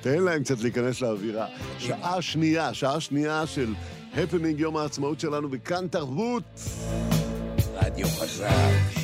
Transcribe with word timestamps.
תן 0.00 0.22
להם 0.22 0.42
קצת 0.42 0.60
להיכנס 0.60 1.00
לאווירה. 1.00 1.46
שעה 1.78 2.22
שנייה, 2.22 2.74
שעה 2.74 3.00
שנייה 3.00 3.46
של 3.46 3.74
הפנינג 4.14 4.60
יום 4.60 4.76
העצמאות 4.76 5.20
שלנו 5.20 5.48
בכאן 5.48 5.88
תרבות. 5.88 6.42
רדיו 7.74 8.06
חזק. 8.08 9.01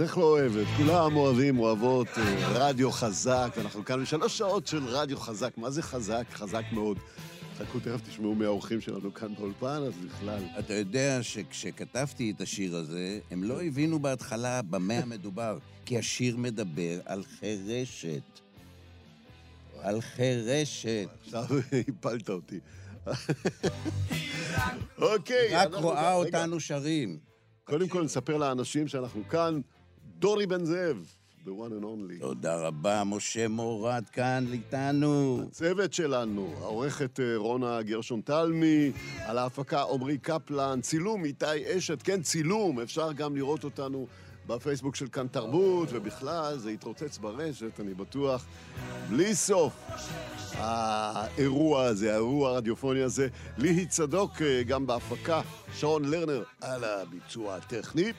אוהבת, 0.00 0.10
איך 0.10 0.18
לא 0.18 0.24
אוהבת? 0.24 0.66
כולם 0.76 1.16
אוהבים, 1.16 1.58
אוהבות, 1.58 2.08
אה, 2.18 2.48
רדיו 2.48 2.90
חזק. 2.90 3.50
אנחנו 3.60 3.84
כאן 3.84 4.02
בשלוש 4.02 4.38
שעות 4.38 4.66
של 4.66 4.84
רדיו 4.86 5.18
חזק. 5.18 5.58
מה 5.58 5.70
זה 5.70 5.82
חזק? 5.82 6.24
חזק 6.32 6.62
מאוד. 6.72 6.98
חכו, 7.58 7.80
תכף 7.80 8.00
תשמעו 8.08 8.34
מהאורחים 8.34 8.80
שלנו 8.80 9.14
כאן 9.14 9.34
באולפן, 9.34 9.82
אז 9.86 9.92
בכלל. 10.06 10.42
אתה 10.58 10.74
יודע 10.74 11.18
שכשכתבתי 11.22 12.32
את 12.36 12.40
השיר 12.40 12.76
הזה, 12.76 13.18
הם 13.30 13.44
לא 13.44 13.62
הבינו 13.62 13.98
בהתחלה 13.98 14.62
במה 14.62 14.94
המדובר, 14.94 15.58
כי 15.86 15.98
השיר 15.98 16.36
מדבר 16.36 17.00
על 17.04 17.22
חירשת. 17.40 18.40
על 19.80 20.00
חירשת. 20.00 21.08
עכשיו 21.24 21.44
הפלת 21.88 22.28
אותי. 22.28 22.60
אוקיי. 24.98 25.56
רק 25.56 25.74
רואה 25.74 26.14
אותנו 26.14 26.60
שרים. 26.60 27.18
קודם 27.64 27.88
כל 27.88 28.02
נספר 28.02 28.36
לאנשים 28.36 28.88
שאנחנו 28.88 29.28
כאן. 29.28 29.60
דורי 30.20 30.46
בן 30.46 30.64
זאב, 30.64 31.06
the 31.46 31.48
one 31.48 31.50
and 31.50 31.84
only. 31.84 32.20
תודה 32.20 32.56
רבה, 32.56 33.02
משה 33.04 33.48
מורד 33.48 34.04
כאן 34.12 34.44
איתנו. 34.52 35.42
הצוות 35.48 35.92
שלנו, 35.92 36.54
העורכת 36.60 37.20
אה, 37.20 37.36
רונה 37.36 37.82
גרשון 37.82 38.20
תלמי, 38.20 38.92
על 39.26 39.38
ההפקה 39.38 39.82
עמרי 39.82 40.18
קפלן, 40.18 40.80
צילום 40.80 41.24
איתי 41.24 41.78
אשת, 41.78 42.02
כן, 42.02 42.22
צילום, 42.22 42.80
אפשר 42.80 43.12
גם 43.12 43.36
לראות 43.36 43.64
אותנו 43.64 44.06
בפייסבוק 44.46 44.96
של 44.96 45.08
כאן 45.08 45.26
תרבות, 45.26 45.88
ובכלל 45.92 46.58
זה 46.58 46.70
יתרוצץ 46.72 47.18
ברשת, 47.18 47.80
אני 47.80 47.94
בטוח, 47.94 48.46
בלי 49.08 49.34
סוף. 49.34 49.72
האירוע 50.52 51.84
הזה, 51.84 52.12
האירוע 52.12 52.50
הרדיופוני 52.50 53.02
הזה, 53.02 53.28
ליהי 53.58 53.86
צדוק 53.86 54.42
אה, 54.42 54.62
גם 54.62 54.86
בהפקה, 54.86 55.40
שרון 55.74 56.04
לרנר 56.04 56.42
על 56.60 56.84
הביצוע 56.84 57.56
הטכני. 57.56 58.12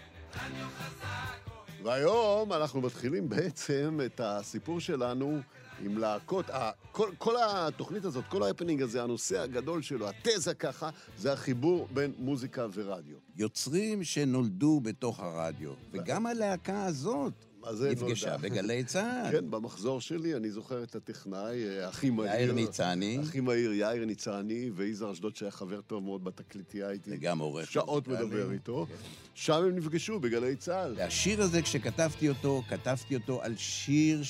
והיום 1.83 2.53
אנחנו 2.53 2.81
מתחילים 2.81 3.29
בעצם 3.29 3.99
את 4.05 4.21
הסיפור 4.23 4.79
שלנו 4.79 5.39
עם 5.79 5.97
להקות. 5.97 6.45
כל, 6.91 7.11
כל 7.17 7.35
התוכנית 7.43 8.05
הזאת, 8.05 8.25
כל 8.29 8.43
ההפנינג 8.43 8.81
הזה, 8.81 9.03
הנושא 9.03 9.39
הגדול 9.39 9.81
שלו, 9.81 10.07
התזה 10.09 10.53
ככה, 10.53 10.89
זה 11.17 11.33
החיבור 11.33 11.87
בין 11.93 12.13
מוזיקה 12.17 12.67
ורדיו. 12.73 13.17
יוצרים 13.35 14.03
שנולדו 14.03 14.79
בתוך 14.83 15.19
הרדיו, 15.19 15.71
וגם 15.91 16.25
הלהקה 16.25 16.85
הזאת 16.85 17.50
נפגשה? 17.91 18.37
בגלי 18.37 18.83
צה"ל. 18.83 19.31
כן, 19.31 19.51
במחזור 19.51 20.01
שלי 20.01 20.35
אני 20.35 20.51
זוכר 20.51 20.83
את 20.83 20.95
הטכנאי 20.95 21.67
אה, 21.67 21.87
הכי 21.87 22.09
מהיר. 22.09 22.31
יאיר 22.31 22.53
ניצני. 22.53 23.19
הכי 23.23 23.39
מהיר, 23.39 23.73
יאיר 23.73 24.05
ניצני, 24.05 24.71
ויזהר 24.75 25.11
אשדוד 25.11 25.35
שהיה 25.35 25.51
חבר 25.51 25.81
טוב 25.81 26.03
מאוד 26.03 26.23
בתקליטייה 26.23 26.89
איתי. 26.89 27.11
וגם 27.13 27.39
עורך 27.39 27.71
שעות. 27.71 28.07
מדבר 28.07 28.51
איתו. 28.51 28.85
שם 29.33 29.53
הם 29.53 29.75
נפגשו 29.75 30.19
בגלי 30.19 30.55
צה"ל. 30.55 30.93
והשיר 30.97 31.41
הזה, 31.41 31.61
כשכתבתי 31.61 32.29
אותו, 32.29 32.63
כתבתי 32.69 33.15
אותו 33.15 33.41
על 33.41 33.55
שיר. 33.57 34.21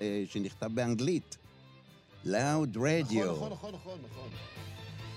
אה, 0.00 0.24
שנכתב 0.26 0.70
באנגלית. 0.74 1.36
Loud 2.24 2.76
Radio. 2.76 3.26
נכון, 3.26 3.52
נכון, 3.52 3.74
נכון, 3.74 3.98
נכון. 4.10 4.28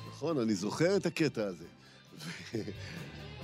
נכון, 0.10 0.40
אני 0.40 0.56
זוכר 0.56 0.98
את 0.98 1.06
הקטע 1.06 1.44
הזה. 1.46 1.66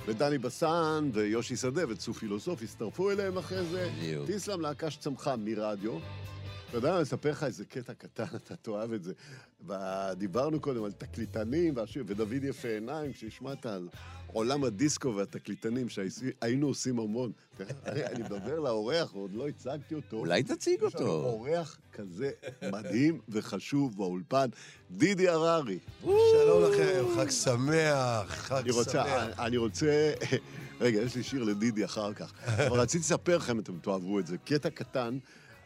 ודני 0.06 0.38
בסן 0.38 1.10
ויושי 1.12 1.56
שדה 1.56 1.82
וצוף 1.88 2.18
פילוסוף 2.18 2.62
הצטרפו 2.62 3.10
אליהם 3.10 3.38
אחרי 3.38 3.64
זה. 3.64 3.90
בדיוק. 3.96 4.26
טיסלאם 4.26 4.60
להקה 4.60 4.90
שצמחה 4.90 5.36
מרדיו. 5.36 5.98
אתה 6.68 6.76
יודע, 6.76 6.94
אני 6.94 7.02
אספר 7.02 7.30
לך 7.30 7.44
איזה 7.44 7.64
קטע 7.64 7.94
קטן, 7.94 8.24
אתה 8.44 8.56
תאהב 8.56 8.92
את 8.92 9.02
זה. 9.04 9.12
דיברנו 10.16 10.60
קודם 10.60 10.84
על 10.84 10.92
תקליטנים, 10.92 11.74
ודוד 12.06 12.44
יפה 12.44 12.68
עיניים, 12.68 13.12
כשהשמעת 13.12 13.66
על 13.66 13.88
עולם 14.36 14.64
הדיסקו 14.64 15.16
והתקליטנים, 15.16 15.88
שהיינו 15.88 16.66
עושים 16.66 16.98
המון. 16.98 17.32
אני 17.86 18.22
מדבר 18.22 18.60
לאורח, 18.60 19.14
ועוד 19.14 19.34
לא 19.34 19.48
הצגתי 19.48 19.94
אותו. 19.94 20.16
אולי 20.16 20.42
תציג 20.42 20.74
יש 20.74 20.94
לנו 20.94 21.06
אותו. 21.06 21.28
אורח 21.28 21.78
כזה 21.92 22.30
מדהים 22.72 23.20
וחשוב 23.28 23.96
באולפן, 23.96 24.48
דידי 24.90 25.28
הררי. 25.28 25.78
שלום 26.02 26.62
לכם, 26.62 27.04
חג 27.16 27.30
שמח, 27.30 28.34
חג 28.34 28.62
אני 28.62 28.70
רוצה, 28.70 28.90
שמח. 28.90 29.38
אני 29.38 29.56
רוצה, 29.56 30.12
רגע, 30.80 31.00
יש 31.00 31.14
לי 31.14 31.22
שיר 31.22 31.42
לדידי 31.42 31.84
אחר 31.84 32.12
כך, 32.12 32.32
אבל 32.46 32.80
רציתי 32.80 33.02
לספר 33.02 33.36
לכם, 33.36 33.58
אתם 33.58 33.78
תאהבו 33.78 34.18
את 34.18 34.26
זה, 34.26 34.38
קטע 34.38 34.70
קטן. 34.70 35.18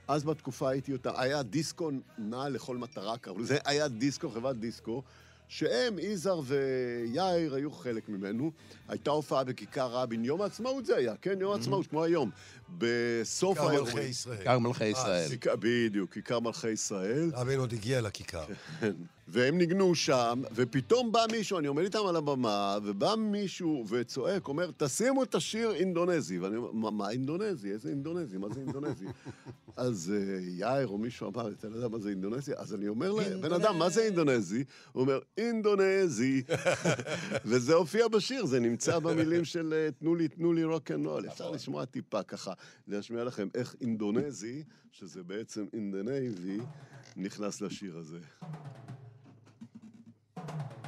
אז 0.09 0.25
בתקופה 0.25 0.71
הייתי 0.71 0.93
אותה, 0.93 1.21
היה 1.21 1.43
דיסקו 1.43 1.91
נע 2.19 2.49
לכל 2.49 2.77
מטרה, 2.77 3.19
קראו 3.19 3.39
לזה, 3.39 3.59
היה 3.65 3.89
דיסקו, 3.89 4.31
חברת 4.31 4.57
דיסקו, 4.57 5.03
שהם, 5.51 5.99
יזהר 5.99 6.41
ויאיר, 6.45 7.55
היו 7.55 7.71
חלק 7.71 8.09
ממנו. 8.09 8.51
הייתה 8.89 9.11
הופעה 9.11 9.45
בכיכר 9.45 9.87
רבין, 9.87 10.25
יום 10.25 10.43
העצמאות 10.43 10.87
זה 10.87 10.97
היה, 10.97 11.15
כן, 11.23 11.39
יום 11.41 11.53
העצמאות, 11.53 11.87
כמו 11.87 12.05
היום. 12.05 12.31
בסוף 12.79 13.59
כיכר 13.59 13.69
האירועים. 13.71 13.97
מלכי 13.97 14.09
ישראל. 14.09 14.37
כיכר 14.37 14.59
מלכי 14.59 14.85
ישראל. 14.87 15.29
כיכר- 15.29 15.57
בדיוק, 15.61 16.13
כיכר 16.15 16.41
מלכי 16.41 16.71
ישראל. 16.71 17.31
רבין 17.35 17.61
עוד 17.61 17.73
הגיע 17.73 18.01
לכיכר. 18.01 18.45
והם 19.33 19.59
ניגנו 19.59 19.95
שם, 19.95 20.43
ופתאום 20.55 21.13
בא 21.13 21.21
מישהו, 21.33 21.59
אני 21.59 21.67
עומד 21.67 21.83
איתם 21.83 22.07
על 22.09 22.17
הבמה, 22.17 22.79
ובא 22.85 23.15
מישהו 23.19 23.85
וצועק, 23.89 24.49
אומר, 24.49 24.71
תשימו 24.77 25.23
את 25.23 25.35
השיר 25.35 25.75
אינדונזי. 25.75 26.39
ואני 26.39 26.57
אומר, 26.57 26.73
מה, 26.73 26.91
מה 26.91 27.11
אינדונזי? 27.11 27.73
איזה 27.73 27.89
אינדונזי? 27.89 28.39
מה 28.39 28.49
זה 28.55 28.61
אינדונזי? 28.61 29.07
אז 29.77 30.13
אה, 30.17 30.39
יאיר 30.41 30.89
או 30.89 30.99
מישהו 30.99 31.31
אמר, 31.31 31.49
אתה 31.49 31.69
לא 31.69 31.75
יודע 31.75 31.89
מה 31.89 31.99
זה 31.99 32.09
In 32.09 32.17
the 32.17 32.31
Navy? 32.31 32.53
אז 32.57 32.75
אני 32.75 32.89
אומר 32.89 33.13
להם, 33.13 33.41
בן 33.41 33.53
אדם, 33.53 33.79
מה 33.79 33.89
זה 33.89 34.03
In 34.03 34.15
the 34.15 34.34
Navy? 34.34 34.65
הוא 34.93 35.01
אומר, 35.01 35.19
In 35.39 35.59
the 35.59 35.91
Navy. 35.91 36.43
וזה 37.49 37.75
הופיע 37.75 38.09
בשיר, 38.09 38.47
זה 38.47 38.61
נמצא 38.61 38.99
במילים 38.99 39.45
של 39.45 39.75
אה, 39.77 39.91
תנו 39.99 40.15
לי, 40.15 40.29
תנו 40.29 40.53
לי 40.53 40.65
רוק 40.65 40.91
אנד 40.91 41.07
רול. 41.07 41.27
אפשר 41.29 41.51
לשמוע 41.51 41.85
טיפה 41.85 42.23
ככה, 42.23 42.53
להשמיע 42.89 43.25
לכם 43.25 43.49
איך 43.55 43.75
In 43.81 43.97
the 43.97 44.22
Navy, 44.22 44.63
שזה 44.93 45.23
בעצם 45.23 45.67
In 45.73 45.90
the 45.90 46.16
Navy, 46.16 46.59
נכנס 47.17 47.61
לשיר 47.61 47.97
הזה. 47.99 48.19
Thank 50.47 50.71
you. 50.73 50.80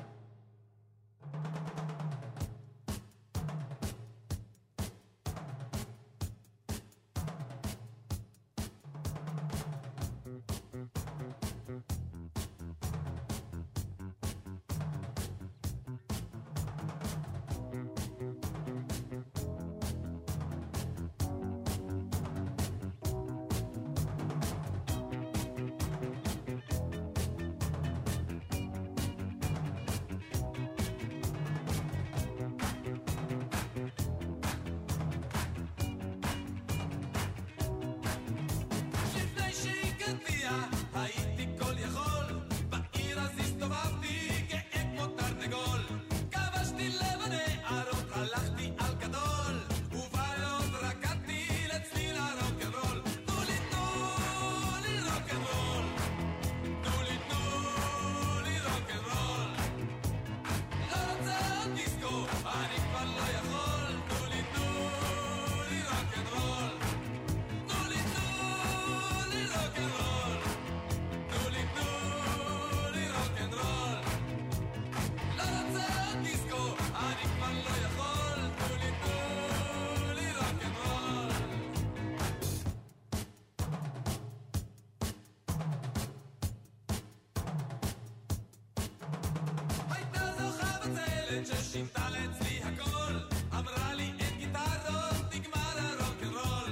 ששינתה 91.72 92.00
אצלי 92.08 92.60
הכל 92.62 93.14
אמרה 93.58 93.94
לי 93.94 94.02
אין 94.02 94.38
גיטרות 94.38 95.34
נגמר 95.34 95.76
הרוקנרול 95.76 96.70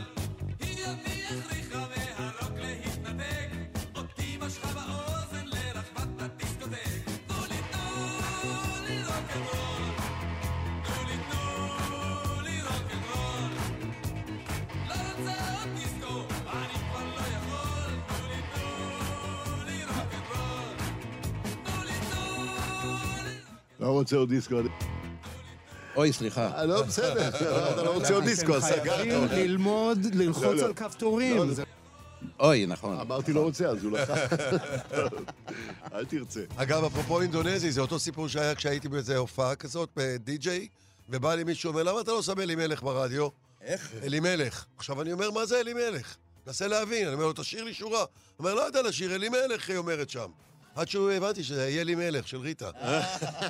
היא 0.60 0.84
אותי 0.86 1.24
הכריחה 1.24 1.78
מהרוק 1.78 2.58
להתנתק 2.58 3.50
אותי 3.96 4.36
משכה 4.40 4.68
באוזן 4.68 5.46
לרחבת 5.46 6.08
הדיסקוטק 6.22 7.04
תנו 7.26 7.36
לי 7.50 7.56
תנו 7.70 7.86
לי 8.86 9.02
רוקנרול 9.04 9.84
תנו 10.84 11.08
לי 11.08 11.16
תנו 11.30 12.40
לי 12.42 12.62
רוקנרול 12.62 13.50
לא 14.88 14.94
רוצה 14.94 15.32
עוד 15.60 15.68
דיסקו 15.76 16.18
אני 16.52 16.74
כבר 16.74 17.04
לא 17.16 17.22
יכול 17.36 17.92
תנו 18.06 18.28
לי 18.28 18.40
תנו 18.52 19.64
לי 19.66 19.84
רוקנרול 19.84 20.76
לא 23.80 23.86
רוצה 23.86 24.16
עוד 24.16 24.28
דיסקו. 24.28 24.56
אוי, 26.00 26.12
סליחה. 26.12 26.50
אה, 26.56 26.66
לא, 26.66 26.82
בסדר, 26.82 27.28
אתה 27.28 27.82
לא 27.82 27.94
רוצה 27.94 28.14
עוד 28.14 28.24
דיסקו, 28.24 28.54
אז 28.54 28.64
אתם 28.64 28.80
סגרת. 28.80 28.96
חייבים 28.96 29.28
ללמוד 29.30 30.04
לא, 30.04 30.24
ללחוץ 30.24 30.44
לא. 30.60 30.66
על 30.66 30.74
כפתורים. 30.74 31.36
לא, 31.36 31.64
אוי, 32.40 32.66
נכון. 32.66 33.00
אמרתי 33.00 33.32
לא 33.32 33.40
רוצה, 33.40 33.68
אז 33.68 33.84
הוא 33.84 33.92
לקח. 33.92 34.18
אל 35.94 36.04
תרצה. 36.04 36.40
אגב, 36.56 36.84
אפרופו 36.84 37.20
אינדונזי, 37.20 37.72
זה 37.72 37.80
אותו 37.80 37.98
סיפור 37.98 38.28
שהיה 38.28 38.54
כשהייתי 38.54 38.88
באיזה 38.88 39.16
הופעה 39.16 39.54
כזאת, 39.54 39.88
בדי-ג'יי, 39.96 40.68
ובא 41.08 41.34
לי 41.34 41.44
מישהו 41.44 41.74
ואומר, 41.74 41.90
למה 41.92 42.00
אתה 42.00 42.12
לא 42.12 42.22
שם 42.22 42.40
אלימלך 42.40 42.82
ברדיו? 42.82 43.28
איך? 43.62 43.92
אלימלך. 44.02 44.64
עכשיו 44.76 45.02
אני 45.02 45.12
אומר, 45.12 45.30
מה 45.30 45.46
זה 45.46 45.60
אלימלך? 45.60 46.16
מנסה 46.46 46.66
להבין, 46.68 47.06
אני 47.06 47.14
אומר 47.14 47.26
לו, 47.26 47.32
תשאיר 47.32 47.64
לי 47.64 47.74
שורה. 47.74 48.00
הוא 48.00 48.06
אומר, 48.38 48.54
לא 48.54 48.60
יודע 48.60 48.82
לשיר, 48.82 49.14
אלימלך, 49.14 49.70
היא 49.70 49.76
אומרת 49.76 50.10
שם. 50.10 50.30
עד 50.76 50.88
שהוא 50.88 51.10
הבנתי 51.10 51.44
שזה 51.44 51.68
יהיה 51.68 51.84
לי 51.84 51.94
מלך 51.94 52.28
של 52.28 52.36
ריטה. 52.36 52.70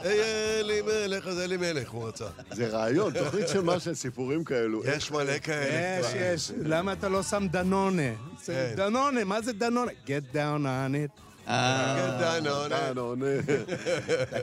יהיה 0.04 0.62
לי 0.62 0.82
מלך, 0.82 1.26
אז 1.26 1.40
אלי 1.40 1.56
מלך, 1.56 1.90
הוא 1.90 2.08
רצה. 2.08 2.26
זה 2.50 2.68
רעיון, 2.68 3.12
תוכנית 3.24 3.48
של 3.48 3.60
מה 3.60 3.80
של 3.80 3.94
סיפורים 3.94 4.44
כאלו. 4.44 4.82
יש 4.86 5.10
מלא 5.10 5.38
כאלה. 5.38 6.06
יש. 6.06 6.14
יש. 6.14 6.52
למה 6.64 6.92
אתה 6.92 7.08
לא 7.08 7.22
שם 7.22 7.46
דנונה? 7.50 8.02
כן. 8.46 8.72
דנונה, 8.76 9.24
מה 9.24 9.42
זה 9.42 9.52
דנונה? 9.52 9.92
get 10.06 10.34
down 10.34 10.64
on 10.64 10.94
it. 10.94 11.20
אה, 11.48 12.40
דנון, 12.68 13.22
אה. 13.22 13.38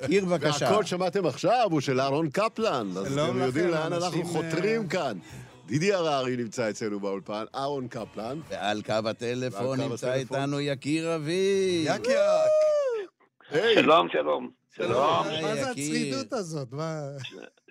תכיר 0.02 0.26
בבקשה. 0.26 0.66
והקול 0.66 0.86
שמעתם 0.86 1.26
עכשיו 1.26 1.68
הוא 1.72 1.82
של 1.82 2.02
אהרון 2.02 2.30
קפלן, 2.30 2.88
אז 2.98 3.08
שלום 3.08 3.30
אתם 3.30 3.46
יודעים 3.46 3.68
לאן 3.68 3.94
אנחנו 3.94 4.08
אנשים, 4.08 4.26
חותרים 4.26 4.82
אה, 4.82 4.88
כאן. 4.88 5.18
דידי 5.68 5.94
הררי 5.94 6.38
נמצא 6.38 6.70
אצלנו 6.70 7.00
באולפן, 7.00 7.44
אהרון 7.56 7.88
קפלן. 7.88 8.40
ועל 8.50 8.82
קו 8.82 8.94
הטלפון 9.06 9.82
נמצא 9.82 10.08
הטלפון. 10.08 10.38
איתנו 10.38 10.60
יקיר 10.60 11.16
אבי. 11.16 11.86
יק 11.88 12.08
יק. 12.08 12.67
שלום, 13.54 14.08
שלום. 14.12 14.50
שלום. 14.76 15.26
מה 15.42 15.56
זה. 15.56 15.70
הצרידות 15.72 16.34
הזאת? 16.34 16.68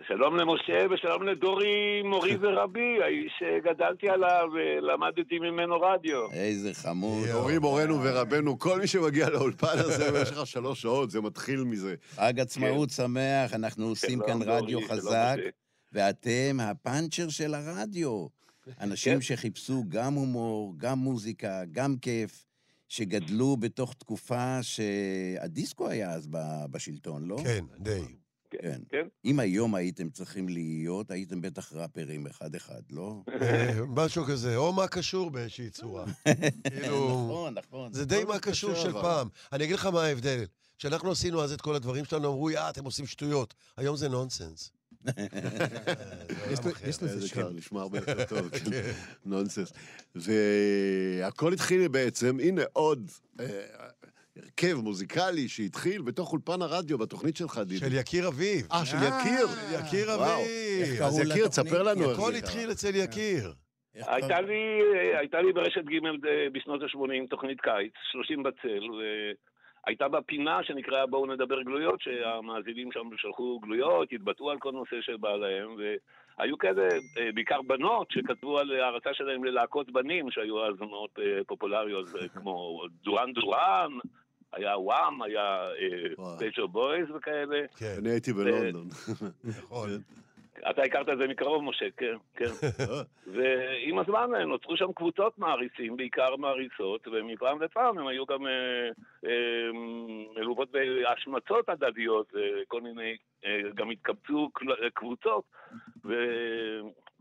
שלום 0.08 0.37
למשה 0.37 0.87
ושלום 0.90 1.23
לדורי, 1.23 2.02
מורי 2.05 2.37
ורבי, 2.40 3.02
האיש 3.02 3.32
שגדלתי 3.38 4.08
עליו 4.08 4.49
ולמדתי 4.55 5.38
ממנו 5.38 5.81
רדיו. 5.81 6.32
איזה 6.32 6.75
חמוד. 6.75 7.26
יואו. 7.26 7.38
הורים 7.38 7.61
מורנו 7.61 8.02
ורבנו, 8.02 8.58
כל 8.58 8.81
מי 8.81 8.87
שמגיע 8.87 9.31
לאולפן 9.31 9.78
הזה 9.78 10.11
במשך 10.12 10.46
שלוש 10.46 10.82
שעות, 10.82 11.11
זה 11.11 11.20
מתחיל 11.20 11.64
מזה. 11.64 11.94
חג 12.14 12.40
עצמאות 12.40 12.90
שמח, 12.90 13.55
אנחנו 13.55 13.87
עושים 13.87 14.19
שלום, 14.26 14.26
כאן 14.26 14.49
רדיו 14.49 14.79
חזק. 14.88 15.37
ואתם 15.93 16.61
הפאנצ'ר 16.61 17.29
של 17.29 17.55
הרדיו. 17.55 18.26
אנשים 18.81 19.14
כן. 19.14 19.20
שחיפשו 19.20 19.84
גם 19.88 20.14
הומור, 20.14 20.75
גם 20.76 20.99
מוזיקה, 20.99 21.62
גם 21.72 21.96
כיף, 22.02 22.45
שגדלו 22.88 23.56
בתוך 23.56 23.94
תקופה 23.94 24.62
שהדיסקו 24.62 25.88
היה 25.88 26.11
אז 26.11 26.29
בשלטון, 26.71 27.25
לא? 27.25 27.37
כן, 27.44 27.65
די. 27.79 28.03
כן. 28.50 28.81
כן. 28.88 29.06
אם 29.25 29.41
היום 29.41 29.75
הייתם 29.75 30.11
צריכים 30.11 30.49
להיות, 30.49 31.11
הייתם 31.11 31.41
בטח 31.41 31.73
ראפרים 31.73 32.27
אחד-אחד, 32.27 32.83
לא? 32.91 33.23
אה, 33.43 33.81
משהו 33.88 34.25
כזה, 34.25 34.56
או 34.56 34.73
מה 34.73 34.88
קשור 34.88 35.31
באיזושהי 35.31 35.71
צורה. 35.71 36.05
כאילו, 36.71 37.27
נכון, 37.29 37.55
נכון. 37.55 37.93
זה 37.93 38.05
די 38.05 38.21
כל 38.23 38.33
מה 38.33 38.38
קשור 38.38 38.75
של. 38.75 38.93
פעם. 38.93 39.29
אני 39.53 39.65
אגיד 39.65 39.75
לך 39.75 39.87
מה 39.87 40.03
ההבדל. 40.03 40.44
כשאנחנו 40.79 41.11
עשינו 41.11 41.43
אז 41.43 41.53
את 41.53 41.61
כל 41.61 41.75
הדברים 41.75 42.05
שלנו, 42.05 42.29
אמרו, 42.29 42.50
יא, 42.50 42.61
אתם 42.71 42.85
עושים 42.85 43.06
שטויות. 43.06 43.55
היום 43.77 43.97
זה 43.97 44.09
נונסנס. 44.09 44.71
אה, 45.19 46.69
יש 46.88 47.03
לזה 47.03 47.29
שם. 47.29 47.35
קר, 47.35 47.50
נשמע 47.50 47.81
הרבה 47.81 47.99
יותר 47.99 48.25
טוב, 48.35 48.49
כן. 48.49 48.91
נונסנס. 49.25 49.73
והכל 50.14 51.53
התחיל 51.53 51.88
בעצם, 51.88 52.37
הנה 52.41 52.62
עוד 52.73 53.11
אה, 53.41 53.47
הרכב 54.37 54.75
מוזיקלי 54.75 55.49
שהתחיל 55.49 56.03
בתוך 56.03 56.32
אולפן 56.32 56.62
הרדיו, 56.62 56.99
בתוכנית 56.99 57.37
שלך, 57.37 57.58
דידי. 57.58 57.79
של 57.79 57.94
יקיר 57.94 58.29
אביב. 58.29 58.67
אה, 58.73 58.87
של 58.87 58.97
יקיר. 58.97 59.47
יקיר 59.73 60.06
וואו. 60.06 60.41
אביב. 60.43 61.03
אז 61.03 61.19
יקיר? 61.19 61.49
תספר 61.49 61.82
לנו 61.82 62.11
הכל. 62.12 62.35
התחיל 62.35 62.70
אצל 62.70 62.94
יקיר. 62.94 63.53
הייתה? 63.94 64.41
לי, 65.43 65.53
ברשת 65.53 65.84
ג' 65.84 66.27
אה, 66.27 66.46
בשנות 66.53 66.82
ה-80 66.82 67.29
תוכנית 67.31 67.60
קיץ, 67.60 67.93
30 68.13 68.43
בצל, 68.43 68.81
והייתה 69.86 70.08
בה 70.08 70.22
פינה 70.22 70.62
שנקראה 70.62 71.06
בואו 71.06 71.26
נדבר 71.26 71.62
גלויות, 71.62 72.00
שהמאזינים 72.00 72.93
שם 72.93 73.08
שלחו 73.16 73.58
גלויות, 73.58 74.12
התבטאו 74.12 74.50
על 74.50 74.58
כל 74.58 74.72
נושא 74.72 74.96
שבא 75.00 75.36
להם, 75.36 75.76
והיו 76.38 76.58
כאלה, 76.58 76.88
אה, 77.19 77.32
בעיקר 77.34 77.62
בנות, 77.62 78.10
שכתבו 78.10 78.58
על 78.58 78.72
הערצה 78.72 79.10
שלהם 79.14 79.44
ללהקות 79.44 79.90
בנים, 79.90 80.31
שהיו 80.31 80.66
אז 80.66 80.81
מאוד 80.81 81.10
אה, 81.19 81.44
פופולריות, 81.46 82.06
אה, 82.20 82.28
כמו 82.28 82.82
דורן 83.05 83.32
דורן, 83.32 83.90
היה 84.52 84.78
וואם, 84.78 85.22
היה. 85.22 85.69
פט 86.39 86.48
שופ 86.48 86.67
בויז 86.66 87.10
וכאלה. 87.10 87.66
כן, 87.76 87.94
אני 87.98 88.10
הייתי 88.10 88.32
בלונדון. 88.32 88.88
נכון. 89.58 89.88
אתה 90.70 90.82
הכרת 90.82 91.08
את 91.08 91.19
זה 91.19 91.27
מקרוב, 91.29 91.63
משה, 91.65 91.86
כן, 91.96 92.15
כן. 92.36 92.44
ועם 93.34 93.98
הזמן 93.98 94.31
נוצרו 94.46 94.77
שם 94.77 94.93
קבוצות 94.93 95.39
מעריצים, 95.39 95.96
בעיקר 95.96 96.36
מעריצות, 96.36 97.08
ומפעם 97.08 97.63
לפעם 97.63 97.98
הם 97.98 98.06
היו 98.06 98.27
גם 98.27 98.46
אה, 98.46 98.89
אה, 99.27 99.70
מלוות 100.36 100.69
בהשמצות 100.70 101.69
הדדיות, 101.69 102.32
וכל 102.34 102.81
מיני, 102.81 103.17
אה, 103.44 103.60
גם 103.75 103.91
התקבצו 103.91 104.51
קל- 104.55 104.89
קבוצות, 104.94 105.44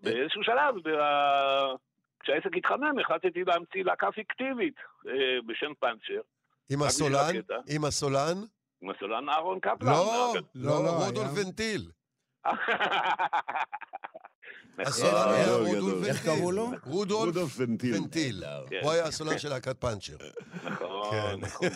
ובאיזשהו 0.04 0.44
שלב, 0.44 0.76
בה- 0.84 1.74
כשהעסק 2.20 2.58
התחמם, 2.58 3.00
החלטתי 3.02 3.44
להמציא 3.44 3.84
להקה 3.84 4.12
פיקטיבית 4.12 4.76
אה, 5.08 5.14
בשם 5.46 5.72
פאנצ'ר, 5.80 6.22
עם 6.72 6.82
הסולן? 6.84 7.36
עם 7.70 7.86
הסולן? 7.86 8.36
עם 8.82 8.90
הסולן 8.90 9.30
אהרון 9.30 9.60
קפלן. 9.60 9.88
לא, 9.88 10.34
לא, 10.56 10.72
לא, 10.72 10.84
לא, 10.86 11.06
רודולף 11.06 11.46
ונטיל. 11.46 11.82
נכון. 14.80 15.06
רודולף 15.48 15.76
גדול. 15.76 15.94
ונטיל. 15.94 16.06
איך 16.06 16.24
קראו 16.24 16.52
לו? 16.52 16.72
רודולף 16.86 17.36
רודולף 17.36 17.56
ונטיל. 17.58 18.44
כן. 18.70 18.80
הוא 18.84 18.92
היה 18.92 19.06
הסולן 19.06 19.40
של 19.40 19.50
להקת 19.50 19.78
פאנצ'ר. 19.82 20.16
נכון, 20.64 21.12
כן. 21.12 21.40
נכון. 21.40 21.68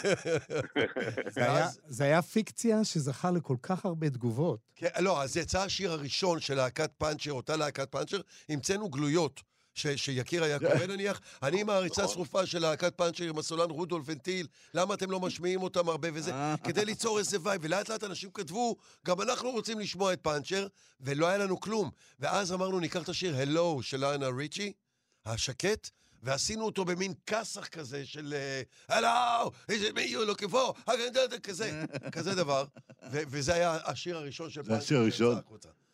זה 1.33 1.41
היה- 1.43 1.53
ואז- 1.53 1.79
זה 1.87 2.03
היה 2.03 2.21
פיקציה 2.21 2.83
שזכה 2.83 3.31
לכל 3.31 3.55
כך 3.63 3.85
הרבה 3.85 4.09
תגובות. 4.09 4.59
כן, 4.75 4.87
לא, 4.99 5.21
אז 5.23 5.37
יצא 5.37 5.61
השיר 5.61 5.91
הראשון 5.91 6.39
של 6.39 6.53
להקת 6.55 6.91
פאנצ'ר, 6.97 7.31
אותה 7.31 7.55
להקת 7.55 7.91
פאנצ'ר, 7.91 8.21
המצאנו 8.49 8.89
גלויות. 8.89 9.41
ש- 9.79 9.87
שיקיר 10.05 10.43
היה 10.43 10.59
קורא 10.59 10.85
נניח, 10.87 11.21
אני 11.43 11.63
מעריצה 11.63 12.01
נכון. 12.03 12.13
שרופה 12.13 12.45
של 12.45 12.59
להקת 12.59 12.95
פאנצ'ר 12.95 13.23
עם 13.23 13.37
הסולן 13.37 13.69
רודולף 13.69 14.05
ונטיל, 14.07 14.47
למה 14.73 14.93
אתם 14.93 15.11
לא 15.11 15.19
משמיעים 15.19 15.63
אותם 15.63 15.89
הרבה 15.89 16.07
וזה? 16.13 16.33
אה. 16.33 16.55
כדי 16.63 16.85
ליצור 16.85 17.19
איזה 17.19 17.37
וייב, 17.43 17.61
ולאט 17.63 17.89
לאט 17.89 18.03
אנשים 18.03 18.29
כתבו, 18.33 18.75
גם 19.05 19.21
אנחנו 19.21 19.51
רוצים 19.51 19.79
לשמוע 19.79 20.13
את 20.13 20.19
פאנצ'ר, 20.21 20.67
ולא 21.01 21.27
היה 21.27 21.37
לנו 21.37 21.59
כלום. 21.59 21.89
ואז 22.19 22.53
אמרנו, 22.53 22.79
ניקח 22.79 23.03
את 23.03 23.09
השיר 23.09 23.35
"Hello" 23.43 23.81
של 23.83 23.97
ליונל 23.99 24.27
ריצ'י, 24.27 24.73
השקט, 25.25 25.89
ועשינו 26.23 26.65
אותו 26.65 26.85
במין 26.85 27.13
כסח 27.27 27.67
כזה 27.67 28.05
של 28.05 28.33
"Hello, 28.91 29.49
is 29.71 29.81
it 29.91 29.95
me 29.95 30.11
you're 30.11 30.37
looking 30.37 30.51
for?" 30.51 30.91
כזה, 31.43 31.83
כזה 32.11 32.35
דבר. 32.35 32.65
וזה 33.11 33.53
היה 33.53 33.77
השיר 33.85 34.17
הראשון 34.17 34.49
של 34.49 34.63
זה 34.63 34.77
השיר 34.77 34.97
הראשון. 34.99 35.39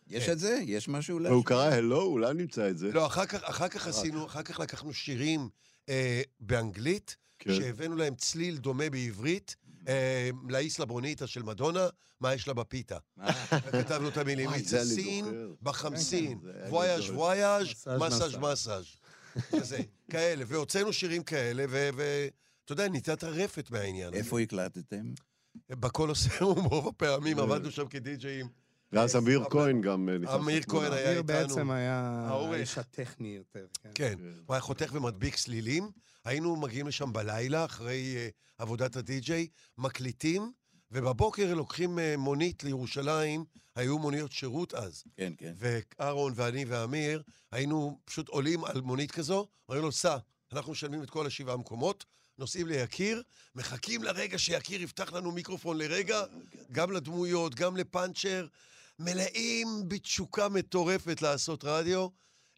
יש 0.07 0.29
את 0.29 0.39
זה? 0.39 0.59
יש 0.65 0.87
משהו 0.87 1.19
והוא 1.23 1.45
קרא 1.45 1.73
הלו, 1.73 2.01
אולי 2.01 2.33
נמצא 2.33 2.69
את 2.69 2.77
זה. 2.77 2.91
לא, 2.91 3.05
אחר 3.05 3.25
כך, 3.25 3.43
אחר 3.43 3.67
כך 3.67 3.87
עשינו, 3.87 4.25
אחר 4.25 4.43
כך 4.43 4.59
לקחנו 4.59 4.93
שירים 4.93 5.49
אה, 5.89 6.21
באנגלית, 6.39 7.15
כן. 7.39 7.55
שהבאנו 7.55 7.95
להם 7.95 8.15
צליל 8.15 8.57
דומה 8.57 8.89
בעברית, 8.89 9.55
אה, 9.87 10.29
לאיסלה 10.49 10.85
בוניטה 10.85 11.27
של 11.27 11.43
מדונה, 11.43 11.87
מה 12.21 12.33
יש 12.33 12.47
לה 12.47 12.53
בפיתה. 12.53 12.97
כתבנו 13.71 14.07
את 14.07 14.17
המילים, 14.17 14.49
זה 14.63 14.81
a 14.81 14.81
אני 14.81 14.89
scene 14.89 15.25
זוכר. 15.25 15.53
בחמסין, 15.61 16.39
כן, 16.41 16.69
וויאז'. 16.69 17.09
וויאז', 17.09 17.67
מסאז', 17.99 18.35
מסאז'. 18.35 18.85
כזה, 19.51 19.79
כאלה, 20.11 20.43
והוצאנו 20.47 20.93
שירים 20.93 21.23
כאלה, 21.23 21.65
ואתה 21.69 22.73
יודע, 22.73 22.87
ניתנה 22.87 23.15
טרפת 23.15 23.71
מהעניין. 23.71 24.13
איפה 24.13 24.39
הקלטתם? 24.39 25.13
בקולוסיאום, 25.69 26.65
רוב 26.65 26.87
הפעמים 26.87 27.39
עבדנו 27.39 27.71
שם 27.71 27.87
כדי-ג'אים. 27.87 28.64
ואז 28.91 29.15
אמיר 29.15 29.43
כהן 29.49 29.81
גם 29.81 30.09
אה, 30.09 30.17
נכנס. 30.17 30.35
אמיר. 30.35 30.63
כהן 30.67 30.91
היה 30.91 31.07
אמיר 31.07 31.17
איתנו. 31.17 31.47
בעצם 31.47 31.71
היה. 31.71 32.27
האיש 32.51 32.77
הטכני 32.77 33.27
יותר. 33.27 33.65
כן. 33.83 33.89
כן, 33.95 34.15
הוא 34.45 34.53
היה 34.53 34.61
חותך 34.61 34.91
ומדביק 34.93 35.37
סלילים, 35.37 35.91
היינו 36.25 36.55
מגיעים 36.55 36.87
לשם 36.87 37.13
בלילה, 37.13 37.65
אחרי 37.65 38.29
עבודת 38.57 38.95
הדי-ג'יי, 38.95 39.47
מקליטים, 39.77 40.51
ובבוקר 40.91 41.53
לוקחים 41.53 41.99
אה, 41.99 42.17
מונית 42.17 42.63
לירושלים, 42.63 43.45
היו 43.75 43.99
מוניות 43.99 44.31
שירות 44.31 44.73
אז. 44.73 45.03
כן, 45.17 45.33
כן. 45.37 45.53
ואהרון 45.57 46.33
ואני 46.35 46.65
ואמיר 46.65 47.23
היינו 47.51 47.99
פשוט 48.05 48.29
עולים 48.29 48.65
על 48.65 48.81
מונית 48.81 49.11
כזו, 49.11 49.47
אומרים 49.69 49.85
לו, 49.85 49.91
סע, 49.91 50.17
אנחנו 50.53 50.71
משלמים 50.71 51.03
את 51.03 51.09
כל 51.09 51.27
השבעה 51.27 51.57
מקומות, 51.57 52.05
נוסעים 52.37 52.67
ליקיר, 52.67 53.23
מחכים 53.55 54.03
לרגע 54.03 54.39
שיקיר 54.39 54.81
יפתח 54.81 55.13
לנו 55.13 55.31
מיקרופון 55.31 55.77
לרגע, 55.77 56.23
גם 56.71 56.91
לדמויות, 56.91 57.55
גם 57.55 57.77
לפאנצ'ר, 57.77 58.47
מלאים 58.99 59.67
בתשוקה 59.87 60.49
מטורפת 60.49 61.21
לעשות 61.21 61.63
רדיו, 61.63 62.07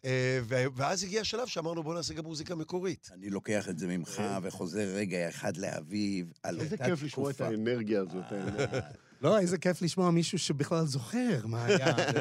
אה, 0.04 0.38
ואז 0.76 1.02
הגיע 1.04 1.20
השלב 1.20 1.46
שאמרנו, 1.46 1.82
בוא 1.82 1.94
נעשה 1.94 2.14
גם 2.14 2.24
מוזיקה 2.24 2.54
מקורית. 2.54 3.08
אני 3.14 3.30
לוקח 3.30 3.68
את 3.68 3.78
זה 3.78 3.86
ממך 3.86 4.22
וחוזר 4.42 4.88
רגע 4.94 5.28
אחד 5.28 5.56
לאביב, 5.56 6.32
על 6.42 6.60
איזה 6.60 6.74
אותה 6.74 6.84
כיף 6.84 7.02
לשמוע 7.02 7.30
את 7.30 7.34
תקופה. 7.36 7.50
האנרגיה 7.50 8.00
הזאת. 8.00 8.24
האנרגיה. 8.32 8.80
לא, 9.22 9.38
איזה 9.38 9.58
כיף 9.58 9.82
לשמוע 9.82 10.10
מישהו 10.10 10.38
שבכלל 10.38 10.86
זוכר 10.86 11.46
מה 11.46 11.64
היה. 11.64 11.94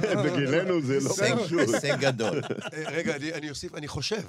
כן, 0.00 0.16
לא- 0.16 0.22
בגילנו 0.22 0.82
זה 0.82 0.98
לא 1.00 1.10
פשוט. 1.44 1.60
הישג 1.74 1.96
גדול. 2.00 2.40
אה, 2.72 2.90
רגע, 2.90 3.16
אני 3.16 3.50
אוסיף, 3.50 3.74
אני 3.74 3.88
חושב. 3.88 4.22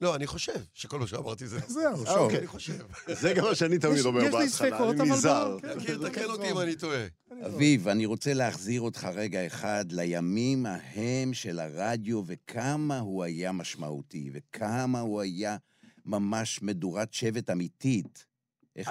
לא, 0.00 0.16
אני 0.16 0.26
חושב 0.26 0.60
שכל 0.74 0.98
מה 0.98 1.06
שאמרתי 1.06 1.46
זה... 1.46 1.58
זהו, 1.66 2.06
אה, 2.06 2.18
אוקיי. 2.18 2.38
אני 2.38 2.46
חושב. 2.46 2.86
זה 3.12 3.32
גם 3.32 3.44
מה 3.44 3.54
שאני 3.54 3.78
תמיד 3.78 4.04
אומר 4.04 4.20
יש 4.20 4.26
לי 4.26 4.30
בהתחלה, 4.32 4.48
ספקות, 4.48 5.00
אני 5.00 5.10
אבל 5.10 5.18
נזהר. 5.18 5.58
כן. 5.60 6.08
תקן 6.08 6.24
אותי 6.24 6.50
אם 6.50 6.58
אני 6.58 6.76
טועה. 6.76 7.06
אביב, 7.46 7.88
אני 7.88 8.06
רוצה 8.06 8.34
להחזיר 8.34 8.80
אותך 8.80 9.04
רגע 9.14 9.46
אחד 9.46 9.84
לימים 9.90 10.66
ההם 10.66 11.34
של 11.34 11.58
הרדיו, 11.58 12.22
וכמה 12.26 12.98
הוא 12.98 13.24
היה 13.24 13.52
משמעותי, 13.52 14.30
וכמה 14.32 15.00
הוא 15.00 15.20
היה 15.20 15.56
ממש 16.04 16.62
מדורת 16.62 17.12
שבט 17.12 17.50
אמיתית. 17.50 18.26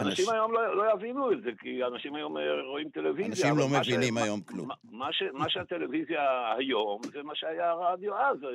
אנשים 0.02 0.30
היום 0.30 0.54
לא, 0.54 0.76
לא 0.78 0.94
יבינו 0.94 1.32
את 1.32 1.42
זה, 1.44 1.50
כי 1.60 1.84
אנשים 1.84 2.16
היום 2.16 2.38
אה, 2.38 2.44
רואים 2.62 2.90
טלוויזיה. 2.90 3.30
אנשים 3.30 3.58
לא 3.58 3.70
מה 3.72 3.80
מבינים 3.80 4.14
מה- 4.14 4.24
היום 4.24 4.42
כלום. 4.42 4.68
מה, 4.68 4.74
מה, 4.92 5.14
ש, 5.14 5.24
מה 5.34 5.50
שהטלוויזיה 5.50 6.54
היום, 6.58 7.02
זה 7.14 7.24
מה 7.24 7.36
שהיה 7.36 7.70
הרדיו 7.72 8.16
אז. 8.18 8.38
אה, 8.44 8.50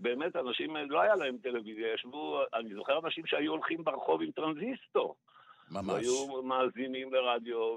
באמת, 0.00 0.36
אנשים, 0.36 0.76
אה, 0.76 0.82
לא 0.88 1.00
היה 1.00 1.14
להם 1.16 1.36
טלוויזיה, 1.42 1.94
ישבו, 1.94 2.40
אני 2.54 2.74
זוכר 2.74 2.98
אנשים 3.04 3.26
שהיו 3.26 3.52
הולכים 3.52 3.84
ברחוב 3.84 4.22
עם 4.22 4.30
טרנזיסטור. 4.30 5.14
ממש. 5.70 6.02
היו 6.04 6.42
מאזינים 6.42 7.14
לרדיו, 7.14 7.76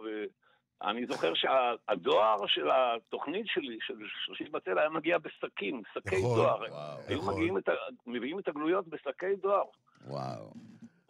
ואני 0.82 1.06
זוכר 1.06 1.34
שהדואר 1.34 2.48
של 2.48 2.70
התוכנית 2.72 3.46
שלי, 3.48 3.78
של 3.82 3.94
30 4.26 4.48
בצל, 4.52 4.80
היה 4.80 4.90
מגיע 4.90 5.18
בשקים, 5.18 5.82
שקי 5.94 6.16
נכון. 6.18 6.36
דואר. 6.36 6.58
וואו, 6.72 6.98
היו 7.08 7.18
נכון. 7.18 7.34
מגיעים 7.34 7.58
את. 7.58 7.70
מביאים 8.08 8.40
את 8.40 8.48
הגלויות 8.48 8.88
בשקי 8.88 9.36
דואר. 9.42 9.64
וואו. 10.08 10.54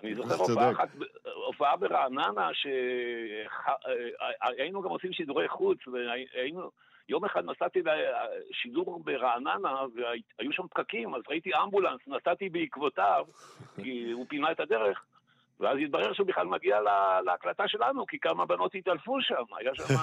אני 0.03 0.15
זוכר. 0.15 0.35
הופעה 0.35 0.71
אחת, 0.71 0.89
הופעה 1.45 1.75
ברעננה, 1.75 2.49
שהיינו 4.53 4.81
גם 4.81 4.89
עושים 4.89 5.13
שידורי 5.13 5.47
חוץ, 5.47 5.77
והיינו, 5.87 6.71
יום 7.09 7.25
אחד 7.25 7.45
נסעתי 7.45 7.81
לשידור 7.81 9.01
ברעננה, 9.03 9.81
והיו 9.95 10.51
שם 10.51 10.67
פקקים, 10.67 11.15
אז 11.15 11.21
ראיתי 11.29 11.51
אמבולנס, 11.63 11.99
נסעתי 12.07 12.49
בעקבותיו, 12.49 13.25
כי 13.83 14.11
הוא 14.11 14.25
פינה 14.29 14.51
את 14.51 14.59
הדרך. 14.59 15.03
ואז 15.59 15.77
התברר 15.85 16.13
שהוא 16.13 16.27
בכלל 16.27 16.45
מגיע 16.47 16.75
לה- 16.81 17.19
להקלטה 17.25 17.63
שלנו, 17.67 18.05
כי 18.05 18.17
כמה 18.21 18.45
בנות 18.45 18.71
התעלפו 18.75 19.13
שם, 19.21 19.55
היה 19.59 19.71
שם... 19.75 19.93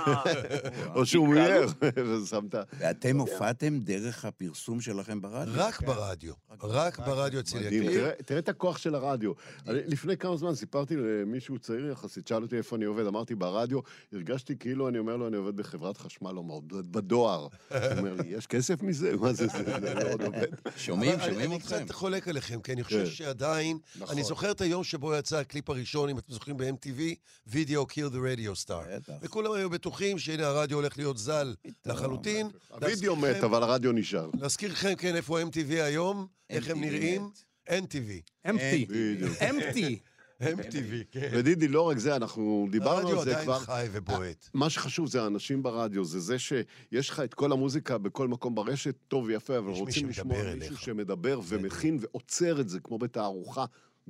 או 0.96 1.06
שהוא 1.06 1.28
מיהר, 1.28 1.64
התקהלות. 1.82 2.08
ושמת... 2.22 2.54
ואתם 2.78 3.16
הופעתם 3.18 3.78
דרך 3.78 4.24
הפרסום 4.24 4.80
שלכם 4.80 5.20
ברדיו? 5.20 5.52
רק 5.56 5.82
ברדיו. 5.82 6.32
רק 6.62 6.98
ברדיו 6.98 7.40
אצל 7.40 7.58
יקיר. 7.62 7.90
תראה- 7.92 8.10
תראה 8.26 8.38
את 8.38 8.48
הכוח 8.48 8.78
של 8.78 8.94
הרדיו. 8.94 9.32
אני, 9.68 9.78
לפני 9.86 10.16
כמה 10.16 10.36
זמן 10.36 10.54
סיפרתי 10.54 10.96
למישהו 10.96 11.58
צעיר 11.58 11.90
יחסית, 11.90 12.28
שאל 12.28 12.42
אותי 12.42 12.56
איפה 12.56 12.76
אני 12.76 12.84
עובד, 12.84 13.06
אמרתי 13.06 13.34
ברדיו, 13.34 13.78
הרגשתי 14.12 14.58
כאילו 14.58 14.88
אני 14.88 14.98
אומר 14.98 15.16
לו, 15.16 15.26
אני 15.28 15.36
עובד 15.36 15.56
בחברת 15.56 15.96
חשמל, 15.96 16.30
הוא 16.30 16.44
אמר, 16.44 16.58
בדואר. 16.90 17.40
הוא 17.70 17.78
אומר 17.98 18.14
לי, 18.14 18.28
יש 18.28 18.46
כסף 18.46 18.82
מזה? 18.82 19.16
מה 19.20 19.32
זה, 19.32 19.46
זה 19.46 19.80
זה 19.80 19.94
לא 19.94 20.12
עוד 20.12 20.22
עובד? 20.22 20.46
שומעים, 20.76 21.12
אני- 21.14 21.22
שומעים 21.22 21.50
אני 21.50 21.56
אתכם. 21.58 21.76
קצת 21.84 21.90
חולק 21.90 22.28
עליכם, 22.28 22.60
כי 22.60 22.72
אני 22.72 22.84
חושב 22.84 22.98
כן. 23.04 23.06
שעדיין... 23.10 23.78
נכון. 24.00 24.14
אני 24.14 24.22
זוכר 24.24 24.50
את 24.50 24.60
היום 24.60 24.84
שבו 24.84 25.14
יצא 25.14 25.39
הקליפ 25.40 25.70
הראשון, 25.70 26.08
אם 26.08 26.18
אתם 26.18 26.32
זוכרים 26.32 26.56
ב-MTV, 26.56 27.00
וידאו 27.46 27.86
Kill 27.90 28.12
the 28.12 28.16
Radio 28.16 28.66
Star. 28.66 29.10
וכולם 29.22 29.52
היו 29.52 29.70
בטוחים 29.70 30.18
שהנה 30.18 30.46
הרדיו 30.46 30.76
הולך 30.78 30.98
להיות 30.98 31.18
זל 31.18 31.54
לחלוטין. 31.86 32.46
הווידאו 32.68 33.16
להזכירכם- 33.16 33.38
מת, 33.38 33.44
אבל 33.44 33.62
הרדיו 33.62 33.92
נשאר. 33.92 34.30
להזכירכם, 34.40 34.94
כן, 34.98 35.16
איפה 35.16 35.40
MTV 35.40 35.72
היום, 35.72 36.26
איך 36.50 36.68
הם 36.70 36.76
MTV 36.76 36.80
נראים. 36.80 37.30
NTV. 37.68 38.48
אמפטי. 38.50 38.86
בדיוק. 38.88 39.42
אמפטי. 39.50 39.98
MTV, 40.42 40.92
כן. 41.10 41.28
ודידי, 41.32 41.68
לא 41.68 41.82
רק 41.88 41.98
זה, 41.98 42.16
אנחנו 42.16 42.68
דיברנו 42.70 42.98
הרדיו 43.08 43.18
על 43.18 43.24
זה 43.24 43.30
עדיין 43.30 43.44
כבר. 43.44 43.58
חי 43.58 43.86
ובועט. 43.92 44.48
מה 44.54 44.70
שחשוב 44.70 45.06
זה 45.06 45.22
האנשים 45.22 45.62
ברדיו, 45.62 46.04
זה 46.04 46.20
זה 46.20 46.38
שיש 46.38 47.08
לך 47.10 47.20
את 47.20 47.34
כל 47.34 47.52
המוזיקה 47.52 47.98
בכל 47.98 48.28
מקום 48.28 48.54
ברשת, 48.54 48.94
טוב 49.08 49.24
ויפה, 49.24 49.58
אבל 49.58 49.70
רוצים 49.72 50.08
לשמוע. 50.08 50.54
מישהו 50.54 50.76
שמדבר 50.76 51.40
ומכין 51.48 51.98
ועוצר 52.00 52.60
את 52.60 52.68
זה, 52.68 52.80
כמו 52.80 52.98
בתערוכה 52.98 53.64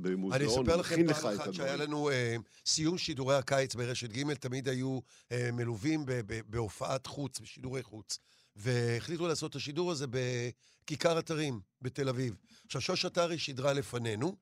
אני 0.07 0.15
במוזיאון, 0.15 0.67
אספר 0.67 0.77
לכם 0.77 1.13
פעם 1.13 1.35
אחת 1.35 1.55
שהיה. 1.55 1.77
לנו 1.77 2.11
אה, 2.11 2.37
סיום 2.67 2.99
שידורי 2.99 3.37
הקיץ 3.37 3.75
ברשת 3.75 4.11
ג', 4.11 4.35
תמיד 4.35 4.69
היו 4.69 5.01
אה, 5.33 5.51
מלווים 5.53 6.07
ב- 6.07 6.13
ב- 6.27 6.41
בהופעת 6.47 7.07
חוץ, 7.07 7.41
בשידורי 7.41 7.83
חוץ. 7.83 8.19
והחליטו 8.57 9.29
לעשות 9.29 9.51
את 9.51 9.57
השידור 9.57 9.91
הזה 9.91 10.07
בכיכר 10.11 11.19
אתרים 11.19 11.61
בתל 11.83 12.09
אביב. 12.09 12.37
עכשיו, 12.67 12.81
שוש 12.81 13.05
עטרי 13.05 13.39
שידרה 13.39 13.73
לפנינו, 13.73 14.37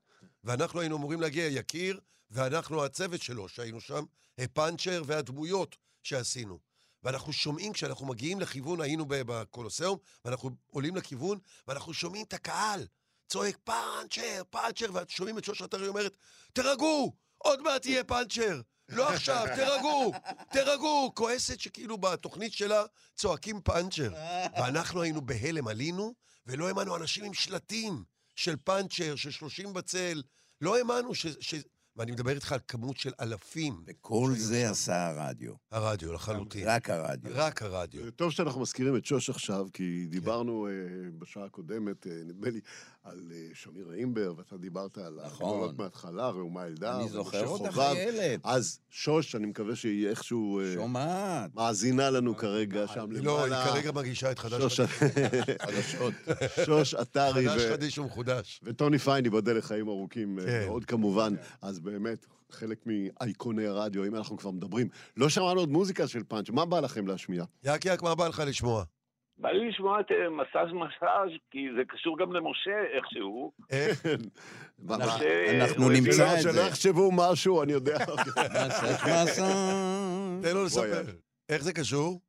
ואנחנו 0.45 0.81
היינו 0.81 0.97
אמורים 0.97 1.21
להגיע, 1.21 1.47
יקיר, 1.47 2.01
ואנחנו 2.31 2.85
הצוות 2.85 3.23
שלו 3.23 3.49
שהיינו 3.49 3.81
שם, 3.81 4.05
אה, 4.39 4.49
פאנצ'ר 4.49 5.03
והדמויות 5.07 5.77
שעשינו. 6.03 6.59
ואנחנו 7.03 7.33
שומעים, 7.33 7.73
כשאנחנו 7.73 8.07
מגיעים 8.07 8.41
לכיוון, 8.41 8.81
היינו 8.81 9.05
בקולוסיאום, 9.09 9.99
ואנחנו 10.25 10.51
עולים 10.67 10.97
לכיוון, 10.97 11.39
ואנחנו 11.69 11.95
שומעים 11.95 12.25
את 12.29 12.35
הקהל 12.35 12.87
צועק 13.29 13.57
פאנצ'ר, 13.65 14.43
פאנצ'ר, 14.51 14.87
ושומעים 14.95 15.39
את 15.39 15.45
שוש 15.45 15.63
עטרי 15.63 15.89
אומרת, 15.89 16.17
תירגעו, 16.53 17.13
עוד 17.39 17.63
מעט 17.63 17.87
יהיה 17.87 18.05
פאנצ'ר. 18.05 18.61
לא 18.89 19.09
עכשיו, 19.09 19.47
תירגעו, 19.55 20.13
תירגעו. 20.51 21.13
כועסת 21.15 21.61
שכאילו 21.61 21.99
בתוכנית 21.99 22.53
שלה 22.53 22.85
צועקים 23.17 23.61
פאנצ'ר. 23.61 24.13
ואנחנו 24.53 25.03
היינו 25.03 25.21
בהלם, 25.21 25.69
עלינו, 25.69 26.15
ולא 26.47 26.69
האמנו, 26.69 26.97
אנשים 26.97 27.25
עם 27.25 27.35
שלטים 27.35 28.05
של 28.37 28.57
פאנצ'ר, 28.57 29.17
של 29.17 29.31
30 29.31 29.73
בצל. 29.73 30.23
לא 30.61 30.77
האמנו 30.77 31.15
ש... 31.15 31.27
ש... 31.41 31.55
ואני 31.99 32.13
מדבר 32.13 32.31
איתך 32.31 32.53
על 32.53 32.59
כמות 32.69 32.97
של 32.97 33.11
אלפים, 33.21 33.83
וכל 33.87 34.33
זה 34.37 34.71
עשה 34.71 35.07
הרדיו. 35.07 35.53
הרדיו 35.71 36.13
לחלוטין. 36.13 36.69
רק 36.69 36.91
הרדיו. 36.91 37.31
רק 37.35 37.63
הרדיו. 37.63 38.11
טוב 38.11 38.33
שאנחנו 38.33 38.61
מזכירים 38.61 38.97
את 38.97 39.05
שוש 39.05 39.31
עכשיו, 39.31 39.67
כי 39.73 40.07
דיברנו 40.11 40.67
אה, 40.67 40.73
בשעה 41.19 41.45
הקודמת, 41.45 42.07
אה, 42.07 42.13
נדמה 42.27 42.51
לי, 42.51 42.61
על 43.09 43.33
אה, 43.35 43.47
שמיר 43.55 43.93
אימבר, 43.93 44.35
ואתה 44.37 44.57
דיברת 44.57 44.99
על 44.99 45.19
נכון. 45.27 45.49
הגדולות 45.51 45.79
מההתחלה, 45.79 46.29
ראומה 46.29 46.67
אלדר, 46.67 47.01
אני 47.01 47.09
זוכר 47.09 47.47
אותך 47.47 47.75
חובב. 47.75 47.95
ילד. 47.97 48.41
אז 48.45 48.79
שוש, 48.91 49.35
אני 49.35 49.47
מקווה 49.47 49.77
שהיא 49.77 50.09
איכשהו 50.09 50.61
אה, 50.61 50.75
שומעת. 50.75 51.55
מאזינה 51.55 52.11
לנו 52.11 52.37
כרגע 52.37 52.87
שם 52.87 53.11
היא 53.11 53.23
לא, 53.23 53.45
היא 53.45 53.53
למעלה. 53.53 53.73
כרגע 53.73 53.93
מגישה 53.93 54.31
את 54.31 54.39
חדש 54.39 54.77
שוש-. 54.77 54.81
חדשות. 55.67 56.15
שוש 56.65 56.95
עטרי 56.95 57.49
חדש 57.49 57.63
ו- 57.63 57.73
חדיש 57.73 57.99
ומחודש. 57.99 58.61
וטוני 58.65 58.99
פיין, 58.99 59.25
ייבדל 59.25 59.59
לחיים 59.59 59.89
ארוכים 59.89 60.39
כן. 60.47 60.67
מאוד 60.67 60.85
כמובן. 60.85 61.35
אז 61.63 61.81
באמת, 61.91 62.27
חלק 62.51 62.79
מאייקוני 62.87 63.67
הרדיו, 63.67 64.05
אם 64.05 64.15
אנחנו 64.15 64.37
כבר 64.37 64.51
מדברים. 64.51 64.89
לא 65.17 65.29
שמענו 65.29 65.61
עוד 65.61 65.69
מוזיקה 65.69 66.07
של 66.09 66.25
פאנץ', 66.29 66.51
מה 66.51 66.65
בא 66.65 66.81
לכם 66.81 67.07
להשמיע? 67.07 67.45
יק 67.65 67.85
יק, 67.87 68.03
מה 68.03 68.15
בא 68.15 68.29
לך 68.29 68.43
לשמוע? 68.47 68.85
בא 69.39 69.49
לי 69.49 69.69
לשמוע 69.69 70.01
את 70.01 70.07
אה, 70.11 70.31
מסאז' 70.31 70.73
מסאז', 70.73 71.31
כי 71.51 71.59
זה 71.77 71.83
קשור 71.89 72.19
גם 72.19 72.33
למשה 72.33 72.71
איכשהו. 72.97 73.53
איך? 73.71 74.07
אנחנו- 74.91 75.85
הוא 75.85 75.93
נמצא 75.93 76.13
שלא- 76.13 76.35
את 76.37 76.43
שלא 76.43 76.53
זה. 76.53 76.61
יחשבו 76.61 77.11
משהו, 77.13 77.63
אני 77.63 77.73
יודע. 77.73 77.99
מסך 78.67 79.07
מסך. 79.07 79.43
תן 80.43 80.55
לו 80.55 80.65
לספר. 80.65 81.03
איך 81.49 81.63
זה 81.63 81.73
קשור? 81.73 82.21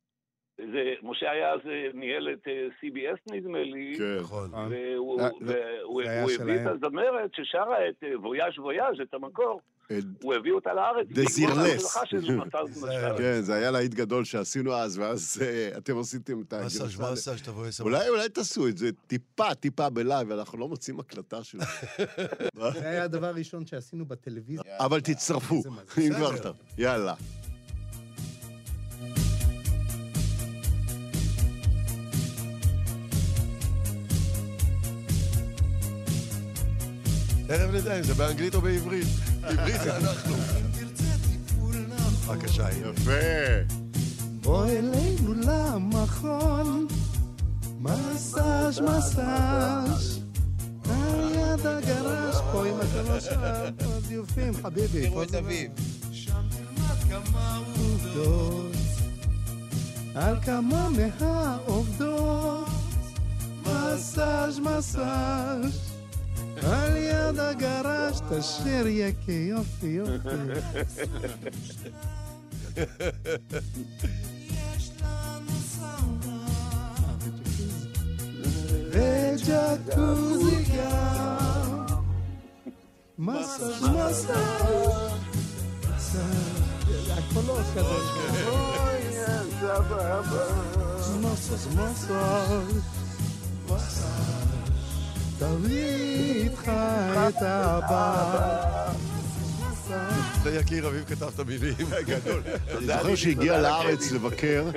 זה, 0.72 0.82
משה 1.02 1.30
היה 1.30 1.52
אז 1.52 1.60
אה, 1.66 1.86
ניהל 1.94 2.28
את 2.32 2.48
אה, 2.48 2.52
CBS 2.80 3.34
נדמה 3.34 3.62
לי, 3.62 3.94
כן. 3.98 4.16
נכון. 4.20 4.50
והוא 4.54 5.22
זה- 5.46 5.54
והוא- 5.82 6.02
הביא 6.40 6.54
את. 6.54 6.66
הזמרת 6.66 7.30
ששרה 7.34 7.88
את 7.88 8.04
אה, 8.04 8.20
וויאז' 8.20 8.58
וויאז', 8.58 9.00
את 9.02 9.14
המקור. 9.14 9.60
אה, 9.90 9.98
הוא 10.22 10.34
הביא 10.34 10.52
אותה 10.52 10.74
לארץ. 10.74 11.06
דזירלס. 11.10 11.84
מסאז' 11.84 12.24
מסאז'. 12.30 12.86
כן, 13.18 13.40
זה 13.40 13.54
היה 13.54 13.70
להיט 13.70 13.94
גדול 13.94 14.24
שעשינו 14.24 14.72
אז, 14.74 14.98
ואז 14.98 15.42
אה, 15.42 15.78
אתם 15.78 15.98
עשיתם 15.98 16.40
את 16.40 16.54
מסאז' 16.54 16.80
הגרסה. 16.96 17.12
מסאז' 17.12 17.42
תבוא 17.42 17.66
עשר. 17.66 17.84
אולי, 17.84 18.08
אולי 18.08 18.28
תעשו 18.28 18.68
את 18.68 18.78
זה 18.78 18.90
טיפה, 19.06 19.54
טיפה 19.54 19.90
בלייב, 19.90 20.30
אנחנו 20.32 20.58
לא 20.58 20.68
מוצאים 20.68 21.00
הקלטה 21.00 21.44
של 21.44 21.58
זה. 21.58 21.64
זה 22.80 22.88
היה 22.88 23.04
הדבר 23.04 23.26
הראשון 23.26 23.66
שעשינו 23.66 24.04
בטלוויזיה. 24.04 24.62
אבל 24.78 25.00
תצטרפו. 25.00 25.62
אם 25.98 26.14
כבר. 26.16 26.34
אתה. 26.36 26.50
יאללה. 26.78 27.14
תכף 37.50 37.68
נדע 37.72 37.98
אם 37.98 38.02
זה 38.02 38.14
באנגלית 38.14 38.54
או 38.54 38.60
בעברית. 38.60 39.06
בעברית 39.40 39.80
זה 39.82 39.96
אנחנו. 39.96 40.34
בבקשה, 42.26 42.68
הנה. 42.68 42.88
יפה. 42.88 43.10
בוא 44.42 44.66
אלינו 44.66 45.34
למכון, 45.34 46.86
מסאז' 47.80 48.80
מסאז', 48.80 50.20
היד 50.88 51.66
הגרש 51.66 52.36
פה 52.52 52.66
עם 52.66 52.74
הגרש 52.80 53.28
הזיופים, 53.80 54.52
חביבי. 54.62 55.08
תראו 55.08 55.22
את 55.22 55.34
אביב. 55.34 55.70
שם 56.12 56.42
תלמד 56.50 57.22
כמה 57.24 57.60
עובדות, 57.76 58.72
על 60.14 60.36
כמה 60.44 60.88
מהעובדות, 60.88 62.68
מסאז' 63.62 64.58
מסאז', 64.58 65.89
על 66.62 66.96
יד 66.96 67.38
הגרש 67.38 68.20
תשאיר 68.30 68.86
יקי 68.86 69.32
יופי 69.32 69.86
יופי. 69.86 70.28
יש 74.50 74.90
לנו 75.02 75.52
סאונה 75.70 76.46
וג'קוזי 78.90 80.64
גם 80.76 81.86
מסאז' 83.18 83.82
מסאז' 83.82 84.26
הקולות 87.10 87.66
כזה 87.74 87.98
מסאז' 91.20 91.66
מסאז' 93.68 94.20
תביא 95.40 96.44
איתך 96.44 96.68
את 97.28 97.42
הבא 97.42 98.92
זה 100.42 100.56
יקיר 100.60 100.88
אביב 100.88 101.04
כתב 101.04 101.30
את 101.34 101.38
המילים. 101.38 101.74
גדול. 102.06 102.42
אני 102.78 102.86
זוכר 102.86 103.14
שהגיע 103.14 103.60
לארץ 103.60 104.10
לבקר, 104.10 104.70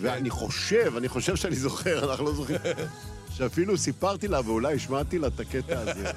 ואני 0.00 0.30
חושב, 0.30 0.92
אני 0.96 1.08
חושב 1.08 1.36
שאני 1.36 1.56
זוכר, 1.56 2.10
אנחנו 2.10 2.24
לא 2.24 2.34
זוכרים, 2.34 2.58
שאפילו 3.36 3.78
סיפרתי 3.78 4.28
לה, 4.28 4.40
ואולי 4.44 4.74
השמעתי 4.74 5.18
לה 5.18 5.26
את 5.26 5.40
הקטע 5.40 5.80
הזה. 5.80 6.10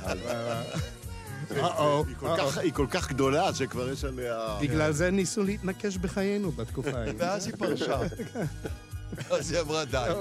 היא 2.61 2.73
כל 2.73 2.87
כך 2.91 3.09
גדולה, 3.09 3.53
שכבר 3.53 3.89
יש 3.91 4.03
עליה... 4.03 4.57
בגלל 4.61 4.91
זה 4.91 5.11
ניסו 5.11 5.43
להתנקש 5.43 5.97
בחיינו 5.97 6.51
בתקופה 6.51 6.97
ההיא. 6.97 7.13
ואז 7.17 7.47
היא 7.47 7.55
פרשה. 7.57 7.99
אז 9.29 9.51
היא 9.51 9.59
אמרה 9.59 9.85
די. 9.85 10.11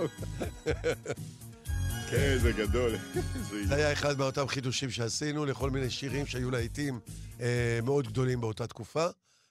כן, 2.12 2.38
זה 2.38 2.52
גדול. 2.52 2.96
זה 3.68 3.74
היה 3.74 3.92
אחד 3.92 4.18
מאותם 4.18 4.48
חידושים 4.48 4.90
שעשינו 4.90 5.44
לכל 5.46 5.70
מיני 5.70 5.90
שירים 5.90 6.26
שהיו 6.26 6.50
להיטים 6.50 7.00
אה, 7.40 7.78
מאוד 7.82 8.06
גדולים 8.08 8.40
באותה 8.40 8.66
תקופה. 8.66 9.06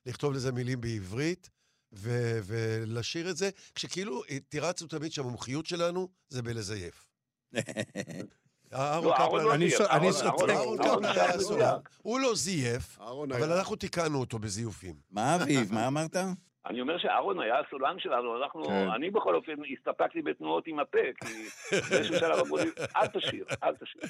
לכתוב 0.05 0.33
לזה 0.33 0.51
מילים 0.51 0.81
בעברית 0.81 1.49
ו- 1.93 2.39
ולשיר 2.45 3.29
את 3.29 3.37
זה, 3.37 3.49
כשכאילו 3.75 4.23
אה, 4.29 4.37
תירצנו 4.49 4.87
תמיד 4.87 5.11
שהמומחיות 5.11 5.65
שלנו 5.65 6.09
זה 6.29 6.41
בלזייף. 6.41 7.05
אהרון 8.73 9.07
לא, 9.07 9.13
קפלן- 9.17 9.43
לא 9.43 9.53
אני 9.53 9.65
אני 9.89 10.09
אהרון- 10.23 10.49
אהרון 10.49 10.77
קפלן 10.77 11.05
היה. 11.05 11.39
סולן. 11.39 11.75
הוא 12.01 12.19
לא 12.19 12.35
זייף, 12.35 12.99
אבל. 12.99 13.51
אנחנו 13.51 13.75
תיקנו 13.75 14.19
אותו 14.19 14.39
בזיופים. 14.39 14.95
מה 15.11 15.35
אביב? 15.35 15.73
מה 15.73 15.87
אמרת? 15.87 16.15
אני 16.65 16.81
אומר 16.81 16.97
שאהרון 16.97 17.39
היה 17.39 17.59
הסולן 17.59 17.99
שלנו, 17.99 18.43
אנחנו, 18.43 18.63
כן. 18.63 18.89
אני 18.95 19.09
בכל 19.09 19.35
אופן 19.35 19.53
הסתפקתי 19.77 20.21
בתנועות 20.21 20.67
עם 20.67 20.79
הפה, 20.79 20.97
כי 21.21 21.33
באיזשהו 21.89 22.15
שלב 22.15 22.39
אמרו 22.39 22.57
לי, 22.57 22.69
אל 22.95 23.07
תשיר, 23.07 23.45
אל 23.63 23.75
תשיר. 23.75 24.01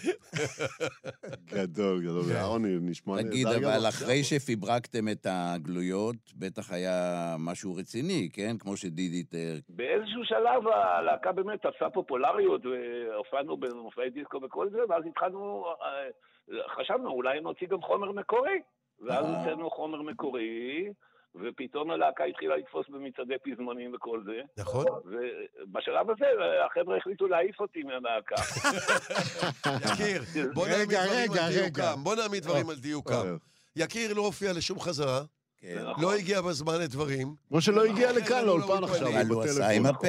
גדול, 1.46 2.02
גדול. 2.02 2.24
אהרון 2.36 2.62
נשמע... 2.66 3.18
תגיד, 3.22 3.48
נהדר 3.48 3.60
גם 3.60 3.70
אבל 3.70 3.86
עכשיו. 3.86 3.90
אחרי 3.90 4.24
שפיברקתם 4.24 5.08
את 5.12 5.28
הגלויות, 5.30 6.16
בטח 6.36 6.72
היה 6.72 7.36
משהו 7.40 7.76
רציני, 7.76 8.30
כן? 8.34 8.58
כמו 8.60 8.78
שדידי 8.78 9.24
תיאר. 9.24 9.56
באיזשהו 9.70 10.26
שלב 10.26 10.68
הלהקה 10.68 11.32
באמת 11.32 11.66
תפסה 11.66 11.90
פופולריות, 11.90 12.62
והופענו 12.66 13.58
במופעי 13.58 14.10
דיסקו 14.10 14.42
וכל 14.44 14.70
זה, 14.70 14.80
ואז 14.90 15.04
התחלנו, 15.06 15.66
אה, 15.82 16.58
חשבנו, 16.76 17.10
אולי 17.10 17.40
נוציא 17.42 17.68
גם 17.68 17.82
חומר 17.82 18.12
מקורי. 18.12 18.62
ואז 19.02 19.26
אה. 19.26 19.40
הוצאנו 19.40 19.70
חומר 19.70 20.02
מקורי, 20.02 20.90
ופתאום 21.36 21.92
הלהקה 21.92 22.24
התחילה 22.24 22.58
לתפוס 22.58 22.86
במצעדי 22.90 23.34
פזמונים 23.44 23.94
וכל 23.96 24.24
זה. 24.26 24.42
נכון? 24.58 24.86
ובשלב 25.06 26.10
הזה 26.10 26.26
החבר'ה 26.66 26.98
החליטו 26.98 27.28
להעיף 27.28 27.60
אותי 27.60 27.80
מהלהקה. 27.84 28.36
יקיר, 29.94 30.24
בוא 30.56 30.68
נעמיד 30.68 30.90
דברים 30.90 31.32
רגע, 31.32 31.46
על. 31.46 31.54
דיוקם. 31.54 32.04
בוא 32.04 32.16
נעמיד 32.16 32.44
דברים 32.44 32.70
על 32.70 32.76
דיוקם. 32.76 33.38
יקיר 33.76 34.14
לא 34.14 34.22
הופיע 34.22 34.54
לשום 34.54 34.80
חזרה, 34.80 35.22
כן. 35.58 35.84
לא 35.98 36.14
הגיע 36.14 36.42
בזמן 36.42 36.82
לדברים. 36.82 37.36
כמו 37.48 37.62
שלא 37.62 37.86
הגיע 37.86 38.12
לכאן 38.12 38.40
זה 38.40 38.46
לאולפן 38.46 38.82
לא 38.82 38.88
עכשיו, 38.88 39.08
אבל 39.08 39.28
הוא 39.30 39.44
עשה 39.44 39.70
עם 39.70 39.86
הפה. 39.86 40.08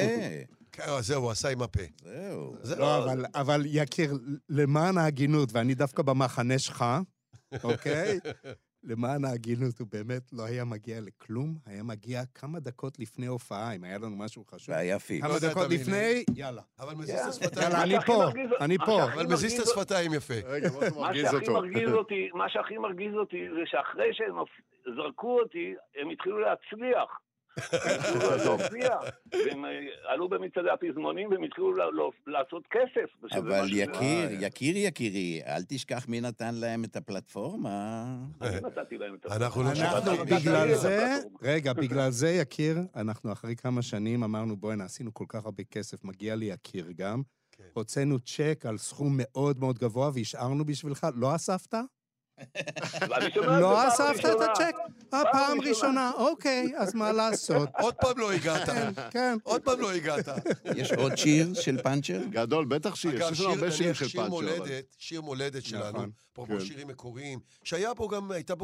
כן, 0.71 0.83
זהו, 1.01 1.23
הוא 1.23 1.31
עשה 1.31 1.49
עם 1.49 1.61
הפה. 1.61 1.81
זהו. 2.03 2.55
זה- 2.61 2.75
לא, 2.75 2.97
אבל, 3.03 3.25
אבל 3.35 3.61
יקיר, 3.65 4.13
למען 4.49 4.97
ההגינות, 4.97 5.49
ואני 5.53 5.73
דווקא 5.75 6.03
במחנה 6.03 6.59
שלך, 6.59 6.85
אוקיי? 7.63 8.19
למען 8.83 9.25
ההגינות, 9.25 9.79
הוא 9.79 9.87
באמת 9.91 10.33
לא 10.33 10.45
היה 10.45 10.65
מגיע 10.65 11.01
לכלום, 11.01 11.57
היה 11.65 11.83
מגיע 11.83 12.21
כמה 12.35 12.59
דקות 12.59 12.99
לפני 12.99 13.25
הופעה, 13.25 13.75
אם 13.75 13.83
היה 13.83 13.97
לנו 13.97 14.15
משהו 14.15 14.45
חשוב. 14.45 14.75
והיה 14.75 14.99
פיק. 14.99 15.23
לא 15.23 15.27
כמה 15.27 15.35
יודע 15.35 15.49
דקות. 15.49 15.67
לפני, 15.69 16.23
יאללה. 16.35 16.61
אבל 16.79 16.95
מזיז 16.95 17.19
את 17.19 17.29
השפתיים. 17.29 17.71
יאללה, 17.71 17.83
אני 17.83 17.99
פה, 18.05 18.23
אני 18.61 18.77
פה. 18.77 19.03
אבל 19.03 19.25
מזיז 19.25 19.53
את 19.53 19.67
השפתיים 19.67 20.13
יפה. 20.13 20.33
רגע, 20.45 20.69
מה 20.99 21.13
שהכי 21.13 21.35
אותו? 21.35 21.53
מרגיז 21.53 21.89
אותי, 21.89 22.29
מה 22.33 22.49
שהכי 22.49 22.77
מרגיז 22.77 23.13
אותי 23.15 23.49
זה 23.49 23.61
שאחרי 23.65 24.13
שהם 24.13 24.35
זרקו 24.95 25.39
אותי, 25.39 25.75
הם 25.95 26.09
התחילו 26.09 26.39
להצליח. 26.39 27.19
להופיע, 28.45 28.89
והם 29.33 29.65
אה, 29.65 29.71
עלו 30.13 30.29
במצעדי 30.29 30.69
הפזמונים 30.69 31.31
והם 31.31 31.43
התחילו 31.43 31.73
לא- 31.73 32.11
לעשות 32.27 32.63
כסף. 32.71 33.37
אבל 33.37 33.61
משהו- 33.61 33.77
יקיר, 33.77 33.95
וואי, 34.29 34.37
יקיר 34.45 34.77
יקירי, 34.77 35.41
אל 35.47 35.63
תשכח 35.67 36.05
מי 36.07 36.21
נתן 36.21 36.55
להם 36.55 36.83
את 36.83 36.95
הפלטפורמה. 36.95 38.05
אני 38.41 38.55
נתתי 38.61 38.97
להם 38.97 39.15
את 39.15 39.31
אנחנו 39.31 39.63
לא 39.63 39.69
אנחנו, 39.69 40.01
שכחנו. 40.01 40.25
בגלל 40.25 40.73
זה, 40.73 41.05
הפלטפורמה. 41.15 41.37
רגע, 41.41 41.73
בגלל 41.73 42.09
זה, 42.11 42.29
יקיר, 42.29 42.77
אנחנו 42.95 43.31
אחרי 43.31 43.55
כמה 43.55 43.81
שנים 43.81 44.23
אמרנו, 44.23 44.57
בוא'נה, 44.57 44.83
עשינו 44.83 45.13
כל 45.13 45.25
כך 45.27 45.45
הרבה 45.45 45.63
כסף, 45.63 46.03
מגיע 46.03 46.35
לי 46.35 46.45
יקיר 46.45 46.85
גם. 46.95 47.21
כן. 47.51 47.63
הוצאנו 47.73 48.19
צ'ק 48.19 48.65
על 48.67 48.77
סכום 48.77 49.13
מאוד 49.17 49.59
מאוד 49.59 49.79
גבוה 49.79 50.09
והשארנו 50.13 50.65
בשבילך, 50.65 51.07
לא 51.15 51.35
אספת? 51.35 51.73
לא 53.35 53.87
אספת 53.87 54.25
את. 54.25 54.41
הצ'ק? 54.41 54.75
אה, 55.13 55.23
פעם 55.31 55.31
פעם 55.31 55.61
ראשונה. 55.61 56.11
אוקיי, 56.15 56.71
אז 56.77 56.95
מה 56.95 57.11
לעשות? 57.11 57.69
עוד 57.83 57.93
פעם 57.93 58.17
לא 58.17 58.31
הגעת. 58.31 58.69
כן. 59.11 59.37
עוד 59.43 59.61
פעם 59.61 59.79
לא 59.79 59.91
הגעת. 59.91 60.27
יש 60.75 60.91
עוד 60.91 61.15
שיר 61.15 61.53
של 61.53 61.81
פאנצ'ר? 61.81 62.21
גדול, 62.29 62.65
בטח 62.65 62.95
שיש, 62.95 63.13
אגב, 63.13 63.31
יש 63.31 63.39
לנו 63.39 63.49
הרבה 63.49 63.71
שיר, 63.71 63.77
שירים 63.77 63.93
של 63.93 64.07
שיר 64.07 64.21
פאנצ'ר. 64.29 64.79
שיר 64.97 65.21
מולדת 65.21 65.63
שלנו, 65.63 65.91
נכון, 65.91 66.11
אפרופו 66.33 66.53
כן. 66.53 66.65
שירים 66.65 66.87
מקוריים, 66.87 67.39
שהיה 67.63 67.93
בו 67.93 68.07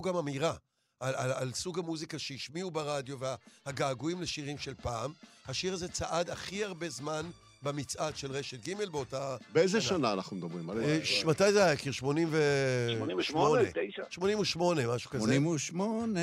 גם, 0.02 0.16
אמירה. 0.16 0.54
על, 1.00 1.16
על, 1.16 1.32
על 1.32 1.54
סוג 1.54 1.80
המוזיקה 1.80 2.20
שהשמיעו 2.20 2.72
ברדיו 2.72 3.18
והגעגועים 3.20 4.22
לשירים 4.22 4.58
של 4.58 4.74
פעם. 4.74 5.12
השיר 5.48 5.74
הזה 5.74 5.88
צעד 5.88 6.30
הכי 6.30 6.64
הרבה 6.64 6.90
זמן 6.90 7.30
במצעד 7.64 8.16
של 8.18 8.32
רשת 8.32 8.68
ג' 8.70 8.86
באותה... 8.92 9.36
באיזה 9.54 9.82
שנה 9.82 10.14
אנחנו 10.14 10.38
מדברים? 10.38 10.70
על 10.70 10.78
אה, 10.84 11.00
מתי 11.26 11.52
זה 11.52 11.64
היה, 11.64 11.74
יקיר? 11.74 11.92
88? 11.94 12.98
88, 12.98 13.70
9. 13.92 14.04
88, 14.10 14.96
משהו 14.96 15.10
כזה. 15.12 15.24
88. 15.24 16.20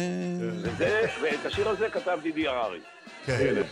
וזה- 0.63 1.07
ואת 1.23 1.47
השיר 1.47 1.69
הזה 1.69 1.89
כתב 1.91 2.19
דידי 2.23 2.49
הררי. 2.49 2.79
כן. 3.27 3.63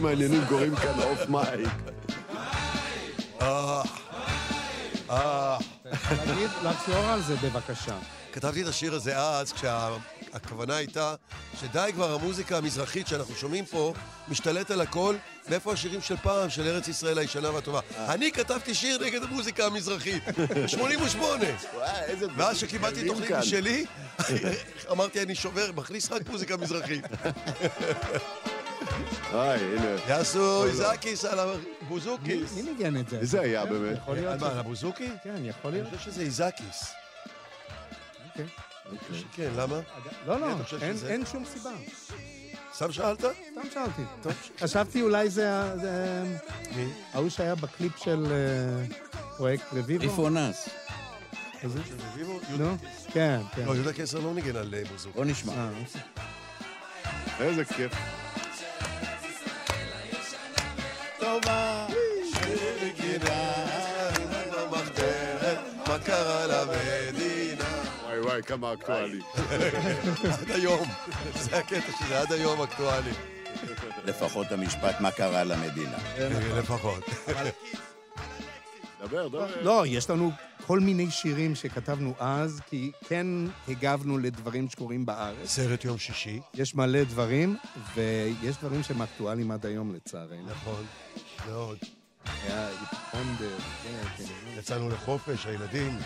תגיד. 0.00 0.08
הרבה 0.10 0.18
דברים 0.18 0.18
מעניינים 0.18 0.44
קורים 0.48 0.76
כאן 0.76 1.02
אוף 1.02 1.28
מייק. 1.28 1.68
אה, 3.42 3.82
אה. 5.10 5.58
תגיד, 6.26 6.50
לחזור 6.64 7.04
על 7.04 7.22
זה 7.22 7.36
בבקשה. 7.36 7.98
כתבתי 8.32 8.62
את 8.62 8.68
השיר 8.68 8.94
הזה 8.94 9.18
אז, 9.18 9.52
כשהכוונה 9.52 10.76
הייתה 10.76 11.14
שדי 11.60 11.90
כבר 11.94 12.14
המוזיקה 12.14 12.56
המזרחית 12.56 13.06
שאנחנו 13.06 13.34
שומעים 13.34 13.64
פה 13.64 13.94
משתלט 14.28 14.70
על 14.70 14.80
הכל, 14.80 15.14
מאיפה 15.48 15.72
השירים 15.72 16.00
של 16.00 16.16
פעם, 16.16 16.50
של 16.50 16.62
ארץ 16.62 16.88
ישראל 16.88 17.18
הישנה 17.18 17.50
והטובה. 17.50 17.80
אני 17.98 18.32
כתבתי 18.32 18.74
שיר 18.74 18.98
נגד 19.04 19.22
המוזיקה 19.22 19.66
המזרחית, 19.66 20.22
88. 20.66 21.44
וואי, 21.74 21.90
איזה 22.02 22.26
דברים 22.26 22.40
ואז 22.40 22.58
שקיבלתי 22.58 22.94
קלים 22.96 23.08
תוכנית 23.08 23.28
כאן. 23.28 23.38
משלי, 23.38 23.84
אמרתי, 24.92 25.22
אני 25.22 25.34
שובר, 25.34 25.70
מכניס 25.76 26.12
רק 26.12 26.28
מוזיקה 26.28 26.56
מזרחית. 26.56 27.04
היי, 29.32 29.60
הנה. 29.78 29.96
יעשו 30.08 30.64
איזקיס 30.66 31.24
על 31.24 31.38
הבוזוקיס. 31.38 32.54
מי 32.56 32.62
ניגן 32.62 32.96
את 33.00 33.08
זה? 33.08 33.18
מי 33.20 33.26
זה 33.26 33.40
היה 33.40 33.66
באמת? 33.66 33.96
יכול 34.02 34.14
להיות. 34.14 34.40
מה, 34.40 34.50
על 34.50 34.58
הבוזוקי? 34.58 35.08
כן, 35.24 35.34
יכול 35.44 35.70
אני 35.70 35.80
להיות. 35.82 35.94
חושב 35.98 36.10
שזה 36.10 36.22
איזקיס. 36.22 36.92
אוקיי. 38.30 38.46
כן, 39.32 39.50
למה? 39.56 39.80
לא, 40.26 40.40
לא, 40.40 40.46
אין- 41.08 41.26
שום 41.32 41.44
סיבה. 41.44 41.70
סתם 42.74 42.92
שאלת? 42.92 43.20
סתם 43.20 43.70
שאלתי. 43.74 44.02
טוב. 44.22 44.32
חשבתי 44.60 45.02
אולי 45.02 45.30
זה 45.30 45.62
מי? 46.76 46.88
ההוא 47.14 47.28
שהיה 47.28 47.54
בקליפ 47.54 47.96
של 47.96 48.26
אה, 48.30 48.96
פרויקט 49.36 49.64
רביבו. 49.72 50.02
ריפונס. 50.02 50.68
איזה? 51.62 51.78
רביבו? 52.12 52.40
נו, 52.58 52.76
כן, 53.12 53.40
כן. 53.54 53.64
לא, 53.66 53.74
יהודה 53.74 53.92
קיסר 53.92 54.18
לא 54.20 54.34
ניגן 54.34 54.56
על 54.56 54.74
אה, 54.74 54.82
בוזוקי. 54.92 55.16
בוא 55.16 55.24
נשמע. 55.24 55.52
אה, 55.52 55.70
איזה 57.44 57.64
כיף. 57.64 57.92
טובה. 61.28 61.86
מה 65.88 65.98
קרה 65.98 66.46
למדינה? 66.46 67.64
וואי 68.04 68.20
וואי, 68.20 68.42
כמה 68.42 68.72
אקטואלי. 68.72 69.20
עד 70.42 70.50
היום. 70.50 70.88
זה 71.34 71.58
הקטע 71.58 71.92
שזה 71.98 72.20
עד 72.20 72.32
היום 72.32 72.62
אקטואלי. 72.62 73.10
לפחות 74.04 74.52
המשפט 74.52 75.00
מה 75.00 75.10
קרה 75.10 75.44
למדינה. 75.44 75.96
לפחות. 76.58 77.04
דבר, 79.00 79.28
דבר. 79.28 79.46
לא, 79.62 79.84
יש 79.86 80.10
לנו 80.10 80.30
כל 80.68 80.80
מיני 80.80 81.10
שירים 81.10 81.54
שכתבנו 81.54 82.14
אז, 82.18 82.60
כי 82.70 82.90
כן 83.08 83.26
הגבנו 83.68 84.18
לדברים 84.18 84.68
שקורים 84.68 85.06
בארץ. 85.06 85.48
סרט 85.48 85.84
יום 85.84 85.98
שישי. 85.98 86.40
יש 86.54 86.74
מלא 86.74 87.04
דברים, 87.04 87.56
ויש 87.94 88.56
דברים 88.56 88.82
שהם 88.82 89.02
אקטואליים 89.02 89.50
עד 89.50 89.66
היום 89.66 89.94
לצערנו. 89.94 90.46
נכון. 90.46 90.84
מאוד. 91.46 91.78
היה 92.44 92.68
ב... 93.14 93.42
כן, 93.82 94.08
כן. 94.16 94.24
יצאנו 94.58 94.88
לחופש, 94.88 95.46
הילדים. 95.46 95.98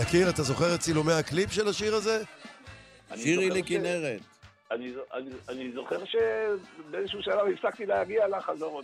יקיר, 0.00 0.30
אתה 0.30 0.42
זוכר 0.42 0.74
את 0.74 0.80
צילומי 0.80 1.12
הקליפ 1.12 1.52
של 1.52 1.68
השיר 1.68 1.94
הזה? 1.94 2.22
שירי 3.16 3.50
לכנרת. 3.50 4.37
אני 4.70 4.92
זו- 4.92 5.00
אני- 5.14 5.30
אני 5.48 5.72
זוכר 5.74 5.98
שבאיזשהו 6.04 7.22
שלב 7.22 7.38
הפסקתי 7.54 7.86
להגיע 7.86 8.28
לחזור. 8.28 8.82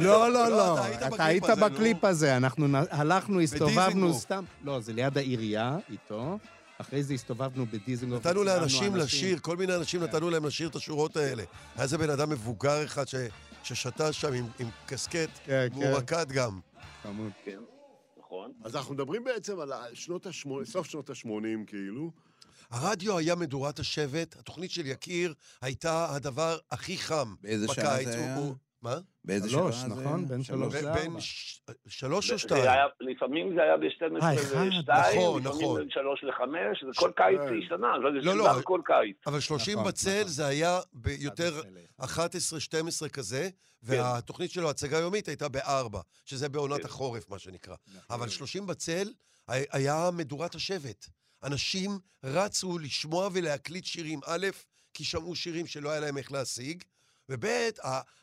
לא, 0.00 0.30
לא, 0.32 0.48
לא, 0.48 0.74
אתה 0.74 0.84
היית 0.84 0.98
אתה 0.98 1.06
בקליפ 1.10 1.20
היית 1.20 1.44
הזה. 1.44 1.60
בקליפ 1.68 2.04
הזה, 2.04 2.36
אנחנו 2.36 2.66
הלכנו, 2.90 3.40
הסתובבנו. 3.40 4.14
סתם. 4.14 4.44
לא, 4.64 4.80
זה 4.80 4.92
ליד 4.92 5.18
העירייה 5.18 5.78
איתו, 5.90 6.38
אחרי 6.78 7.02
זה 7.02 7.14
הסתובבנו 7.14 7.66
בדיזנגוף. 7.66 8.26
נתנו 8.26 8.44
לאנשים 8.44 8.94
אנשים. 8.94 8.96
לשיר, 8.96 9.38
כל 9.38 9.56
מיני 9.56 9.76
אנשים 9.76 10.00
כן. 10.00 10.06
נתנו 10.06 10.30
להם 10.30 10.46
לשיר 10.46 10.68
את 10.68 10.76
השורות 10.76 11.16
האלה. 11.16 11.42
היה 11.76 11.82
איזה 11.82 11.98
בן 11.98 12.10
אדם 12.10 12.30
מבוגר 12.30 12.84
אחד 12.84 13.04
ששתה 13.62 14.12
שם 14.12 14.32
עם- 14.32 14.46
קסקט, 14.86 15.30
כן, 15.44 15.66
והוא 15.72 15.84
כן. 15.84 15.90
רקד 15.92 16.32
גם. 16.32 16.60
חמוד. 17.02 17.30
כן, 17.44 17.58
נכון. 18.20 18.52
אז 18.64 18.76
אנחנו 18.76 18.94
מדברים 18.94 19.24
בעצם 19.24 19.60
על 19.60 19.72
שנות 19.94 20.26
ה-80, 20.26 20.64
סוף 20.64 20.86
שנות 20.86 21.10
ה-80, 21.10 21.28
כאילו. 21.66 22.10
הרדיו 22.72 23.18
היה 23.18 23.34
מדורת 23.34 23.78
השבט, 23.78 24.36
התוכנית 24.38 24.70
של 24.70 24.86
יקיר 24.86 25.34
הייתה 25.62 26.14
הדבר 26.14 26.58
הכי 26.70 26.98
חם 26.98 27.34
באיזה 27.40 27.66
שעה 27.74 27.74
בקיץ. 27.94 28.08
זה 28.08 28.16
הוא- 28.18 28.24
היה? 28.24 28.36
הוא- 28.36 28.54
מה? 28.82 28.96
באיזה 29.24 29.50
שלוש, 29.50 29.74
שעה 29.76 29.88
זה? 29.88 30.02
נכון? 30.02 30.28
בין 30.28 30.42
שלוש 30.44 30.74
לארבע. 30.74 31.00
בין 31.00 31.16
שלוש 31.88 32.30
או 32.30 32.34
זה 32.36 32.38
שתיים? 32.38 32.64
לפעמים 33.00 33.54
זה 33.54 33.62
היה 33.62 33.76
ב-12 33.76 34.22
אה, 34.24 34.34
אחד, 34.34 34.56
ו-2, 34.56 34.92
נכון, 34.92 35.42
לפעמים 35.42 35.60
נכון. 35.62 35.80
בין 35.80 35.90
3 35.90 36.24
ל-5, 36.24 36.40
זה 36.86 37.00
כל 37.00 37.10
קיץ 37.16 37.38
זה 37.48 37.54
השתנה, 37.64 37.92
זה 38.02 38.26
לא, 38.26 38.36
לא. 38.36 38.44
שודר 38.48 38.62
כל 38.62 38.80
קיץ. 38.84 39.16
אבל 39.26 39.40
30 39.40 39.74
נכון, 39.78 39.88
בצל. 39.88 40.22
זה 40.26 40.46
היה 40.46 40.80
ביותר 40.92 41.60
11 42.00 42.58
ל- 42.58 42.62
11-12 43.06 43.08
כזה, 43.08 43.48
כן. 43.50 43.56
והתוכנית 43.82 44.50
שלו, 44.50 44.70
הצגה 44.70 44.98
יומית, 44.98 45.28
הייתה 45.28 45.48
בארבע, 45.48 46.00
שזה 46.24 46.48
בעונת 46.48 46.84
החורף, 46.84 47.28
מה 47.28 47.38
שנקרא. 47.38 47.74
אבל 48.10 48.28
30 48.28 48.66
בצל 48.66 49.08
הי- 49.48 49.64
היה 49.72 50.10
מדורת 50.12 50.54
השבט. 50.54 51.06
אנשים 51.44 51.98
רצו 52.24 52.78
לשמוע 52.78 53.28
ולהקליט 53.32 53.84
שירים, 53.84 54.20
א', 54.26 54.46
כי 54.94 55.04
שמעו 55.04 55.36
שירים 55.36 55.66
שלא 55.66 55.90
היה 55.90 56.00
להם 56.00 56.18
איך 56.18 56.32
להשיג, 56.32 56.82
וב', 57.28 57.44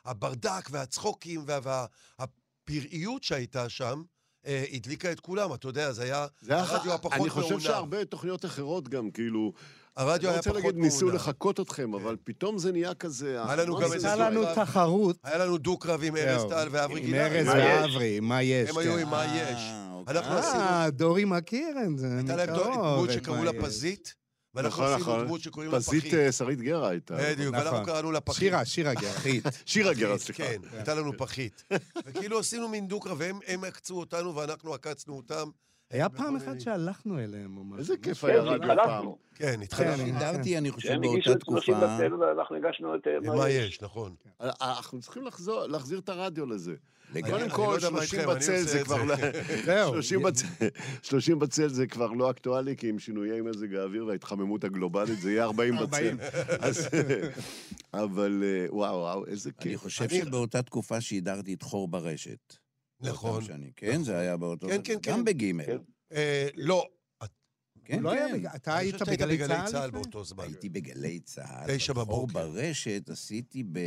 הברדק 0.05 0.69
והצחוקים 0.71 1.43
וה- 1.47 1.85
והפראיות 2.19 3.23
שהייתה 3.23 3.69
שם, 3.69 4.03
אה, 4.45 4.65
הדליקה 4.73 5.11
את 5.11 5.19
כולם, 5.19 5.53
אתה 5.53 5.67
יודע, 5.67 5.91
זה 5.91 6.03
היה 6.03 6.27
זה. 6.41 6.57
הרדיו 6.59 6.93
הפחות 6.93 7.13
אני 7.13 7.29
חושב 7.29 7.47
מעונב. 7.49 7.63
שהרבה 7.63 8.05
תוכניות 8.05 8.45
אחרות 8.45 8.87
גם, 8.89 9.11
כאילו... 9.11 9.53
הרדיו 9.97 10.29
היה 10.29 10.37
רוצה 10.37 10.49
פחות 10.49 10.63
להגיד 10.63 10.81
ניסו. 10.81 11.09
לחקות 11.09 11.59
אתכם, 11.59 11.93
אבל 11.93 12.17
פתאום 12.23 12.57
זה 12.57 12.71
נהיה 12.71 12.93
כזה... 12.93 13.43
היה 13.43 13.55
לנו 13.55 13.73
מה 13.73 13.81
גם 13.81 13.87
זה? 13.89 13.95
איזה 13.95 14.13
הייתה 14.13 14.29
לנו. 14.29 14.55
תחרות. 14.55 15.17
היה 15.23 15.37
לנו 15.37 15.57
דו-קרב 15.57 16.03
עם 16.03 16.15
ארז 16.15 16.43
טל 16.49 16.67
ואברי 16.71 16.99
עם 17.01 17.07
גלעד. 17.07 17.31
ארז 17.31 17.47
מה 17.47 17.59
יש? 17.59 17.91
ואברי, 17.91 18.19
מה 18.19 18.43
יש? 18.43 18.69
הם 18.69 18.77
היו 18.77 18.93
כן. 18.93 18.99
עם 18.99 19.09
מה 19.09 19.25
יש. 19.25 19.57
אה, 19.57 19.89
אוקיי. 19.91 20.17
אנחנו 20.17 20.37
עשינו... 20.37 20.63
אה, 20.63 20.89
דורי 20.89 21.25
מכיר 21.25 21.75
את 21.85 21.97
זה, 21.97 22.07
הייתה 22.17 22.35
להם 22.35 22.49
דמות 22.73 23.11
שקראו 23.11 23.43
לה. 23.43 23.51
פזית, 23.61 24.13
ואנחנו 24.53 24.83
נכון, 24.83 24.93
עשינו 24.93 25.11
נכון. 25.11 25.25
דמות 25.25 25.41
שקוראים 25.41 25.71
לה 25.71 25.77
פזית 25.77 26.03
פחית. 26.03 26.13
אה, 26.13 26.31
שרית 26.31 26.61
גרה 26.61 26.89
הייתה. 26.89 27.15
בדיוק, 27.19 27.55
ואנחנו 27.55 27.71
נכון. 27.71 27.85
קראנו 27.85 28.11
לה 28.11 28.19
פחית. 28.21 28.39
שירה, 28.39 28.65
שירה 28.65 28.93
גרחית. 28.93 29.43
שירה 29.65 29.93
גרה, 29.93 30.17
סליחה. 30.17 30.43
כן, 30.43 30.61
הייתה 30.71 30.95
לנו 30.95 31.17
פחית. 31.17 31.63
וכאילו 32.05 32.39
עשינו 32.39 32.67
מין 32.67 32.87
דו-קרב, 32.87 33.17
והם 33.19 33.39
הם 33.47 33.63
עקצו 33.63 33.99
אותנו 33.99 34.35
ואנחנו 34.35 34.73
עקצנו 34.73 35.17
אותם. 35.17 35.49
היה 35.91 36.09
פעם 36.09 36.35
אחת 36.35 36.59
שהלכנו 36.59 37.19
אליהם 37.19 37.57
או 37.57 37.63
משהו. 37.63 37.79
איזה 37.79 37.97
כיף 37.97 38.11
משהו. 38.11 38.27
היה 38.27 38.41
כן, 38.41 38.47
רדיו 38.47 38.59
פעם. 38.67 38.79
התחלפנו. 38.79 39.17
כן, 39.35 39.59
התחלנו. 39.63 39.97
כן. 39.97 40.05
שידרתי, 40.05 40.57
אני 40.57 40.71
חושב, 40.71 40.87
שהם 40.87 41.03
הגישו 41.03 41.29
באותה 41.29 41.39
את 41.39 41.45
30 41.45 41.75
תקופה. 41.75 41.97
בצל 41.97 42.13
ואנחנו 42.13 42.55
הגשנו 42.55 42.95
את 42.95 43.07
אה, 43.07 43.35
מה 43.35 43.49
יש, 43.49 43.81
נכון. 43.81 44.15
אה, 44.41 44.49
אנחנו 44.61 44.99
צריכים 45.01 45.23
להחזיר 45.67 45.99
את 45.99 46.09
הרדיו 46.09 46.45
לזה. 46.45 46.73
קודם 47.21 47.47
לא 47.47 47.53
כל, 47.53 47.71
יודע 47.75 47.89
מה 47.89 47.99
30 48.05 48.19
איתכם, 48.19 48.31
אני 48.31 48.39
בצל 48.39 48.61
זה 48.61 48.81
את 48.81 48.85
כבר... 48.85 49.03
לא- 49.03 49.15
זהו. 49.65 49.91
30 49.93 50.23
בצל- 50.23 50.45
30 51.03 51.39
בצל 51.39 51.67
זה 51.67 51.87
כבר 51.87 52.11
לא 52.11 52.29
אקטואלי, 52.31 52.75
כי 52.77 52.89
עם 52.89 52.99
שינויי 52.99 53.41
מזג 53.41 53.73
האוויר 53.75 54.05
וההתחממות 54.05 54.63
הגלובלית 54.63 55.21
זה 55.21 55.31
יהיה 55.31 55.43
40 55.43 55.75
בצל. 55.81 55.85
40. 55.95 56.17
אז- 56.59 56.87
אבל 57.93 58.43
אה, 58.45 58.65
וואו, 58.75 58.95
וואו, 58.99 59.25
איזה 59.27 59.49
אני 59.59 59.69
כיף. 59.71 59.81
חושב 59.81 60.05
אני- 60.09 60.21
שבאותה 60.21 60.61
תקופה 60.61 61.01
שידרתי 61.01 61.53
את 61.53 61.61
חור 61.61 61.87
ברשת. 61.87 62.55
נכון. 63.01 63.31
באותם 63.31 63.45
שנים. 63.45 63.71
כן, 63.75 64.03
זה 64.03 64.17
היה 64.17 64.37
באותו... 64.37 64.67
כן, 64.67 64.81
כן, 64.83 64.97
כן. 65.01 65.11
גם 65.11 65.25
בגימל. 65.25 65.65
כן. 65.65 65.77
אה, 66.11 66.47
לא, 66.55 66.87
כן, 67.85 67.99
לא 68.03 68.11
היה 68.11 68.27
כן. 68.27 68.33
בג- 68.39 68.45
אתה 68.55 68.77
היית 68.77 69.01
בגלי 69.01 69.37
בגלי 69.37 69.47
צה"ל? 69.47 69.71
צה"ל? 69.71 69.91
באותו 69.91 70.23
זמן. 70.23 70.43
הייתי 70.43 70.69
בגלי 70.69 71.19
צה"ל. 71.19 71.75
תשע 71.77 71.93
בבוקר. 71.93 72.33
ברשת 72.33 73.09
עשיתי 73.09 73.63
ב... 73.71 73.79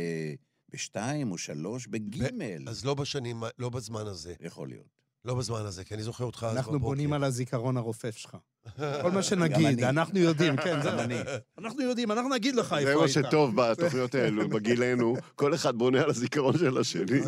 בשתיים 0.71 1.31
או 1.31 1.37
שלוש 1.37 1.87
בגימל. 1.87 2.69
אז 2.69 2.85
לא 2.85 2.93
בשנים, 2.93 3.43
לא 3.59 3.69
בזמן 3.69 4.07
הזה. 4.07 4.33
יכול 4.39 4.67
להיות. 4.67 5.02
לא 5.25 5.35
בזמן 5.35 5.65
הזה, 5.65 5.83
כי 5.83 5.93
אני 5.93 6.03
זוכר 6.03 6.23
אותך 6.23 6.37
אז 6.37 6.43
בבוקר. 6.43 6.59
אנחנו 6.59 6.79
בונים 6.79 7.13
על 7.13 7.23
הזיכרון 7.23 7.77
הרופף 7.77 8.15
שלך. 8.17 8.37
כל 9.01 9.11
מה 9.11 9.23
שנגיד. 9.23 9.83
אנחנו 9.83 10.19
יודעים, 10.19 10.57
כן. 10.57 10.79
גם 10.85 10.99
אני. 10.99 11.15
אנחנו 11.57 11.81
יודעים, 11.81 12.11
אנחנו 12.11 12.29
נגיד 12.29 12.55
לך 12.55 12.69
זה 12.69 12.77
איפה 12.77 12.99
מה 12.99 13.05
היית. 13.05 13.11
שטוב 13.27 13.55
בתוכניות 13.61 14.15
האלו, 14.15 14.49
בגילנו, 14.49 15.15
כל 15.35 15.55
אחד 15.55 15.75
בונה 15.75 16.01
על 16.01 16.09
הזיכרון 16.09 16.57
של 16.57 16.77
השני. 16.77 17.19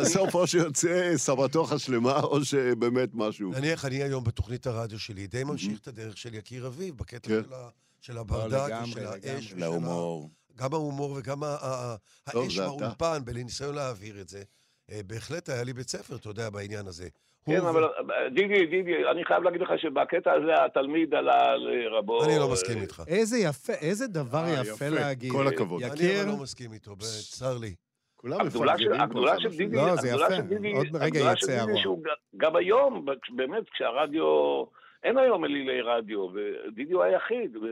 בסוף 0.00 0.34
או 0.34 0.46
שיוצא 0.46 1.12
סבתוכה 1.16 1.78
שלמה, 1.78 2.20
או 2.20 2.44
שבאמת 2.44 3.08
משהו. 3.14 3.50
נניח, 3.52 3.84
אני 3.84 4.02
היום 4.02 4.24
בתוכנית 4.24 4.66
הרדיו 4.66 4.98
שלי 4.98 5.26
די 5.26 5.44
ממשיך 5.44 5.80
את 5.80 5.88
הדרך 5.88 6.16
של 6.18 6.34
יקיר 6.34 6.66
אביב, 6.66 6.96
בקטע 6.96 7.28
כן. 7.28 7.42
של 7.42 7.54
של 8.00 8.18
הברדק 8.18 8.66
לגמרי. 8.68 9.04
האש. 9.06 9.44
ושל 9.44 9.56
ה- 9.56 9.60
להומור. 9.60 10.30
גם 10.56 10.72
ההומור 10.74 11.10
וגם 11.18 11.42
האש 11.42 12.54
זה. 12.56 12.62
באולפן, 12.66 13.18
בניסיון 13.24 13.74
להעביר 13.74 14.20
את 14.20 14.28
זה. 14.28 14.42
אה, 14.90 15.00
בהחלט 15.06 15.48
היה 15.48 15.64
לי 15.64 15.72
בית 15.72 15.90
ספר, 15.90 16.16
אתה 16.16 16.28
יודע, 16.28 16.50
בעניין 16.50 16.86
הזה. 16.86 17.08
כן, 17.46 17.66
אבל 17.66 17.84
אה, 17.84 17.90
דידי, 18.30 18.66
דידי, 18.66 18.92
אני 19.10 19.24
חייב 19.24 19.42
להגיד 19.42 19.60
לך 19.60 19.68
שבקטע 19.76 20.32
הזה 20.32 20.64
התלמיד 20.64 21.14
עלה 21.14 21.56
לרבו. 21.56 22.24
אני 22.24 22.38
לא 22.38 22.46
אה, 22.46 22.52
מסכים 22.52 22.82
איתך. 22.82 23.02
איזה 23.06 23.38
יפה, 23.38 23.72
איזה 23.72 24.06
דבר 24.06 24.44
אה, 24.44 24.60
יפה. 24.66 24.88
להגיד. 24.88 25.32
כל 25.32 25.46
הכבוד. 25.48 25.82
אני 25.82 25.92
יקיר, 25.94 26.26
לא 26.26 26.36
מסכים 26.42 26.72
איתו, 26.72 26.96
צר 27.30 27.58
לי. 27.60 27.74
כולם 28.16 28.40
הגדולה 28.40 28.78
של- 28.78 28.84
מפרגנים 28.84 28.98
פה 28.98 29.04
הגדולה 29.04 29.40
של. 29.40 29.48
דידי, 29.48 29.76
לא, 29.76 29.96
זה 29.96 30.08
הגדולה 30.08 30.26
יפה. 30.26 30.36
של 30.36 30.42
דידי, 30.42 30.72
עוד 30.72 30.86
רגע 30.96 31.04
הגדולה 31.06 31.32
יצא 31.32 31.40
של 31.40 31.46
דידי 31.46 31.58
הרוע. 31.60 31.76
שהוא 31.82 32.02
גם 32.36 32.56
היום, 32.56 33.06
באמת, 33.36 33.62
כשהרדיו, 33.74 34.64
אין 35.04 35.18
היום 35.18 35.44
אלילי 35.44 35.80
רדיו, 35.80 36.26
ודידי 36.66 36.92
הוא 36.92 37.02
היחיד. 37.02 37.54
לא 37.54 37.68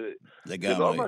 לגמרי. 0.47 0.99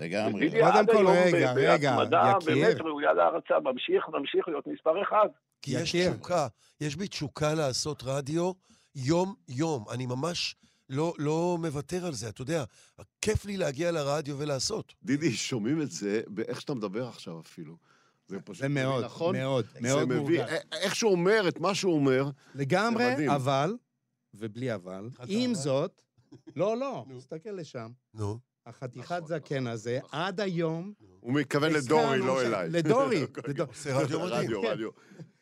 לגמרי. 0.00 0.50
קודם 0.50 0.86
כל, 0.86 1.06
רגע, 1.08 1.52
רגע, 1.56 1.96
בהתמדה 1.96 2.32
יקיר. 2.42 2.54
באמת 2.54 2.80
ראויה 2.80 3.12
להערצה, 3.12 3.60
ממשיך, 3.60 4.08
ממשיך 4.08 4.48
להיות 4.48 4.66
מספר 4.66 5.02
אחד. 5.02 5.28
כי 5.62 5.70
יש 5.80 5.88
יקיר. 5.94 6.12
תשוקה, 6.12 6.46
יש 6.80 6.96
בי 6.96 7.08
תשוקה 7.08 7.54
לעשות 7.54 8.02
רדיו 8.06 8.52
יום-יום. 8.94 9.84
אני 9.90 10.06
ממש 10.06 10.56
לא, 10.88 11.14
לא 11.18 11.56
מוותר 11.60 12.06
על 12.06 12.14
זה, 12.14 12.28
אתה 12.28 12.42
יודע. 12.42 12.64
כיף 13.20 13.44
לי 13.44 13.56
להגיע 13.56 13.90
לרדיו 13.90 14.38
ולעשות. 14.38 14.94
דידי, 15.02 15.32
שומעים 15.32 15.82
את 15.82 15.90
זה 15.90 16.20
באיך 16.26 16.60
שאתה 16.60 16.74
מדבר 16.74 17.08
עכשיו 17.08 17.40
אפילו. 17.40 17.76
זה 18.28 18.40
פשוט... 18.40 18.62
זה 18.62 18.68
מאוד, 18.68 19.04
נכון? 19.04 19.36
מאוד, 19.36 19.66
זה 19.72 19.78
מאוד 19.80 20.04
מביא, 20.04 20.16
מורגש. 20.40 20.50
א- 20.70 20.74
איך 20.76 20.94
שהוא 20.96 21.12
אומר 21.12 21.48
את 21.48 21.60
מה 21.60 21.74
שהוא 21.74 21.94
אומר, 21.94 22.30
לגמרי, 22.54 23.04
זה 23.04 23.12
מדהים. 23.12 23.30
אבל, 23.30 23.76
ובלי 24.34 24.74
אבל, 24.74 25.08
עם? 25.28 25.54
זאת, 25.54 26.02
לא, 26.56 26.76
לא, 26.76 27.04
תסתכל 27.18 27.50
לשם. 27.50 27.90
נו. 28.14 28.38
החתיכת 28.66 29.12
נכון, 29.12 29.26
זקן 29.26 29.66
הזה, 29.66 29.98
נכון. 30.04 30.20
עד 30.20 30.40
היום... 30.40 30.92
הוא 31.20 31.34
מתכוון 31.34 31.72
לדורי, 31.72 32.18
לא 32.18 32.42
אליי. 32.42 32.68
לדורי, 32.70 33.26
לדור- 33.48 33.66
עושה 33.72 33.96
רדיו 33.98 34.20
מדהים. 34.20 34.32
רדיו, 34.44 34.62
כן. 34.62 34.68
רדיו. 34.68 34.88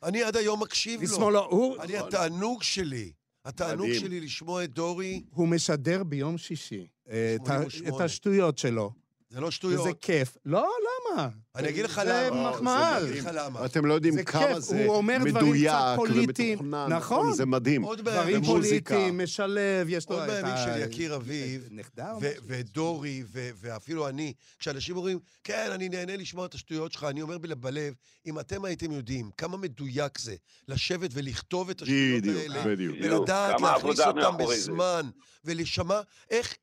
אני 0.03 0.23
עד 0.23 0.37
היום 0.37 0.63
מקשיב 0.63 1.01
לו. 1.03 1.07
לשמאלו, 1.07 1.45
הוא- 1.45 1.77
אני, 1.81 1.97
התענוג 1.99 2.63
שלי, 2.63 3.13
התענוג 3.45 3.87
מדהים. 3.87 4.01
שלי 4.01 4.21
לשמוע 4.21 4.65
את 4.65 4.71
דורי, 4.73 5.23
הוא 5.31 5.49
משדר 5.49 6.03
ביום 6.05 6.39
שישי 6.39 6.87
את 7.07 7.11
ה- 7.41 7.45
88. 7.71 7.97
את 7.97 8.01
השטויות 8.01 8.59
שלו. 8.59 8.93
זה 9.31 9.41
לא 9.41 9.51
שטויות. 9.51 9.81
וזה 9.81 9.91
כיף. 10.01 10.37
לא, 10.45 10.69
למה? 11.15 11.29
אני 11.57 11.69
אגיד 11.69 11.85
לך 11.85 12.01
זה 12.05 12.29
למה. 12.31 12.51
מחמאה. 12.51 12.99
אני 12.99 13.11
אגיד 13.11 13.23
לך 13.25 13.31
למה. 13.35 13.65
אתם 13.65 13.87
לא 13.87 13.95
יודעים 13.95 14.15
זה 14.15 14.25
כמה 14.25 14.61
זה 14.61 14.85
הוא 14.87 14.95
אומר 14.97 15.17
דברים 15.19 15.33
קצת 15.35 15.43
מדויק 15.45 15.73
פוליטיים. 15.97 16.59
ומתוכנן. 16.61 16.87
נכון. 16.93 17.33
זה 17.33 17.47
מדהים. 17.47 17.83
עוד 17.83 17.99
דברים. 17.99 18.45
פוליטיים, 18.45 19.19
משלב, 19.25 19.87
יש 19.91 20.09
לו 20.11 20.17
עוד 20.21 20.31
בימים. 20.31 20.55
של 20.65 20.81
יקיר 20.81 21.17
אביב, 21.17 21.69
נחדר? 21.71 22.17
ו- 22.21 22.31
ודורי, 22.47 23.23
ו- 23.33 23.51
ואפילו 23.61 24.09
אני, 24.09 24.33
כשאנשים 24.59 24.97
אומרים, 24.97 25.19
כן, 25.45 25.69
אני 25.75 25.89
נהנה 25.89 26.17
לשמוע 26.17 26.47
את 26.47 26.55
השטויות 26.55 26.93
שלך, 26.93 27.05
אני 27.05 27.23
אומר 27.23 27.39
בל- 27.39 27.55
בלב, 27.55 27.95
אם 28.27 28.39
אתם 28.39 28.65
הייתם 28.65 28.93
יודעים 28.93 29.31
כמה 29.37 29.57
מדויק 29.57 30.19
זה 30.19 30.35
לשבת 30.69 31.11
ולכתוב 31.13 31.71
את 31.71 31.83
השטויות 31.83 32.25
האלה. 32.25 32.63
ולדעת 33.03 33.61
להכניס 33.61 34.01
אותם 34.01 34.33
זה. 34.39 34.45
בזמן, 34.55 35.11
ולהישמע, 35.45 36.01
איך 36.31 36.55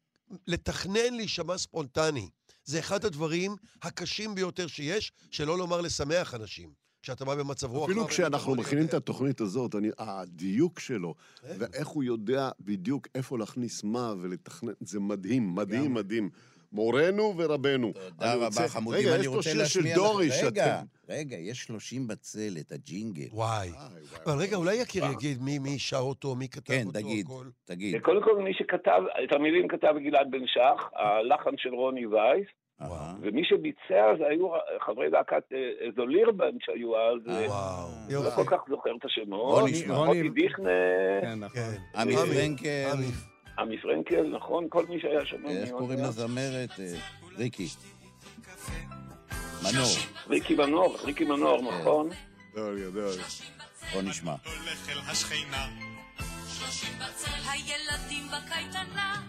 לתכנן 0.48 1.14
להישמע 1.14 1.58
ספונטני. 1.58 2.30
זה 2.68 2.80
אחד 2.80 3.06
הדברים 3.06 3.56
הקשים 3.82 4.36
ביותר 4.36 4.68
שיש, 4.68 5.12
שלא 5.32 5.58
לומר 5.58 5.82
לשמח 5.82 6.34
אנשים. 6.34 6.70
כשאתה 7.02 7.26
בא 7.26 7.36
במצב 7.36 7.72
רוח... 7.72 7.90
אפילו 7.90 8.08
כשאנחנו 8.08 8.56
מכינים 8.56 8.86
את. 8.86 8.94
התוכנית 8.94 9.42
הזאת, 9.42 9.76
אני, 9.76 9.90
הדיוק 9.98 10.80
שלו, 10.80 11.16
כן. 11.42 11.56
ואיך 11.60 11.88
הוא 11.88 12.04
יודע 12.04 12.50
בדיוק 12.60 13.08
איפה 13.16 13.38
להכניס 13.38 13.84
מה 13.84 14.14
ולתכנן, 14.22 14.72
זה 14.80 15.00
מדהים, 15.00 15.56
מדהים, 15.56 15.94
מדהים. 15.94 16.30
מורנו 16.72 17.34
ורבנו. 17.38 17.94
תודה 17.94 18.34
רבה, 18.34 18.46
רוצה- 18.46 18.68
חמודים. 18.68 19.00
רגע, 19.02 19.12
אני 19.16 19.22
יש 19.22 19.28
פה 19.28 19.36
רוצה 19.36 19.50
שיר 19.50 19.66
של 19.66 19.96
דורי 19.96 20.28
לך... 20.28 20.34
רגע, 20.44 20.66
שאתם... 20.66 20.86
רגע, 21.10 21.38
יש 21.38 21.64
30 21.64 22.08
בצל, 22.08 22.58
את 22.60 22.72
הג'ינגל. 22.72 23.28
וואי. 23.32 23.70
אבל 24.26 24.38
רגע, 24.42 24.56
אולי 24.56 24.76
יקיר 24.76 25.04
יגיד 25.12 25.42
מי 25.42 25.60
מי 25.60 25.80
שר 25.80 25.98
אותו, 25.98 26.36
מי 26.36 26.50
כתב 26.50 26.74
כן, 26.74 26.84
אותו, 26.88 27.00
תגיד, 27.00 27.26
הכל. 27.26 27.46
תגיד. 27.66 28.02
קודם 28.02 28.24
כל, 28.24 28.38
מי 28.38 28.54
שכתב, 28.54 29.02
את 29.24 29.32
המילים 29.34 29.68
כתב 29.68 29.94
גלעד 30.04 30.32
בן 30.32 30.48
שח, 30.48 30.90
הלחן 30.96 31.52
של 31.58 31.70
רוני 31.74 32.06
וייס. 32.06 32.48
ומי 33.22 33.42
שביצע 33.46 34.16
זה 34.20 34.28
היו 34.28 34.50
חברי 34.86 35.10
להקת 35.10 35.44
אה, 35.54 35.88
זולירבן 35.96 36.52
שהיו 36.60 36.98
אז, 36.98 37.20
אה, 37.30 37.46
וואו. 37.48 37.88
לא. 38.26 38.30
כל 38.36 38.44
כך 38.46 38.58
זוכר 38.70 38.90
את 39.00 39.06
השמות, 39.06 39.60
רוני 39.90 40.30
דיכנה, 40.30 40.70
כן, 41.22 41.40
נכון. 41.40 41.50
כן. 41.62 42.00
עמי. 42.00 42.16
פרנקל, 42.16 42.92
עמי. 43.60 43.82
פרנקל, 43.82 44.24
נכון? 44.36 44.68
כל 44.70 44.86
מי 44.86 45.00
שהיה 45.02 45.26
שם. 45.26 45.46
איך 45.46 45.72
מי 45.72 45.78
קוראים? 45.80 46.00
לזמרת? 46.00 46.80
אה, 46.80 46.94
ריקי. 47.38 47.68
מנור. 49.64 49.88
ריקי 50.30 50.56
מנור, 50.56 50.98
ריקי 51.04 51.26
מנור, 51.26 51.60
כן. 51.60 51.80
נכון? 51.82 52.10
דורי, 52.56 52.92
דורי. 52.92 53.18
בוא 53.94 54.02
נשמע. 54.02 54.32
הולך 54.32 54.90
אל 54.90 54.98
השכינה. 55.12 55.68
שלושים 56.48 56.94
בצל 57.00 57.50
הילדים 57.52 58.28
בקייטנה 58.28 59.22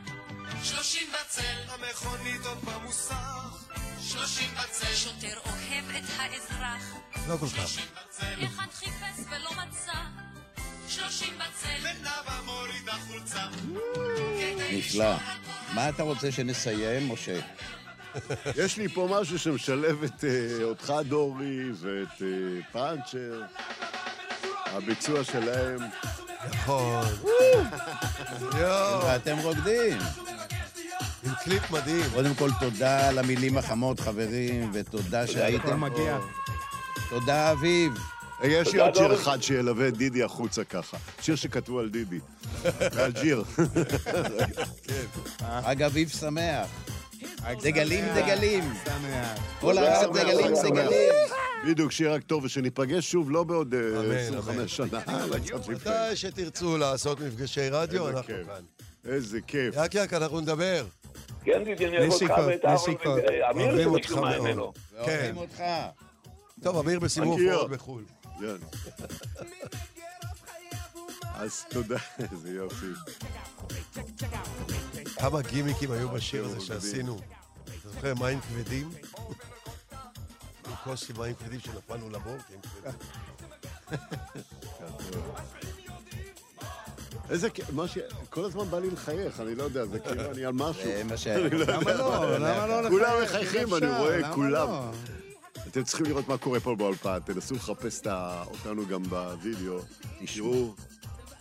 שלושים 0.62 1.08
בצל 1.12 1.58
המכונית 1.68 2.46
עוד 2.46 2.58
במוסך. 2.58 3.68
שלושים 4.00 4.50
בצל 4.54 4.94
שוטר 4.94 5.38
אוהב 5.46 5.84
את 5.98 6.04
האזרח 6.18 6.98
לא 7.28 7.36
כל 7.36 7.46
כך. 7.46 7.78
אחד 8.44 8.66
חיפש 8.72 9.24
ולא 9.30 9.50
מצא 9.50 9.92
נפלא. 14.72 15.14
מה 15.74 15.88
אתה 15.88 16.02
רוצה 16.02 16.32
שנסיים, 16.32 17.12
משה? 17.12 17.40
יש 18.64 18.76
לי 18.76 18.88
פה 18.88 19.08
משהו 19.20 19.38
שמשלב 19.38 20.02
את 20.02 20.24
אה, 20.24 20.64
אותך, 20.64 20.92
דורי, 21.08 21.70
ואת 21.80 22.22
אה, 22.22 22.62
פאנצ'ר. 22.72 23.42
הביצוע 24.66 25.24
שלהם. 25.24 25.78
נכון. 26.50 27.04
ואתם 29.02 29.38
רוקדים. 29.38 29.98
עם 31.26 31.34
קליפ 31.44 31.70
מדהים. 31.70 32.10
קודם 32.14 32.34
כל, 32.34 32.50
תודה 32.60 33.08
על 33.08 33.18
המילים 33.18 33.58
החמות, 33.58 34.00
חברים, 34.00 34.70
ותודה 34.74 35.26
שהייתם 35.26 35.88
פה. 35.90 36.18
תודה, 37.08 37.52
אביב. 37.52 37.92
יש 38.44 38.72
לי 38.72 38.80
עוד 38.80 38.94
שיר 38.94 39.06
דורי. 39.08 39.16
אחד 39.16 39.42
שילווה 39.42 39.88
את 39.88 39.96
דידי 39.96 40.22
החוצה 40.22 40.64
ככה. 40.64 40.96
שיר 41.20 41.36
שכתבו 41.36 41.80
על 41.80 41.88
דידי. 41.88 42.18
חג 45.64 45.82
אביב 45.82 46.08
שמח. 46.08 46.66
חג 47.40 47.54
דגלים, 47.62 48.04
שמח. 48.04 48.16
דגלים. 48.16 48.64
שמח. 48.84 49.38
כל 49.60 49.78
הארץ 49.78 50.08
דגלים. 50.12 50.54
דגלים. 50.64 51.12
בדיוק, 51.66 51.92
שיהיה 51.92 52.14
רק 52.14 52.22
טוב, 52.22 52.44
ושניפגש 52.44 53.10
שוב 53.10 53.30
לא 53.30 53.44
בעוד 53.44 53.74
אה, 53.74 54.00
אמן, 54.00 54.16
25 54.16 54.80
אמן. 54.80 54.88
שנה. 54.90 55.00
לפני. 55.26 55.74
מתי 55.74 56.16
שתרצו 56.16 56.78
לעשות 56.78 57.20
מפגשי 57.20 57.68
רדיו, 57.70 58.08
אנחנו. 58.08 58.34
כאן. 58.46 58.64
איזה 59.12 59.40
כיף. 59.46 59.74
יק 59.84 59.94
יק, 59.94 60.12
אנחנו 60.12 60.40
נדבר. 60.40 60.84
כן, 61.44 61.64
דידי, 61.64 61.86
אני 61.86 61.98
אוהב 61.98 62.12
אותך 62.12 62.34
ואת 62.46 62.64
אהרון. 62.64 62.94
ואמיר 63.06 63.66
אוהבים 63.66 63.88
אותך 63.88 64.10
מאוד. 64.12 64.74
כן. 65.04 65.12
אוהבים 65.12 65.36
אותך. 65.36 65.62
טוב, 66.62 66.78
אמיר 66.78 66.98
בסיבוב. 67.00 67.40
הופעות 67.40 67.70
בחו"ל. 67.70 68.02
כן. 68.40 68.56
אז 71.34 71.64
תודה, 71.70 71.98
איזה 72.32 72.50
יופי. 72.50 72.86
כמה 75.18 75.42
גימיקים 75.42 75.90
היו 75.90 76.08
בשיר 76.08 76.44
הזה. 76.44 76.60
שעשינו. 76.60 77.20
אתה 77.64 77.88
זוכר 77.88 78.14
מים 78.14 78.40
כבדים? 78.40 78.90
עם 80.66 80.74
כוס 80.84 81.10
עם 81.10 81.16
מים 81.18 81.34
כבדים 81.34 81.60
שנפלנו 81.60 82.10
לבור, 82.10 82.36
כי 82.46 82.54
הם 82.54 82.60
כבדים. 82.60 82.98
איזה 87.30 87.50
כיף, 87.50 87.70
מה 87.70 87.88
ש... 87.88 87.98
כל 88.30 88.44
הזמן 88.44 88.70
בא 88.70 88.78
לי 88.78 88.90
לחייך, 88.90 89.40
אני 89.40 89.54
לא 89.54 89.62
יודע, 89.62 89.86
זה 89.86 89.98
כאילו 89.98 90.30
אני 90.30 90.44
על 90.44 90.52
משהו. 90.52 90.84
זה 90.84 91.04
מה 91.04 91.16
ש... 91.16 91.26
למה 91.26 91.92
לא? 91.92 92.38
למה 92.38 92.66
לא 92.66 92.82
לחייך? 92.82 92.92
כולם 92.92 93.22
מחייכים, 93.22 93.74
אני 93.74 93.86
אפשר, 93.86 93.98
רואה, 93.98 94.18
למה 94.18 94.34
כולם. 94.34 94.68
אתם 95.70 95.82
צריכים 95.82 96.06
לראות 96.06 96.28
מה 96.28 96.38
קורה 96.38 96.60
פה 96.60 96.74
באולפן, 96.74 97.18
תנסו 97.24 97.54
לחפש 97.54 98.02
אותנו 98.46 98.86
גם 98.86 99.02
בווידאו. 99.02 99.78
תראו, 100.34 100.74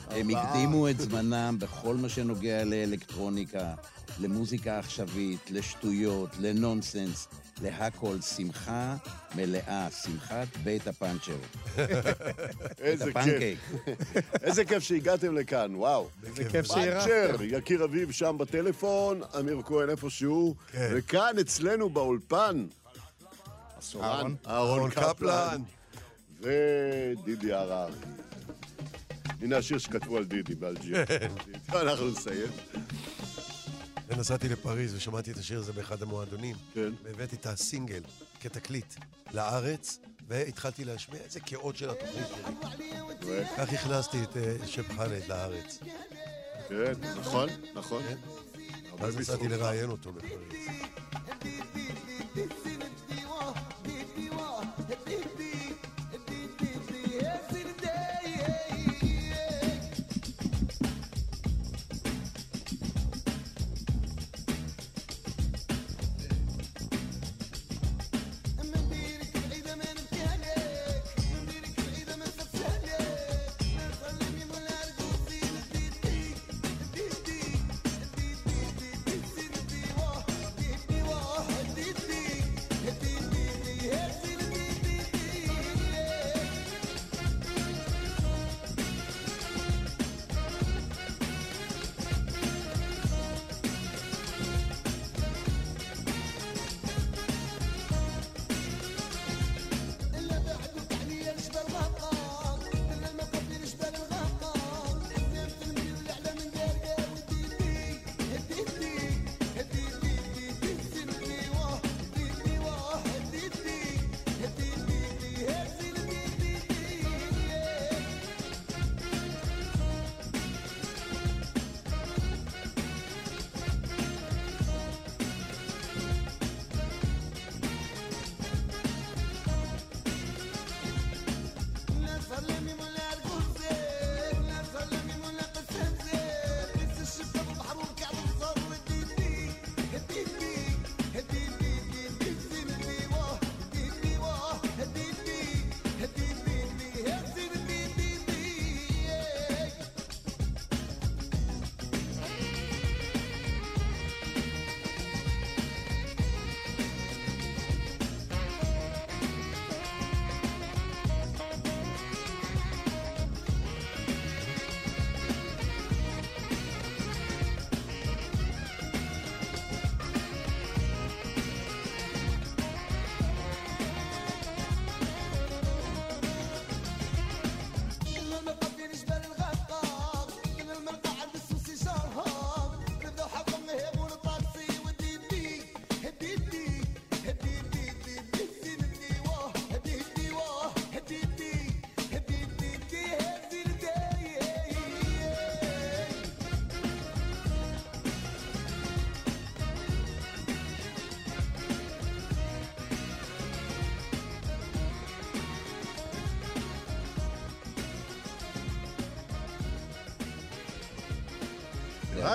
הם 0.09 0.29
הקדימו 0.29 0.89
את 0.89 0.99
זמנם 0.99 1.55
בכל 1.59 1.95
מה 1.95 2.09
שנוגע 2.09 2.63
לאלקטרוניקה, 2.63 3.73
למוזיקה 4.19 4.79
עכשווית, 4.79 5.51
לשטויות, 5.51 6.29
לנונסנס, 6.39 7.27
להכל. 7.61 8.21
שמחה 8.21 8.95
מלאה, 9.35 9.87
שמחת 10.03 10.47
בית 10.63 10.87
הפאנצ'ר. 10.87 11.37
איזה 12.79 13.11
כיף. 13.23 13.59
איזה 14.43 14.65
כיף 14.65 14.83
שהגעתם 14.83 15.37
לכאן, 15.37 15.75
וואו. 15.75 16.07
איזה 16.25 16.49
כיף 16.49 16.65
שאירחתם. 16.65 17.09
פאנצ'ר, 17.09 17.43
יקיר 17.43 17.83
אביב 17.83 18.11
שם 18.11 18.35
בטלפון, 18.39 19.21
אמיר 19.39 19.61
כהן 19.65 19.89
איפשהו, 19.89 20.55
כן. 20.71 20.89
וכאן 20.93 21.39
אצלנו 21.41 21.89
באולפן, 21.89 22.65
הסורן, 23.77 24.35
אהרון. 24.47 24.89
קפלן. 24.91 25.61
ודידי 26.41 27.53
הררי. 27.53 27.93
הנה 29.41 29.57
השיר 29.57 29.77
שכתבו 29.77 30.17
על 30.17 30.25
דידי 30.25 30.55
באלג'יר. 30.55 30.97
אנחנו 31.81 32.07
נסיים. 32.07 32.51
ונסעתי 34.07 34.49
לפריז 34.49 34.95
ושמעתי 34.95 35.31
את 35.31 35.37
השיר 35.37 35.59
הזה 35.59 35.73
באחד 35.73 36.01
המועדונים. 36.01 36.55
כן. 36.73 36.89
והבאתי 37.03 37.35
את 37.35 37.45
הסינגל 37.45 38.01
כתקליט 38.41 38.93
לארץ, 39.33 39.99
והתחלתי 40.27 40.85
להשמיע 40.85 41.21
איזה 41.21 41.39
כאות 41.39 41.75
של 41.77 41.89
התוכנית 41.89 42.27
שלי. 42.27 43.45
כך 43.57 43.73
הכנסתי 43.73 44.23
את 44.23 44.37
אה, 44.37 44.67
שב 44.67 44.83
חאלד 44.97 45.27
לארץ. 45.27 45.79
כן, 46.69 46.93
נכון, 47.19 47.49
נכון. 47.73 48.03
כן. 48.03 48.15
ואז 48.99 49.17
נסעתי. 49.17 49.47
לראיין 49.47 49.89
אותו 49.89 50.11
בפריז. 50.13 50.67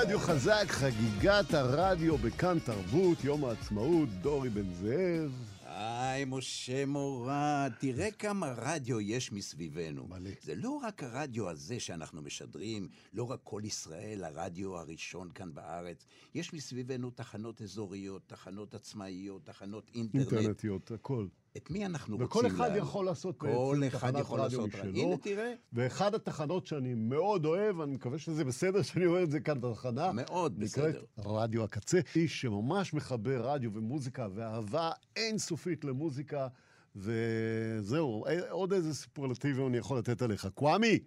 רדיו 0.03 0.19
חזק, 0.19 0.65
חגיגת 0.69 1.55
הרדיו 1.55 2.19
בכאן 2.19 2.59
תרבות, 2.59 3.25
יום 3.25 3.45
העצמאות, 3.45 4.09
דורי 4.09 4.51
בן 4.51 4.73
זאב. 4.73 5.33
היי, 5.65 6.25
משה 6.25 6.87
מורד, 6.87 7.73
תראה 7.81 8.11
כמה 8.11 8.55
רדיו 8.57 9.01
יש 9.01 9.33
מסביבנו. 9.33 10.07
מלא. 10.09 10.31
זה 10.43 10.55
לא 10.55 10.71
רק 10.71 11.03
הרדיו 11.03 11.51
הזה 11.51 11.81
שאנחנו 11.81 12.23
משדרים, 12.23 12.89
לא 13.13 13.31
רק 13.31 13.41
כל 13.45 13.63
ישראל, 13.65 14.25
הרדיו 14.25 14.77
הראשון 14.77 15.31
כאן 15.35 15.55
בארץ. 15.55 16.07
יש 16.35 16.53
מסביבנו 16.53 17.11
תחנות 17.11 17.63
אזוריות, 17.63 18.23
תחנות 18.27 18.75
עצמאיות, 18.75 19.47
תחנות 19.47 19.91
אינטרנט. 19.95 20.33
אינטרנטיות, 20.33 20.91
הכל. 20.91 21.27
את 21.57 21.71
מי 21.71 21.87
אנחנו 21.87 22.17
רוצים 22.17 22.27
וכל 22.27 22.47
אחד? 22.47 22.71
יכול 22.77 23.07
לעשות 23.07 23.39
כל 23.39 23.77
בעצם 23.81 23.97
אחד 23.97 24.11
תחנת 24.11 24.21
יכול 24.21 24.41
רדיו. 24.41 24.67
משלו. 24.67 24.91
הנה, 24.95 25.17
תראה. 25.17 25.53
ואחד 25.73 26.15
התחנות 26.15 26.67
שאני 26.67 26.95
מאוד 26.95 27.45
אוהב, 27.45 27.81
אני 27.81 27.93
מקווה 27.95 28.19
שזה 28.19 28.45
בסדר 28.45 28.83
שאני 28.83 29.07
אומר 29.07 29.23
את 29.23 29.31
זה 29.31 29.41
כאן 29.41 29.61
בתחנה, 29.61 30.13
מאוד 30.13 30.53
נקראת 30.59 30.95
בסדר. 30.95 31.05
רדיו 31.19 31.65
הקצה, 31.65 32.01
איש 32.17 32.41
שממש 32.41 32.95
מחבר 32.95 33.51
רדיו 33.51 33.71
ומוזיקה 33.75 34.29
ואהבה 34.35 34.91
אינסופית 35.17 35.85
למוזיקה, 35.85 36.49
וזהו, 36.97 38.27
אה, 38.27 38.51
עוד 38.51 38.73
איזה 38.73 38.95
סופרלטיבי 38.95 39.67
אני 39.67 39.79
יכול 39.79 39.99
לתת 39.99 40.23
עליך. 40.23 40.49
קוואמי! 40.55 40.99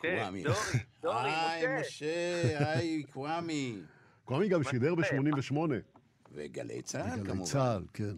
קוואמי. 0.00 0.42
דורי, 0.42 0.56
דורי, 1.02 1.30
היי, 1.30 1.80
משה. 1.80 1.80
משה, 1.80 2.72
היי, 2.72 3.02
קוואמי. 3.02 3.76
קוואמי 4.24 4.48
גם 4.48 4.62
שידר 4.64 4.94
ב-88. 4.94 5.56
וגלי 6.32 6.82
צה"ל, 6.82 7.16
גלי 7.16 7.28
כמובן. 7.28 7.44
צה"ל, 7.44 7.84
כן. 7.94 8.14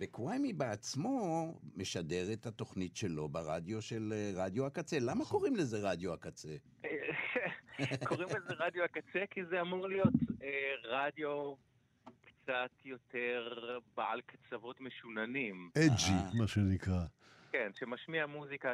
וקוואמי 0.00 0.52
בעצמו 0.52 1.54
משדר 1.76 2.32
את 2.32 2.46
התוכנית 2.46 2.96
שלו 2.96 3.28
ברדיו 3.28 3.82
של 3.82 4.12
אה, 4.12 4.44
רדיו 4.44 4.66
הקצה. 4.66 4.96
למה 5.00 5.24
קוראים 5.24 5.56
לזה 5.56 5.78
רדיו 5.90 6.12
הקצה? 6.12 6.48
קוראים 8.08 8.28
לזה 8.28 8.54
רדיו 8.58 8.84
הקצה 8.84 9.24
כי 9.30 9.44
זה 9.44 9.60
אמור 9.60 9.88
להיות 9.88 10.14
אה, 10.42 10.74
רדיו 10.84 11.54
קצת 12.24 12.70
יותר 12.84 13.78
בעל 13.96 14.20
קצוות 14.20 14.80
משוננים. 14.80 15.70
אג'י, 15.78 16.12
אה. 16.12 16.30
מה 16.34 16.46
שנקרא. 16.46 17.04
כן, 17.52 17.70
שמשמיע 17.78 18.26
מוזיקה 18.26 18.72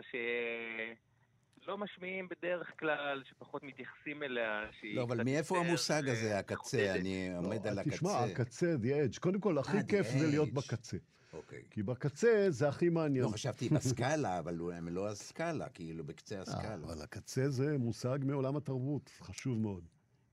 שלא 1.62 1.78
משמיעים 1.78 2.28
בדרך 2.28 2.72
כלל, 2.78 3.22
שפחות 3.30 3.62
מתייחסים 3.62 4.22
אליה, 4.22 4.66
שהיא 4.80 4.96
לא, 4.96 5.02
אבל 5.02 5.24
מאיפה 5.24 5.56
יותר, 5.56 5.68
המושג 5.68 6.02
אה, 6.06 6.12
הזה, 6.12 6.38
הקצה? 6.38 6.94
אני 6.94 7.34
עומד 7.36 7.64
לא, 7.64 7.70
על 7.70 7.78
הקצה. 7.78 7.96
תשמע, 7.96 8.10
הקצה, 8.10 8.74
the 8.82 9.14
edge. 9.14 9.20
קודם 9.20 9.40
כל, 9.40 9.58
הכי 9.58 9.78
כיף 9.88 10.06
זה 10.06 10.26
להיות. 10.26 10.52
בקצה. 10.52 10.96
אוקיי. 11.36 11.62
כי 11.70 11.82
בקצה 11.82 12.46
זה 12.48 12.68
הכי 12.68 12.88
מעניין. 12.88 13.24
לא, 13.24 13.28
חשבתי 13.30 13.68
בסקאלה, 13.68 14.38
אבל 14.40 14.58
הוא- 14.58 14.72
הם 14.72 14.88
לא 14.88 15.08
הסקאלה, 15.08 15.68
כאילו 15.68 16.04
בקצה 16.04 16.36
אה, 16.36 16.40
הסקאלה. 16.42 16.74
אבל 16.74 17.02
הקצה 17.02 17.48
זה 17.48 17.78
מושג 17.78 18.18
מעולם 18.22 18.56
התרבות, 18.56 19.10
חשוב 19.20 19.58
מאוד. 19.58 19.84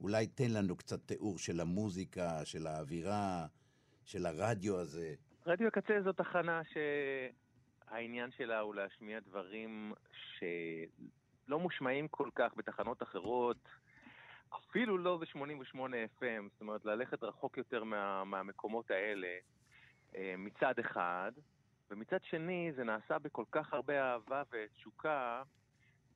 אולי 0.02 0.28
תן 0.28 0.52
לנו 0.52 0.76
קצת 0.76 1.00
תיאור 1.08 1.38
של 1.40 1.60
המוזיקה, 1.60 2.46
של 2.46 2.68
האווירה, 2.68 3.46
של 4.06 4.26
הרדיו 4.26 4.80
הזה. 4.80 5.16
רדיו 5.46 5.68
הקצה 5.68 5.94
זו 6.04 6.14
תחנה 6.14 6.62
שהעניין 7.90 8.32
שלה 8.38 8.60
הוא 8.60 8.76
להשמיע 8.76 9.20
דברים 9.20 9.94
שלא 10.12 11.60
מושמעים 11.60 12.08
כל 12.08 12.30
כך 12.36 12.52
בתחנות 12.58 13.04
אחרות, 13.04 13.58
אפילו 14.56 14.98
לא 14.98 15.18
ב-88 15.18 15.78
FM, 16.20 16.44
זאת 16.52 16.62
אומרת 16.62 16.86
ללכת 16.86 17.24
רחוק 17.24 17.58
יותר 17.58 17.84
מה, 17.84 18.24
מהמקומות 18.24 18.92
האלה 18.92 19.28
מצד 20.38 20.80
אחד, 20.80 21.32
ומצד 21.92 22.24
שני 22.24 22.72
זה 22.76 22.84
נעשה 22.84 23.20
בכל 23.20 23.46
כך 23.52 23.74
הרבה 23.74 24.02
אהבה 24.02 24.44
ותשוקה, 24.52 25.44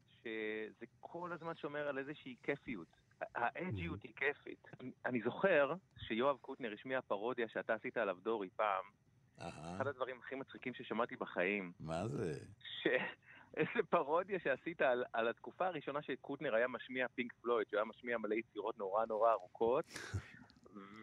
שזה 0.09 0.85
כל 0.99 1.31
הזמן 1.33 1.55
שומר 1.55 1.87
על 1.87 1.97
איזושהי 1.97 2.35
כיפיות. 2.43 2.87
האג'יות 3.35 4.03
היא 4.03 4.13
כיפית. 4.15 4.67
אני 5.05 5.21
זוכר 5.21 5.73
שיואב 5.97 6.37
קוטנר 6.37 6.73
השמיע 6.73 7.01
פרודיה 7.01 7.47
שאתה 7.47 7.73
עשית 7.73 7.97
עליו 7.97 8.17
דורי 8.23 8.49
פעם, 8.55 8.83
אחד 9.37 9.87
הדברים 9.87 10.19
הכי 10.19 10.35
מצחיקים 10.35 10.73
ששמעתי 10.73 11.15
בחיים, 11.15 11.71
מה 11.79 12.07
זה? 12.07 12.33
ש... 12.81 12.87
איזה 13.57 13.87
פרודיה 13.89 14.39
שעשית 14.39 14.81
על, 14.81 15.03
על 15.13 15.27
התקופה 15.27 15.67
הראשונה 15.67 16.01
שקוטנר 16.01 16.55
היה 16.55 16.67
משמיע 16.67 17.07
פינק 17.07 17.33
פלויד, 17.41 17.67
שהוא 17.69 17.77
היה 17.77 17.85
משמיע 17.85 18.17
מלא 18.17 18.35
יצירות 18.35 18.77
נורא 18.77 19.05
נורא 19.05 19.31
ארוכות, 19.31 19.85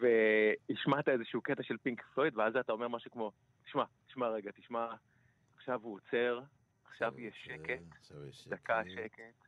והשמעת 0.01 1.09
איזשהו 1.09 1.43
קטע 1.43 1.62
של 1.62 1.77
פינק 1.83 2.03
פלויד, 2.14 2.37
ואז 2.37 2.57
אתה 2.57 2.72
אומר 2.72 2.89
משהו 2.89 3.11
כמו, 3.11 3.33
תשמע, 3.64 3.85
תשמע 4.07 4.29
רגע, 4.29 4.51
תשמע, 4.51 4.87
עכשיו 5.57 5.81
הוא 5.83 5.95
עוצר, 5.95 6.41
עכשיו 6.85 7.12
יהיה 7.16 7.31
שקט. 7.35 7.83
דקה 8.47 8.83
שקט. 8.95 9.45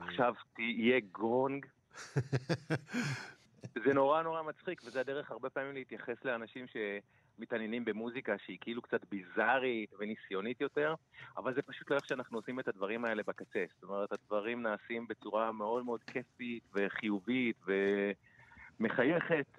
עכשיו 0.00 0.34
תהיה 0.54 1.00
גונג. 1.12 1.66
זה 3.84 3.94
נורא 3.94 4.22
נורא 4.22 4.42
מצחיק, 4.42 4.82
וזה 4.84 5.00
הדרך 5.00 5.30
הרבה 5.30 5.50
פעמים 5.50 5.74
להתייחס 5.74 6.24
לאנשים 6.24 6.66
שמתעניינים 6.68 7.84
במוזיקה 7.84 8.38
שהיא 8.38 8.58
כאילו 8.60 8.82
קצת 8.82 9.04
ביזארית 9.04 9.90
וניסיונית 9.98 10.60
יותר, 10.60 10.94
אבל 11.36 11.54
זה 11.54 11.62
פשוט 11.62 11.90
לא 11.90 11.96
איך 11.96 12.06
שאנחנו 12.06 12.38
עושים 12.38 12.60
את 12.60 12.68
הדברים 12.68 13.04
האלה 13.04 13.22
בקצה. 13.22 13.64
זאת 13.74 13.82
אומרת, 13.82 14.12
הדברים 14.12 14.62
נעשים 14.62 15.06
בצורה 15.06 15.52
מאוד 15.52 15.84
מאוד 15.84 16.04
כיפית 16.04 16.62
וחיובית 16.74 17.56
ומחייכת 17.66 18.27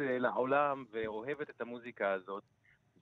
אה, 0.01 0.19
לעולם 0.19 0.85
ואוהבת 0.91 1.49
את 1.49 1.61
המוזיקה 1.61 2.11
הזאת. 2.11 2.43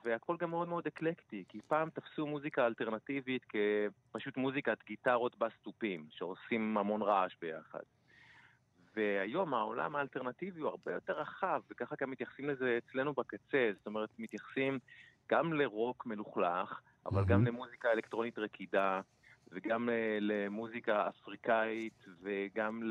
והכל 0.06 0.36
גם 0.40 0.50
מאוד 0.50 0.68
מאוד 0.68 0.88
אקלקטי, 0.88 1.44
כי 1.50 1.60
פעם 1.68 1.90
תפסו 1.90 2.28
מוזיקה 2.28 2.66
אלטרנטיבית 2.66 3.46
כפשוט 3.46 4.38
מוזיקת 4.38 4.78
גיטרות 4.86 5.38
בסטופים, 5.38 6.08
שעושים 6.12 6.78
המון 6.78 7.02
רעש 7.02 7.36
ביחד. 7.42 7.80
והיום 8.96 9.54
העולם 9.54 9.96
האלטרנטיבי 9.96 10.60
הוא 10.60 10.70
הרבה 10.70 10.92
יותר 10.92 11.20
רחב, 11.20 11.62
וככה 11.72 11.96
גם 12.02 12.12
מתייחסים 12.12 12.50
לזה 12.50 12.78
אצלנו 12.78 13.14
בקצה, 13.14 13.70
זאת 13.78 13.86
אומרת, 13.86 14.10
מתייחסים 14.20 14.80
גם 15.32 15.54
לרוק 15.54 16.06
מלוכלך, 16.06 16.80
אבל 17.06 17.26
גם 17.26 17.46
למוזיקה 17.46 17.92
אלקטרונית 17.92 18.38
רקידה, 18.38 19.02
וגם 19.52 19.90
אה, 19.90 20.18
למוזיקה 20.22 21.08
אפריקאית, 21.10 22.06
וגם 22.22 22.82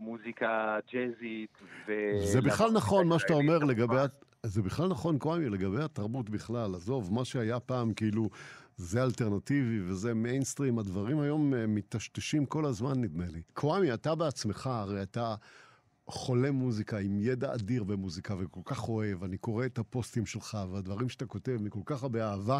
למוזיקה 0.00 0.78
ג'אזית, 0.92 1.50
ו... 1.88 1.92
זה 2.24 2.40
בכלל 2.40 2.70
נכון 2.72 3.08
מה 3.08 3.18
שאתה 3.18 3.34
אומר 3.34 3.58
לגבי... 3.58 3.98
הת- 3.98 4.24
זה 4.42 4.62
בכלל 4.62 4.88
נכון, 4.88 5.18
קוואמי, 5.18 5.48
לגבי 5.48 5.82
התרבות 5.82 6.30
בכלל. 6.30 6.74
עזוב, 6.74 7.12
מה 7.12 7.24
שהיה 7.24 7.60
פעם 7.60 7.92
כאילו 7.94 8.28
זה 8.76 9.02
אלטרנטיבי 9.02 9.80
וזה 9.82 10.14
מיינסטרים, 10.14 10.78
הדברים 10.78 11.20
היום 11.20 11.54
אה, 11.54 11.66
מטשטשים 11.66 12.46
כל 12.46 12.64
הזמן, 12.66 13.00
נדמה 13.00 13.24
לי. 13.28 13.42
קוואמי, 13.54 13.94
אתה 13.94 14.14
בעצמך, 14.14 14.66
הרי 14.66 15.02
אתה 15.02 15.34
חולה 16.08 16.50
מוזיקה 16.50 16.98
עם 16.98 17.18
ידע 17.20 17.54
אדיר 17.54 17.84
במוזיקה 17.84 18.34
וכל 18.38 18.60
כך 18.64 18.88
אוהב, 18.88 19.24
אני 19.24 19.38
קורא 19.38 19.66
את 19.66 19.78
הפוסטים 19.78 20.26
שלך 20.26 20.58
והדברים 20.72 21.08
שאתה 21.08 21.26
כותב 21.26 21.56
מכל 21.60 21.80
כך 21.84 22.02
הרבה 22.02 22.30
אהבה, 22.30 22.58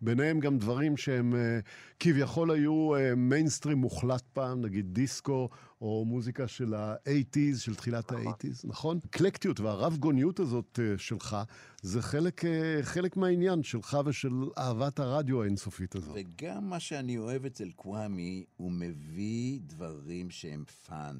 ביניהם 0.00 0.40
גם 0.40 0.58
דברים 0.58 0.96
שהם 0.96 1.34
אה, 1.34 1.58
כביכול 2.00 2.50
היו 2.50 2.94
אה, 2.96 3.14
מיינסטרים 3.14 3.78
מוחלט 3.78 4.22
פעם, 4.32 4.60
נגיד 4.60 4.94
דיסקו, 4.94 5.48
או 5.80 6.04
מוזיקה 6.04 6.48
של 6.48 6.74
ה-80's, 6.74 7.58
של 7.58 7.74
תחילת 7.74 8.12
ה-80's, 8.12 8.60
נכון? 8.64 8.98
אקלקטיות 9.06 9.60
והרב 9.60 9.96
גוניות 9.96 10.40
הזאת 10.40 10.78
אה, 10.82 10.98
שלך, 10.98 11.36
זה 11.82 12.02
חלק, 12.02 12.42
חלק 12.82 13.16
מהעניין 13.16 13.62
שלך 13.62 13.98
ושל 14.06 14.32
אהבת 14.58 14.98
הרדיו 14.98 15.42
האינסופית 15.42 15.94
הזאת. 15.94 16.16
וגם 16.16 16.70
מה 16.70 16.80
שאני 16.80 17.18
אוהב 17.18 17.44
אצל 17.44 17.70
קוואמי, 17.76 18.44
הוא 18.56 18.72
מביא 18.72 19.60
דברים 19.66 20.30
שהם 20.30 20.64
fun. 20.86 21.16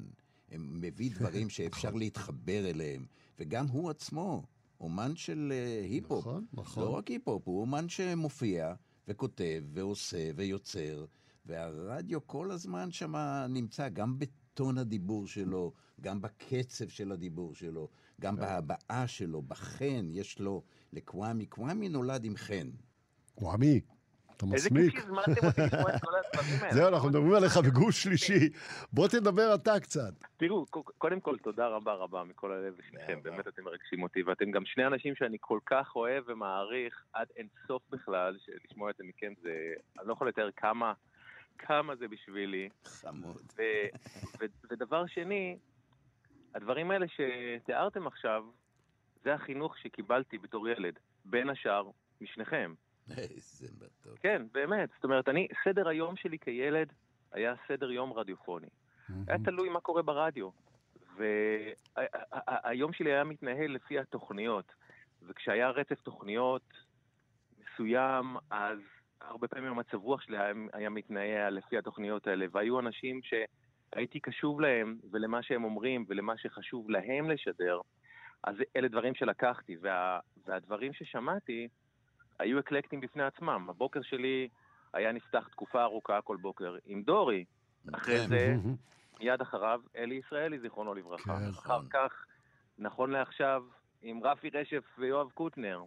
מביא 0.57 1.11
דברים 1.15 1.49
שאפשר 1.55 1.91
להתחבר 1.91 2.69
אליהם. 2.69 3.05
וגם 3.39 3.67
הוא 3.67 3.89
עצמו, 3.89 4.43
אומן 4.81 5.15
של 5.15 5.53
אה, 5.55 5.81
היפ-הופ. 5.83 6.19
נכון, 6.19 6.45
נכון. 6.53 6.83
לא 6.83 6.89
רק 6.89 7.07
היפ-הופ, 7.07 7.47
הוא 7.47 7.61
אומן 7.61 7.89
שמופיע 7.89 8.73
וכותב 9.07 9.63
ועושה 9.73 10.31
ויוצר, 10.35 11.05
והרדיו 11.45 12.27
כל 12.27 12.51
הזמן 12.51 12.91
שם 12.91 13.15
נמצא, 13.49 13.89
גם 13.89 14.19
בטון 14.19 14.77
הדיבור 14.77 15.27
שלו, 15.27 15.73
גם 16.01 16.21
בקצב 16.21 16.87
של 16.87 17.11
הדיבור 17.11 17.55
שלו, 17.55 17.89
גם 18.21 18.35
כן. 18.35 18.41
בהבעה 18.41 19.07
שלו, 19.07 19.41
בחן, 19.41 20.07
יש 20.11 20.39
לו 20.39 20.63
לקוואמי. 20.93 21.45
קוואמי 21.45 21.89
נולד 21.89 22.25
עם 22.25 22.37
חן. 22.37 22.69
קוואמי, 23.35 23.81
אתה 24.39 24.55
איזה 24.55 24.69
מסמיק. 24.69 24.91
כיף 24.91 25.03
שהזמנתם 25.03 25.47
אותי 25.47 25.61
לשמוע 25.61 25.95
את 25.95 26.01
כל 26.01 26.11
הדברים 26.15 26.59
האלה. 26.61 26.73
זהו, 26.75 26.87
אנחנו 26.87 27.09
מדברים 27.09 27.33
עליך 27.33 27.57
בגוש 27.57 28.03
שלישי. 28.03 28.49
בוא 28.93 29.07
תדבר 29.07 29.55
אתה 29.55 29.79
קצת. 29.79 30.13
תראו, 30.37 30.65
קודם 30.97 31.19
כל, 31.19 31.37
תודה 31.37 31.67
רבה 31.67 31.93
רבה 31.93 32.23
מכל 32.23 32.51
הלב 32.51 32.73
לשניכם, 32.79 33.19
באמת 33.23 33.47
אתם 33.47 33.63
מרגשים 33.63 34.03
אותי, 34.03 34.23
ואתם 34.23 34.51
גם 34.51 34.65
שני 34.65 34.87
אנשים 34.87 35.15
שאני 35.15 35.37
כל 35.41 35.59
כך 35.65 35.95
אוהב 35.95 36.23
ומעריך 36.27 37.03
עד 37.13 37.27
אין 37.35 37.47
סוף 37.67 37.81
בכלל, 37.89 38.37
שלשמוע 38.45 38.89
את 38.89 38.95
זה 38.97 39.03
מכם 39.03 39.33
זה, 39.41 39.73
אני 39.99 40.07
לא 40.07 40.13
יכול 40.13 40.27
לתאר 40.27 40.49
כמה, 40.55 40.93
כמה 41.57 41.95
זה 41.95 42.07
בשבילי. 42.07 42.69
חמוד. 42.85 43.41
ודבר 44.69 45.07
שני, 45.07 45.57
הדברים 46.55 46.91
האלה 46.91 47.05
שתיארתם 47.07 48.07
עכשיו, 48.07 48.43
זה 49.23 49.33
החינוך 49.33 49.77
שקיבלתי 49.77 50.37
בתור 50.37 50.69
ילד, 50.69 50.99
בין 51.25 51.49
השאר 51.49 51.89
משניכם. 52.21 52.73
איזה 53.17 53.67
מתוק. 53.75 54.19
כן, 54.19 54.41
באמת. 54.51 54.89
זאת 54.95 55.03
אומרת, 55.03 55.29
אני, 55.29 55.47
סדר 55.63 55.87
היום 55.87 56.15
שלי 56.15 56.39
כילד 56.39 56.93
היה 57.31 57.53
סדר 57.67 57.91
יום 57.91 58.13
רדיופוני. 58.13 58.67
היה 59.27 59.37
תלוי 59.45 59.69
מה 59.69 59.79
קורה 59.79 60.01
ברדיו. 60.01 60.49
והיום 61.15 62.93
שלי 62.93 63.13
היה 63.13 63.23
מתנהל 63.23 63.71
לפי 63.71 63.99
התוכניות, 63.99 64.71
וכשהיה 65.27 65.69
רצף 65.69 66.01
תוכניות 66.01 66.73
מסוים, 67.59 68.35
אז 68.49 68.79
הרבה 69.21 69.47
פעמים 69.47 69.71
המצב 69.71 69.97
רוח 69.97 70.21
שלי 70.21 70.37
היה, 70.37 70.53
היה 70.73 70.89
מתנהל 70.89 71.53
לפי 71.53 71.77
התוכניות 71.77 72.27
האלה, 72.27 72.45
והיו 72.51 72.79
אנשים 72.79 73.19
שהייתי 73.23 74.19
קשוב 74.19 74.61
להם 74.61 74.97
ולמה 75.11 75.43
שהם 75.43 75.63
אומרים 75.63 76.05
ולמה 76.07 76.37
שחשוב 76.37 76.89
להם 76.89 77.29
לשדר, 77.29 77.79
אז 78.43 78.55
אלה 78.75 78.87
דברים 78.87 79.15
שלקחתי, 79.15 79.77
וה, 79.81 80.19
והדברים 80.45 80.93
ששמעתי 80.93 81.67
היו 82.39 82.59
אקלקטיים 82.59 83.01
בפני 83.01 83.23
עצמם. 83.23 83.67
הבוקר 83.69 84.01
שלי 84.01 84.47
היה 84.93 85.11
נפתח 85.11 85.47
תקופה 85.47 85.83
ארוכה 85.83 86.21
כל 86.21 86.37
בוקר 86.41 86.75
עם 86.85 87.03
דורי. 87.03 87.45
אחרי 87.93 88.19
כן. 88.19 88.27
זה, 88.27 88.55
מיד 89.19 89.41
אחריו, 89.41 89.81
אלי 89.95 90.15
ישראלי, 90.15 90.59
זיכרונו 90.59 90.93
לברכה. 90.93 91.37
כן. 91.39 91.49
אחר 91.49 91.79
כך, 91.89 92.25
נכון 92.77 93.11
לעכשיו, 93.11 93.63
עם 94.01 94.23
רפי 94.23 94.49
רשף 94.49 94.83
ויואב 94.97 95.29
קוטנר. 95.31 95.83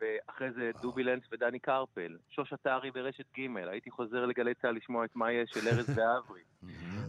ואחרי 0.00 0.52
זה 0.52 0.70
דובי 0.82 1.02
לנץ 1.02 1.22
ודני 1.32 1.58
קרפל. 1.58 2.16
שוש 2.30 2.52
עטרי 2.52 2.90
ברשת 2.90 3.24
ג', 3.38 3.56
הייתי 3.56 3.90
חוזר 3.90 4.26
לגלי 4.26 4.54
צה"ל 4.54 4.76
לשמוע 4.76 5.04
את 5.04 5.16
מה 5.16 5.32
יש 5.32 5.50
של 5.50 5.68
ארז 5.68 5.88
ואברי. 5.98 6.42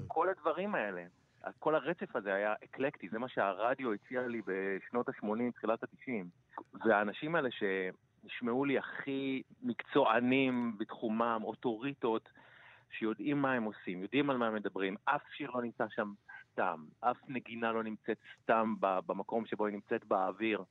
כל 0.08 0.30
הדברים 0.30 0.76
האלה, 0.76 1.04
כל 1.60 1.76
הרצף 1.76 2.16
הזה 2.16 2.34
היה 2.34 2.54
אקלקטי, 2.64 3.10
זה 3.10 3.20
מה 3.20 3.30
שהרדיו 3.30 3.94
הציע 3.94 4.28
לי 4.28 4.42
בשנות 4.46 5.10
ה-80, 5.10 5.52
תחילת 5.56 5.84
ה-90. 5.84 6.60
והאנשים 6.86 7.36
האלה 7.36 7.50
שנשמעו 8.24 8.66
לי 8.66 8.78
הכי 8.78 9.44
מקצוענים 9.62 10.78
בתחומם, 10.78 11.42
אוטוריטות, 11.44 12.30
שיודעים 12.92 13.42
מה 13.42 13.54
הם 13.54 13.64
עושים, 13.64 14.02
יודעים 14.02 14.30
על 14.30 14.38
מה 14.38 14.48
הם 14.48 14.56
מדברים, 14.56 14.96
אף 15.06 15.22
שיר 15.38 15.52
לא 15.52 15.62
נמצא 15.62 15.86
שם 15.90 16.14
סתם, 16.52 16.86
אף 17.00 17.18
נגינה 17.28 17.72
לא 17.72 17.84
נמצאת 17.84 18.18
סתם 18.42 18.76
במקום 18.80 19.46
שבו 19.46 19.66
היא 19.66 19.74
נמצאת 19.74 20.06
באוויר. 20.06 20.64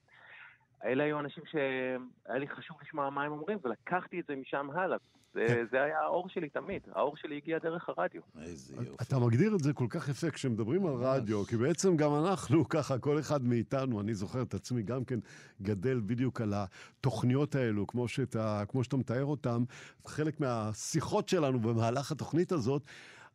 אלה 0.84 1.04
היו 1.04 1.20
אנשים 1.20 1.44
שהיה 1.50 2.38
לי 2.38 2.48
חשוב 2.48 2.76
לשמוע 2.82 3.10
מה 3.10 3.24
הם 3.24 3.32
אומרים, 3.32 3.58
ולקחתי 3.64 4.20
את 4.20 4.24
זה 4.28 4.36
משם 4.36 4.68
הלאה. 4.74 4.98
זה, 5.34 5.62
זה 5.70 5.82
היה 5.82 6.00
האור 6.00 6.28
שלי 6.28 6.48
תמיד, 6.48 6.82
האור 6.94 7.16
שלי 7.16 7.36
הגיע 7.36 7.58
דרך 7.58 7.88
הרדיו. 7.88 8.20
איזה 8.42 8.74
יופי. 8.76 9.04
אתה 9.04 9.18
מגדיר 9.18 9.54
את 9.54 9.60
זה 9.60 9.72
כל 9.72 9.86
כך 9.90 10.08
יפה 10.08 10.30
כשמדברים 10.30 10.86
על 10.86 10.94
רדיו, 10.94 11.44
כי 11.44 11.56
בעצם 11.56 11.96
גם 11.96 12.10
אנחנו, 12.14 12.68
ככה, 12.74 12.98
כל 12.98 13.18
אחד 13.18 13.44
מאיתנו, 13.44 14.00
אני 14.00 14.14
זוכר 14.14 14.42
את 14.42 14.54
עצמי 14.54 14.82
גם 14.82 15.04
כן 15.04 15.18
גדל 15.62 16.00
בדיוק 16.06 16.40
על 16.40 16.54
התוכניות 16.56 17.54
האלו, 17.54 17.86
כמו 17.86 18.08
שאתה, 18.08 18.62
כמו 18.68 18.84
שאתה 18.84 18.96
מתאר 18.96 19.24
אותן. 19.24 19.62
חלק 20.06 20.40
מהשיחות 20.40 21.28
שלנו 21.28 21.60
במהלך 21.60 22.12
התוכנית 22.12 22.52
הזאת, 22.52 22.82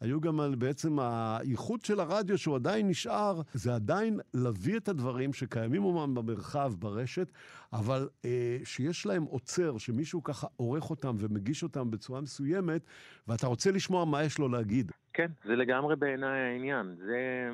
היו 0.01 0.21
גם 0.21 0.39
על 0.39 0.55
בעצם 0.55 0.99
הייחוד 0.99 1.81
של 1.85 1.99
הרדיו 1.99 2.37
שהוא 2.37 2.55
עדיין 2.55 2.87
נשאר, 2.87 3.41
זה 3.53 3.75
עדיין 3.75 4.19
להביא 4.33 4.77
את 4.77 4.87
הדברים 4.87 5.33
שקיימים 5.33 5.83
אומנם 5.83 6.15
במרחב, 6.15 6.71
ברשת, 6.79 7.27
אבל 7.73 8.09
אה, 8.25 8.57
שיש 8.63 9.05
להם 9.05 9.23
אוצר, 9.23 9.77
שמישהו 9.77 10.23
ככה 10.23 10.47
עורך 10.55 10.89
אותם 10.89 11.15
ומגיש 11.19 11.63
אותם 11.63 11.91
בצורה 11.91 12.21
מסוימת, 12.21 12.81
ואתה 13.27 13.47
רוצה 13.47 13.71
לשמוע 13.71 14.05
מה 14.05 14.23
יש 14.23 14.39
לו 14.39 14.49
להגיד. 14.49 14.91
כן, 15.13 15.31
זה 15.45 15.55
לגמרי 15.55 15.95
בעיניי 15.95 16.39
העניין. 16.39 16.95
זה, 16.95 17.49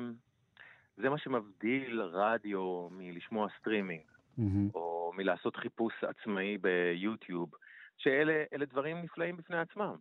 זה 0.96 1.08
מה 1.08 1.18
שמבדיל 1.18 2.00
רדיו 2.00 2.88
מלשמוע 2.90 3.48
סטרימינג, 3.60 4.02
או 4.74 5.12
מלעשות 5.16 5.56
חיפוש 5.56 5.92
עצמאי 6.04 6.58
ביוטיוב, 6.58 7.50
שאלה 7.96 8.44
אלה 8.52 8.64
דברים 8.64 9.02
נפלאים 9.02 9.36
בפני 9.36 9.58
עצמם. 9.58 9.94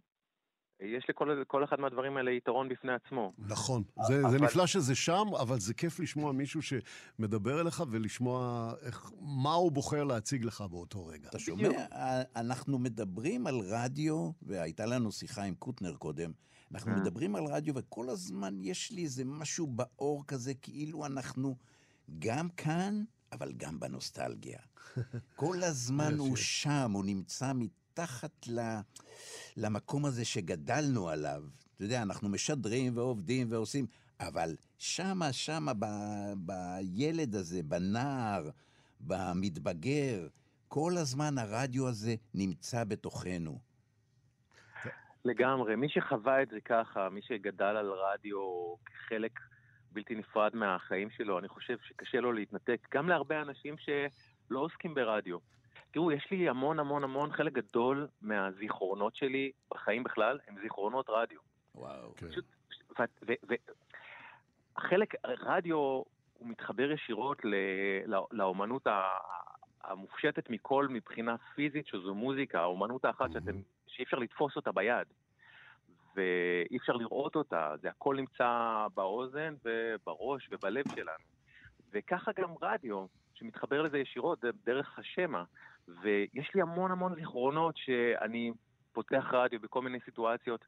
יש 0.84 1.06
לכל 1.10 1.44
כל 1.48 1.64
אחד 1.64 1.80
מהדברים 1.80 2.18
האלה 2.18 2.32
יתרון 2.32 2.70
בפני 2.70 2.92
עצמו. 2.94 3.34
נכון. 3.38 3.84
זה, 4.08 4.22
זה 4.22 4.28
אבל- 4.28 4.38
נפלא 4.46 4.68
שזה 4.68 4.96
שם, 4.96 5.28
אבל 5.42 5.60
זה 5.60 5.74
כיף 5.74 6.00
לשמוע 6.00 6.32
מישהו 6.32 6.62
שמדבר 6.62 7.62
אליך 7.62 7.84
ולשמוע 7.92 8.72
איך, 8.82 9.12
מה 9.22 9.54
הוא 9.54 9.72
בוחר 9.72 10.04
להציג 10.04 10.44
לך 10.46 10.62
באותו 10.62 11.06
רגע. 11.06 11.30
אתה 11.30 11.40
שומע? 11.40 11.70
אנחנו 12.36 12.80
מדברים 12.80 13.48
על 13.48 13.60
רדיו, 13.60 14.32
והייתה 14.42 14.86
לנו 14.86 15.12
שיחה 15.12 15.44
עם 15.44 15.56
קוטנר 15.56 15.96
קודם, 15.96 16.32
אנחנו 16.72 16.92
אה. 16.92 16.96
מדברים 16.98 17.36
על 17.36 17.44
רדיו, 17.46 17.76
וכל 17.76 18.10
הזמן 18.10 18.56
יש 18.62 18.92
לי 18.92 19.04
איזה 19.04 19.26
משהו 19.26 19.68
באור 19.68 20.24
כזה, 20.28 20.54
כאילו 20.54 21.06
אנחנו 21.06 21.56
גם 22.20 22.50
כאן, 22.50 23.04
אבל 23.32 23.52
גם 23.58 23.80
בנוסטלגיה. 23.80 24.60
כל 25.36 25.64
הזמן 25.64 26.18
הוא 26.18 26.36
שם, 26.36 26.92
הוא 26.94 27.06
נמצא 27.06 27.52
מתחת 27.56 27.83
ל... 28.48 28.60
למקום 29.58 30.06
הזה 30.06 30.26
שגדלנו 30.26 31.10
עליו. 31.10 31.44
אתה 31.76 31.84
יודע, 31.84 32.02
אנחנו 32.02 32.30
משדרים 32.30 32.98
ועובדים 32.98 33.52
ועושים, 33.52 33.86
אבל 34.20 34.56
שמה, 34.78 35.34
שמה, 35.34 35.72
ב, 35.80 35.86
בילד 36.38 37.36
הזה, 37.36 37.64
בנער, 37.64 38.50
במתבגר, 39.00 40.28
כל 40.68 40.92
הזמן 40.98 41.38
הרדיו 41.38 41.88
הזה 41.88 42.16
נמצא 42.34 42.84
בתוכנו. 42.84 43.60
לגמרי. 45.26 45.76
מי 45.76 45.90
שחווה 45.90 46.42
את 46.42 46.50
זה 46.50 46.62
ככה, 46.66 47.10
מי 47.10 47.22
שגדל 47.22 47.66
על 47.66 47.92
רדיו 47.92 48.40
כחלק 48.86 49.40
בלתי 49.92 50.16
נפרד 50.16 50.56
מהחיים 50.56 51.10
שלו, 51.10 51.40
אני 51.40 51.48
חושב 51.48 51.78
שקשה 51.84 52.20
לו 52.20 52.32
להתנתק. 52.32 52.88
גם 52.94 53.10
להרבה 53.10 53.42
אנשים 53.42 53.76
שלא 53.78 54.60
עוסקים 54.60 54.94
ברדיו. 54.94 55.38
תראו, 55.92 56.12
יש 56.12 56.28
לי 56.32 56.50
המון 56.50 56.80
המון 56.80 57.04
המון, 57.04 57.32
חלק 57.32 57.54
גדול 57.54 58.08
מהזיכרונות 58.22 59.16
שלי 59.16 59.52
בחיים 59.72 60.04
בכלל, 60.04 60.40
הם 60.48 60.56
זיכרונות 60.62 61.06
רדיו. 61.10 61.40
וואו. 61.76 62.16
כן. 62.16 62.30
פשוט, 62.30 62.46
רדיו, 65.26 65.78
הוא 65.78 66.50
מתחבר 66.50 66.92
ישירות 66.92 67.46
ל, 67.46 67.54
לא, 68.06 68.28
לאומנות 68.32 68.88
המופשטת 69.84 70.50
מכל 70.50 70.88
מבחינה 70.90 71.36
פיזית, 71.56 71.88
שזו 71.88 72.16
מוזיקה, 72.16 72.62
האומנות 72.62 73.06
האחת 73.06 73.32
שאתם, 73.34 73.56
שאי 73.88 74.04
אפשר 74.04 74.18
לתפוס 74.18 74.56
אותה 74.56 74.72
ביד. 74.72 75.08
ואי 76.16 76.78
אפשר 76.78 76.94
לראות 76.94 77.36
אותה, 77.36 77.74
זה 77.82 77.90
הכל 77.90 78.16
נמצא 78.16 78.88
באוזן 78.96 79.56
ובראש 79.66 80.50
ובלב 80.52 80.84
שלנו. 80.96 81.24
וככה 81.92 82.32
גם 82.36 82.50
רדיו, 82.62 83.06
שמתחבר 83.34 83.82
לזה 83.82 83.98
ישירות 83.98 84.46
דרך 84.66 85.00
השמע. 85.00 85.44
ויש 85.88 86.52
לי 86.56 86.62
המון 86.62 86.92
המון 86.92 87.16
זיכרונות 87.16 87.78
שאני 87.78 88.52
פותח 88.94 89.26
רדיו 89.32 89.60
בכל 89.60 89.82
מיני 89.82 90.00
סיטואציות, 90.06 90.66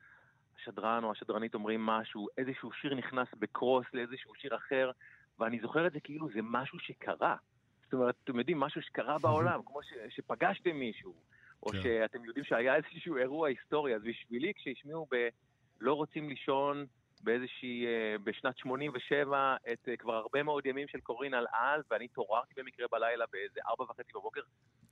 השדרן 0.60 1.04
או 1.04 1.12
השדרנית 1.12 1.54
אומרים 1.54 1.86
משהו, 1.86 2.28
איזשהו 2.38 2.72
שיר 2.72 2.96
נכנס 2.96 3.28
בקרוס 3.40 3.86
לאיזשהו 3.94 4.36
שיר 4.36 4.56
אחר, 4.56 4.92
ואני 5.40 5.60
זוכר 5.60 5.88
את 5.88 5.94
זה 5.94 6.00
כאילו 6.00 6.30
זה 6.30 6.40
משהו 6.44 6.80
שקרה. 6.80 7.36
זאת 7.84 7.94
אומרת, 7.94 8.16
אתם 8.24 8.40
יודעים, 8.40 8.60
משהו 8.60 8.82
שקרה 8.82 9.18
בעולם, 9.24 9.60
כמו 9.66 9.84
ש, 9.84 9.94
שפגשתם 10.10 10.76
מישהו, 10.76 11.16
או 11.64 11.70
כן. 11.72 11.82
שאתם 11.84 12.26
יודעים 12.26 12.46
שהיה 12.46 12.76
איזשהו 12.76 13.18
אירוע 13.18 13.48
היסטורי, 13.48 13.96
אז 13.96 14.02
בשבילי 14.02 14.54
כשהשמיעו 14.54 15.08
ב... 15.12 15.28
לא 15.82 15.94
רוצים 15.94 16.30
לישון 16.30 16.86
באיזושהי, 17.26 17.86
אה, 17.86 18.16
בשנת 18.24 18.58
87, 18.58 19.56
את 19.74 19.90
אה, 19.90 19.98
כבר 19.98 20.14
הרבה 20.14 20.44
מאוד 20.44 20.66
ימים 20.66 20.88
של 20.88 21.00
קורין 21.00 21.34
על 21.34 21.46
על, 21.52 21.82
ואני 21.92 22.06
התעוררתי 22.06 22.54
במקרה 22.58 22.88
בלילה 22.92 23.26
באיזה 23.32 23.60
ארבע 23.68 23.84
וחצי 23.84 24.12
בבוקר, 24.16 24.42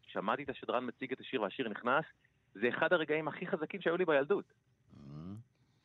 שמעתי 0.08 0.44
את 0.44 0.50
השדרן 0.50 0.86
מציג 0.88 1.12
את 1.12 1.20
השיר 1.20 1.42
והשיר 1.42 1.70
נכנס, 1.70 2.06
זה 2.54 2.70
אחד 2.70 2.94
הרגעים 2.94 3.28
הכי 3.28 3.48
חזקים 3.48 3.82
שהיו 3.82 3.98
לי 3.98 4.06
בילדות. 4.06 4.54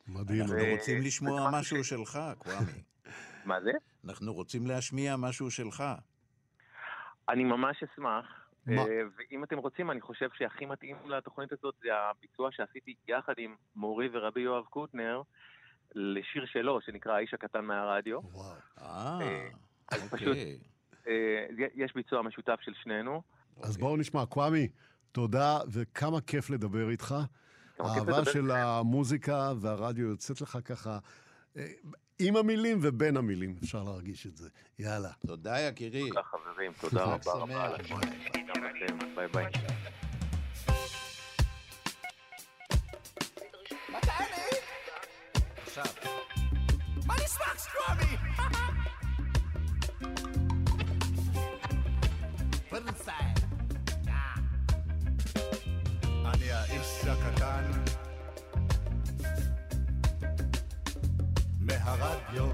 מדהים. 0.07 0.41
אנחנו 0.41 0.63
רוצים 0.71 1.01
לשמוע 1.01 1.49
משהו 1.53 1.83
שלך, 1.83 2.19
קוואמי. 2.39 2.83
מה 3.45 3.61
זה? 3.61 3.71
אנחנו 4.05 4.33
רוצים 4.33 4.67
להשמיע 4.67 5.15
משהו 5.17 5.51
שלך. 5.51 5.83
אני 7.29 7.43
ממש 7.43 7.83
אשמח. 7.83 8.25
מה? 8.65 8.81
אה, 8.81 9.01
ואם 9.17 9.43
אתם 9.43 9.57
רוצים, 9.57 9.91
אני 9.91 10.01
חושב 10.01 10.29
שהכי 10.33 10.65
מתאים 10.65 10.95
לתוכנית 11.05 11.51
הזאת 11.51 11.75
זה 11.81 11.89
הביצוע 11.95 12.51
שעשיתי 12.51 12.95
יחד 13.07 13.33
עם 13.37 13.55
מורי 13.75 14.09
ורבי 14.11 14.41
יואב 14.41 14.65
קוטנר 14.65 15.21
לשיר 15.95 16.45
שלו, 16.45 16.81
שנקרא 16.81 17.13
האיש 17.13 17.33
הקטן 17.33 17.65
מהרדיו. 17.65 18.19
וואו. 18.31 18.51
אה, 18.81 19.19
אה, 19.21 19.47
אז 19.91 20.09
פשוט- 20.09 20.27
אוקיי. 20.27 20.59
אה, 21.07 21.45
יש 21.75 21.91
ביצוע 21.95 22.21
משותף 22.21 22.57
של 22.61 22.71
שנינו. 22.83 23.21
אז 23.61 23.77
בואו 23.77 23.97
נשמע, 23.97 24.25
קוואמי, 24.25 24.67
תודה, 25.11 25.59
וכמה 25.71 26.21
כיף 26.21 26.49
לדבר 26.49 26.89
איתך. 26.89 27.15
האהבה 27.79 28.25
של. 28.25 28.51
המוזיקה 28.51 29.53
והרדיו 29.61 30.07
יוצאת 30.09 30.41
לך 30.41 30.57
ככה, 30.65 30.99
אה, 31.57 31.65
עם 32.19 32.35
המילים 32.35 32.77
ובין 32.81 33.17
המילים, 33.17 33.55
אפשר 33.63 33.83
להרגיש 33.83 34.27
את 34.27 34.37
זה. 34.37 34.49
יאללה. 34.79 35.09
תודה, 35.27 35.59
יקירי. 35.59 36.07
תודה 36.09 36.23
חברים, 36.23 36.71
תודה 36.81 37.03
רבה 37.03 37.33
רבה 37.33 37.77
ביי 39.15 39.27
ביי. 39.27 39.45
fuck's 47.39 47.65
crummy! 47.73 48.13
Put 52.69 52.83
inside. 52.87 53.39
Nah. 54.05 54.37
אני 56.25 56.51
האיש 56.51 57.05
הקטן 57.07 57.63
מהרדיו 61.59 62.45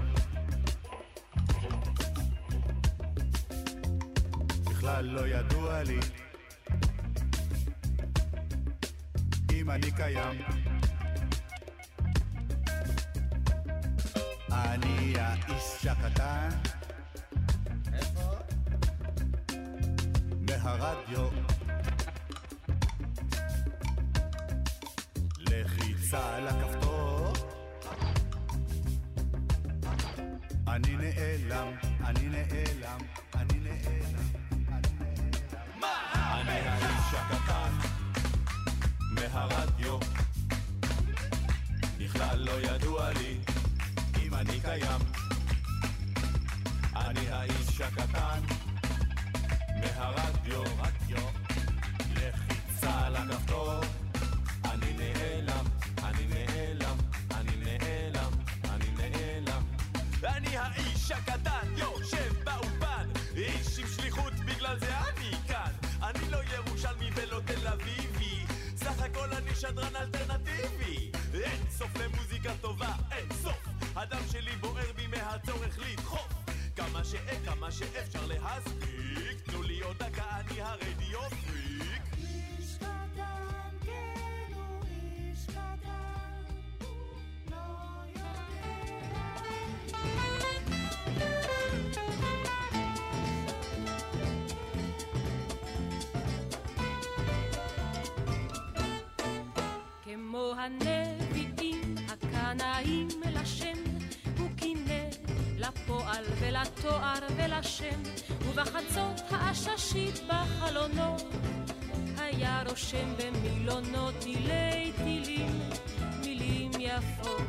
בכלל 4.64 5.04
לא 5.04 5.28
ידוע 5.28 5.82
לי 5.82 6.00
אם 9.52 9.70
אני 9.70 9.90
קיים 9.96 10.38
אני 14.64 15.14
האיש 15.18 15.86
הקטן. 15.86 16.48
מהרדיו. 20.40 21.28
לחיצה 25.38 26.36
על 26.36 26.48
הכפתור. 26.48 27.32
אני 30.68 30.96
נעלם, 30.96 31.68
אני 32.04 32.28
נעלם, 32.28 33.00
אני 33.34 33.58
נעלם. 33.58 34.30
אני 36.12 36.52
האיש 36.52 37.14
הקטן. 37.14 37.70
מהרדיו. 39.10 39.98
בכלל 41.98 42.38
לא 42.38 42.60
ידוע 42.60 43.12
לי 43.12 43.35
אני 44.36 44.60
קיים. 44.60 45.00
אני 46.96 47.28
האיש 47.30 47.80
הקטן 47.80 48.40
מהרדיו, 49.80 50.62
רדיו 50.62 51.26
לחיצה 52.14 53.06
על 53.06 53.16
הכפתור. 53.16 53.80
אני 54.64 54.92
נעלם, 54.92 55.64
אני 56.04 56.26
נעלם, 56.26 56.96
אני 57.34 57.56
נעלם, 57.56 58.30
אני 58.64 58.90
נעלם. 58.96 59.62
אני 60.24 60.56
האיש 60.56 61.10
הקטן, 61.10 61.74
יושב 61.76 62.32
באולפן 62.44 63.08
איש 63.36 63.78
עם 63.78 63.86
שליחות, 63.96 64.32
בגלל 64.32 64.78
זה 64.78 64.98
אני 64.98 65.30
כאן. 65.48 65.72
אני 66.02 66.30
לא 66.30 66.38
ירושלמי 66.54 67.10
ולא 67.14 67.40
תל 67.46 67.66
אביבי 67.66 68.44
סך 68.76 69.02
הכל 69.02 69.32
אני 69.32 69.54
שדרן 69.54 69.96
אלטרנטיבי. 69.96 71.10
אין 71.34 71.60
סוף 71.70 71.90
למוזיקה 71.96 72.52
טובה, 72.60 72.92
אין 73.10 73.28
סוף 73.42 73.55
הדם 73.96 74.22
שלי 74.32 74.56
בוער 74.60 74.92
בי 74.96 75.06
מהצורך 75.06 75.78
לדחוף. 75.78 76.32
כמה 76.76 77.04
שאין, 77.04 77.44
כמה 77.44 77.70
שאפשר 77.70 78.26
להספיק. 78.26 79.40
תנו 79.44 79.62
לי 79.62 79.80
עוד 79.80 79.96
דקה, 79.98 80.24
אני 80.40 80.62
הרדיו 80.62 81.20
פריק. 81.30 82.02
איש 82.18 82.76
קטן, 82.76 83.76
כן 83.84 84.54
הוא 84.54 84.82
איש 84.84 85.46
קטן, 85.46 86.42
לא 87.50 87.56
כמו 100.04 100.54
הנביאים 100.58 101.94
הקנאים 102.08 103.08
לשם, 103.26 103.66
הוא 103.66 103.74
קינא 103.74 103.85
לפועל 105.68 106.24
ולתואר 106.38 107.18
ולשם, 107.36 108.02
ובחצות 108.48 109.20
העששית 109.30 110.20
בחלונות, 110.28 111.24
היה 112.18 112.62
רושם 112.68 113.14
במילונות 113.18 114.14
תילי 114.20 114.92
תילים, 114.96 115.60
מילים 116.20 116.70
יפות, 116.78 117.40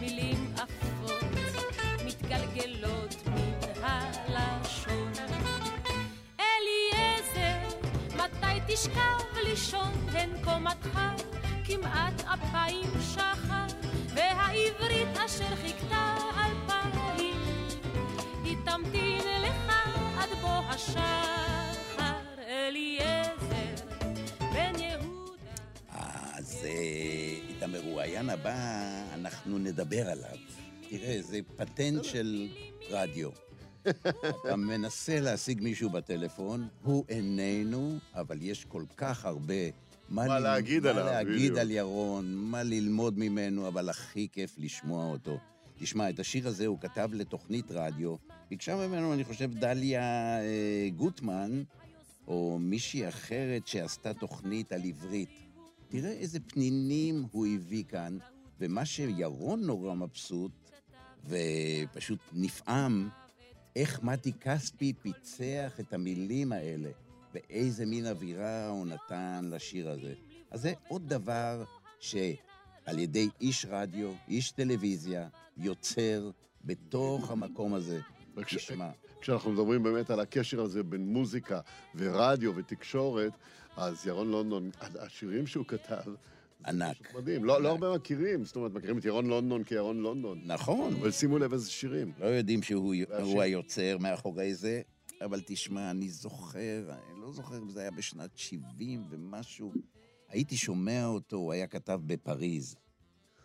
מילים 0.00 0.54
עפות, 0.54 1.24
מתגלגלות 2.04 3.14
מן 3.26 3.82
הלשון. 3.82 5.12
אליעזר, 6.40 7.76
מתי 8.16 8.60
תשכב 8.74 9.38
לישון? 9.44 9.92
הן 10.12 10.30
קומתך 10.44 10.98
כמעט 11.64 12.22
אפיים 12.24 12.90
שחר, 13.14 13.66
והעברית 14.14 15.16
אשר 15.26 15.56
חיכתה 15.62 15.85
המרואיין 28.30 28.40
הבא 28.40 29.14
אנחנו 29.14 29.58
נדבר 29.58 30.08
עליו. 30.08 30.36
תראה, 30.90 31.22
זה 31.22 31.40
פטנט 31.56 32.04
של 32.04 32.48
רדיו. 32.90 33.30
אתה 34.44 34.56
מנסה 34.56 35.20
להשיג 35.20 35.62
מישהו 35.62 35.90
בטלפון, 35.90 36.68
הוא 36.82 37.04
איננו, 37.08 37.98
אבל 38.14 38.38
יש 38.42 38.64
כל 38.64 38.84
כך 38.96 39.24
הרבה 39.24 39.54
מה 40.08 40.26
ל- 40.26 40.42
להגיד 40.42 40.86
עליו, 40.86 41.04
מה 41.04 41.10
להגיד 41.10 41.34
בדיוק. 41.36 41.58
על 41.58 41.70
ירון, 41.70 42.34
מה 42.34 42.62
ללמוד 42.62 43.18
ממנו, 43.18 43.68
אבל 43.68 43.88
הכי 43.88 44.28
כיף 44.32 44.54
לשמוע 44.58 45.04
אותו. 45.04 45.38
תשמע, 45.78 46.10
את 46.10 46.18
השיר 46.20 46.48
הזה 46.48 46.66
הוא 46.66 46.78
כתב 46.80 47.10
לתוכנית 47.12 47.70
רדיו, 47.70 48.16
ביקשה 48.50 48.76
ממנו, 48.76 49.12
אני 49.14 49.24
חושב, 49.24 49.50
דליה 49.54 50.02
אה, 50.40 50.88
גוטמן, 50.96 51.62
או 52.28 52.58
מישהי 52.60 53.08
אחרת 53.08 53.66
שעשתה 53.66 54.14
תוכנית 54.14 54.72
על 54.72 54.80
עברית. 54.84 55.45
תראה 55.88 56.10
איזה 56.10 56.38
פנינים 56.40 57.26
הוא 57.32 57.46
הביא 57.46 57.84
כאן, 57.88 58.18
ומה 58.60 58.84
שירון 58.84 59.60
נורא 59.60 59.94
מבסוט, 59.94 60.52
ופשוט 61.28 62.18
נפעם, 62.32 63.08
איך 63.76 64.02
מתי 64.02 64.32
כספי 64.32 64.92
פיצח 65.02 65.80
את 65.80 65.92
המילים 65.92 66.52
האלה, 66.52 66.90
ואיזה 67.34 67.86
מין 67.86 68.06
אווירה 68.06 68.68
הוא 68.68 68.86
נתן 68.86 69.44
לשיר 69.52 69.90
הזה. 69.90 70.14
אז 70.50 70.60
זה 70.62 70.72
עוד 70.88 71.08
דבר 71.08 71.64
שעל 72.00 72.98
ידי 72.98 73.28
איש 73.40 73.66
רדיו, 73.68 74.12
איש 74.28 74.50
טלוויזיה, 74.50 75.28
יוצר 75.56 76.30
בתוך 76.64 77.30
המקום 77.30 77.74
הזה. 77.74 78.00
תשמע, 78.46 78.90
כשאנחנו 79.20 79.52
מדברים 79.52 79.82
באמת 79.82 80.10
על 80.10 80.20
הקשר 80.20 80.60
הזה 80.60 80.82
בין 80.82 81.06
מוזיקה 81.12 81.60
ורדיו 81.94 82.56
ותקשורת, 82.56 83.32
אז 83.76 84.06
ירון 84.06 84.30
לונדון, 84.30 84.70
השירים 84.80 85.46
שהוא 85.46 85.64
כתב... 85.66 86.02
ענק. 86.66 87.14
מדהים. 87.14 87.44
לא, 87.44 87.62
לא 87.62 87.68
הרבה 87.68 87.94
מכירים, 87.96 88.44
זאת 88.44 88.56
אומרת, 88.56 88.72
מכירים 88.72 88.98
את 88.98 89.04
ירון 89.04 89.26
לונדון 89.26 89.64
כירון 89.64 90.00
לונדון. 90.00 90.40
נכון. 90.44 90.92
אבל 90.94 91.10
שימו 91.10 91.38
לב 91.38 91.52
איזה 91.52 91.70
שירים. 91.70 92.12
לא 92.18 92.26
יודעים 92.26 92.62
שהוא 92.62 92.94
והשיר- 93.08 93.40
היוצר 93.40 93.96
מאחורי 94.00 94.54
זה, 94.54 94.82
אבל 95.24 95.40
תשמע, 95.46 95.90
אני 95.90 96.08
זוכר, 96.08 96.90
אני 97.12 97.20
לא 97.20 97.32
זוכר 97.32 97.58
אם 97.58 97.68
זה 97.68 97.80
היה 97.80 97.90
בשנת 97.90 98.30
70 98.36 99.04
ומשהו, 99.10 99.72
הייתי 100.28 100.56
שומע 100.56 101.06
אותו, 101.06 101.36
הוא 101.36 101.52
היה 101.52 101.66
כתב 101.66 102.00
בפריז. 102.06 102.76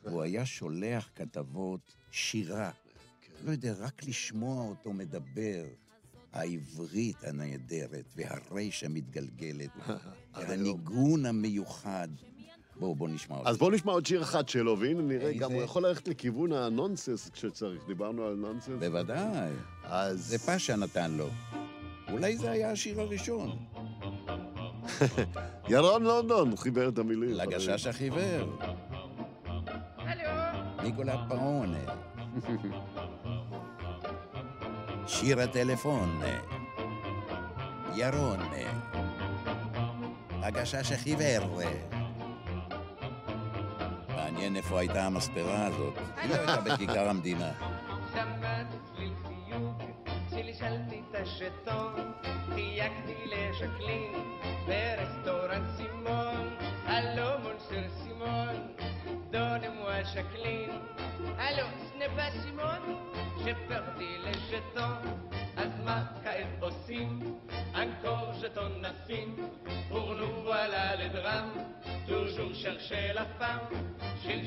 הוא 0.03 0.21
היה 0.23 0.45
שולח 0.45 1.09
כתבות, 1.15 1.93
שירה. 2.11 2.71
לא 3.45 3.51
יודע, 3.51 3.73
רק 3.79 4.03
לשמוע 4.07 4.65
אותו 4.67 4.93
מדבר. 4.93 5.65
העברית 6.33 7.23
הנהדרת, 7.23 8.13
והרייש 8.15 8.83
המתגלגלת, 8.83 9.69
והניגון 10.35 11.25
המיוחד. 11.25 12.07
בואו, 12.79 12.95
בואו 12.95 13.09
נשמע 13.09 13.37
אותו. 13.37 13.49
אז 13.49 13.57
בואו 13.57 13.71
נשמע 13.71 13.91
עוד 13.91 14.05
שיר 14.05 14.21
אחד 14.21 14.49
שלו, 14.49 14.79
והנה 14.79 15.01
נראה, 15.01 15.27
איזה? 15.27 15.39
גם 15.39 15.51
הוא 15.51 15.61
יכול 15.61 15.87
ללכת 15.87 16.07
לכיוון 16.07 16.53
הנונסנס 16.53 17.29
כשצריך. 17.29 17.87
דיברנו 17.87 18.25
על 18.25 18.35
נונסנס. 18.35 18.79
בוודאי. 18.79 19.51
אז... 19.83 20.27
זה 20.27 20.39
פאשה 20.39 20.75
נתן 20.75 21.11
לו. 21.11 21.29
אולי 22.11 22.37
זה 22.37 22.51
היה 22.51 22.71
השיר 22.71 23.01
הראשון. 23.01 23.57
ירון 25.69 26.03
לונדון 26.03 26.55
חיבר 26.55 26.89
את 26.89 26.97
המילים. 26.97 27.33
לגשש 27.33 27.87
החיוור. 27.87 28.59
ניקולה 30.83 31.25
פרונה. 31.29 31.77
שיר 35.11 35.41
הטלפון. 35.41 36.21
ירון. 37.95 38.39
הגשש 40.31 40.91
החיוור. 40.91 41.61
מעניין 44.15 44.55
איפה 44.55 44.79
הייתה 44.79 45.05
המספרה 45.05 45.65
הזאת. 45.65 45.93
היא 46.21 46.29
לא 46.29 46.35
הייתה 46.35 46.61
בכיכר 46.61 47.09
המדינה. 47.09 47.51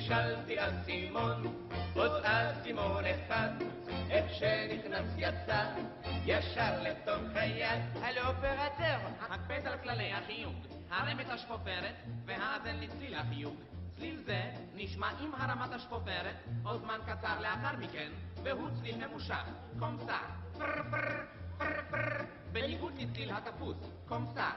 שלשלתי 0.04 0.56
אסימון, 0.58 1.46
עוד 1.94 2.24
אסימון 2.24 3.04
אחד, 3.04 3.48
איך 4.10 4.34
שנכנס 4.34 5.06
יצא, 5.16 5.64
ישר 6.24 6.82
לתוך 6.82 7.22
היד. 7.34 7.82
האופרטר, 8.02 8.98
הקפד 9.20 9.66
על 9.66 9.78
כללי 9.78 10.12
החיוג, 10.12 10.54
הרם 10.90 11.20
את 11.20 11.30
השפופרת 11.30 11.94
והאזן 12.24 12.76
לצליל 12.80 13.14
החיוג. 13.14 13.56
צליל 13.96 14.22
זה 14.26 14.42
נשמע 14.74 15.08
עם 15.20 15.34
הרמת 15.34 15.72
השפופרת, 15.72 16.36
עוד 16.64 16.80
זמן 16.80 16.98
קצר 17.06 17.40
לאחר 17.40 17.76
מכן, 17.78 18.10
והוא 18.42 18.68
צליל 18.80 19.06
ממושך, 19.06 19.44
קומסה, 19.78 20.18
פר 20.58 20.82
פר 20.90 21.24
פר 21.58 21.80
פר, 21.90 22.24
בניגוד 22.52 22.92
לצליל 22.98 23.30
התפוס, 23.30 23.76
קומסה. 24.08 24.50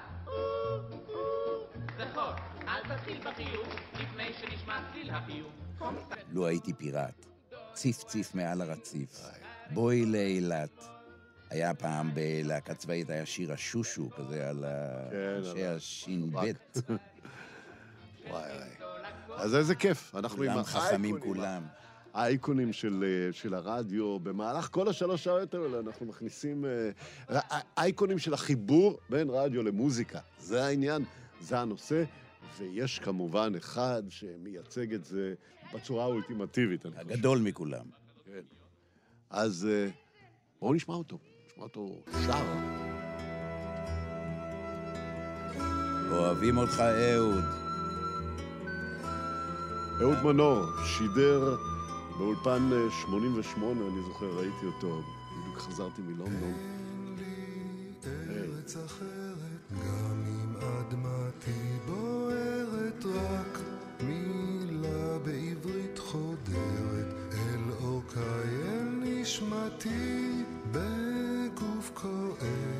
זכור, 1.98 2.32
אל 2.68 2.96
תתחיל 2.96 3.20
בחיוג 3.20 3.68
לפני 3.94 4.34
שנשמע 4.34 4.80
צליל 4.92 5.10
החיוג. 5.10 5.52
קומסה. 5.78 6.16
לו 6.32 6.48
הייתי 6.48 6.74
פיראט, 6.74 7.26
ציף 7.74 8.04
ציף 8.04 8.36
מעל 8.36 8.62
הרציף, 8.62 9.22
בואי 9.72 10.06
לאילת. 10.06 10.84
היה 11.50 11.74
פעם 11.74 12.12
בלהקה 12.14 12.74
צבאית, 12.74 13.10
היה 13.10 13.26
שיר 13.26 13.54
השושו, 13.54 14.10
כזה 14.10 14.50
על 14.50 14.66
כן, 15.12 15.36
אנשי 15.38 15.66
הש"ב. 15.66 16.36
וואי 18.30 18.52
וואי. 18.52 18.70
אז 19.38 19.56
איזה 19.56 19.76
כיף, 19.76 20.16
אנחנו 20.16 20.44
עם 20.44 20.52
כולם 20.52 20.64
חכמים. 20.64 21.20
כולם. 21.20 21.64
האייקונים 22.18 22.74
של, 22.74 23.03
אה, 23.07 23.34
של 23.34 23.53
הרדיו, 23.53 24.20
במהלך 24.20 24.70
כל 24.72 24.88
השלוש 24.88 25.24
שעות 25.24 25.53
האלה 25.53 25.80
אנחנו 25.80 26.05
מכניסים 26.05 26.65
אה, 26.65 27.39
האייקונים 27.49 28.20
של 28.20 28.34
החיבור 28.34 28.99
בין 29.09 29.30
רדיו 29.30 29.63
למוזיקה. 29.63 30.20
זה 30.39 30.65
העניין, 30.65 31.03
זה 31.41 31.59
הנושא, 31.59 32.03
ויש 32.59 32.99
כמובן 32.99 33.53
אחד 33.57 34.03
שמייצג 34.09 34.93
את 34.93 35.05
זה 35.05 35.34
בצורה 35.74 36.03
האולטימטיבית. 36.03 36.86
אני 36.86 36.93
חושב. 36.95 37.11
הגדול 37.11 37.39
מכולם. 37.39 37.86
כן. 38.26 38.41
אז 39.30 39.68
אה, 39.72 39.89
בואו 40.61 40.74
נשמע 40.74 40.95
אותו, 40.95 41.18
נשמע 41.47 41.63
אותו 41.63 42.01
שר. 42.26 42.45
אוהבים 46.11 46.57
אותך, 46.57 46.80
אהוד. 46.80 47.43
אהוד 50.01 50.24
מנור 50.24 50.65
שידר 50.86 51.77
באולפן 52.18 52.70
אה, 52.74 52.91
88, 52.91 53.82
אני 53.88 54.01
זוכר, 54.07 54.26
ראיתי 54.38 54.65
אותו, 54.65 55.01
בדיוק 55.39 55.57
חזרתי 55.57 56.01
מלונדון. 56.01 56.53
ארץ 58.05 58.78
אחרת, 58.86 59.72
גם 59.72 60.24
אם 60.28 60.55
אדמתי 60.55 61.78
בוערת, 61.88 63.05
רק 63.05 63.59
מילה 64.03 65.20
בעברית 65.26 65.99
חודרת. 65.99 67.15
אל 67.34 67.72
אורכי, 67.84 68.20
אל 68.20 68.88
נשמתי, 69.01 70.43
בגוף 70.72 71.91
כואב, 71.93 72.77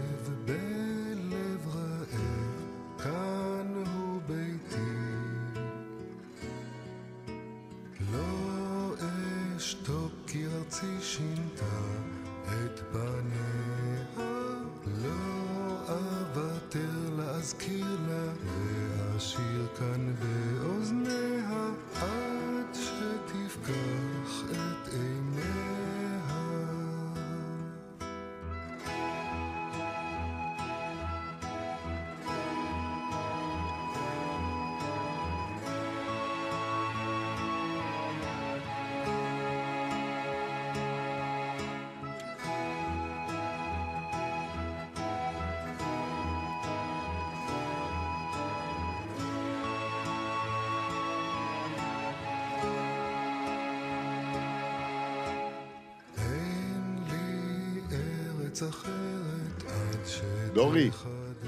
ארץ 58.62 58.64
אחרת 58.64 59.64
עד 59.68 60.08
ש... 60.08 60.22
דורי, 60.54 60.90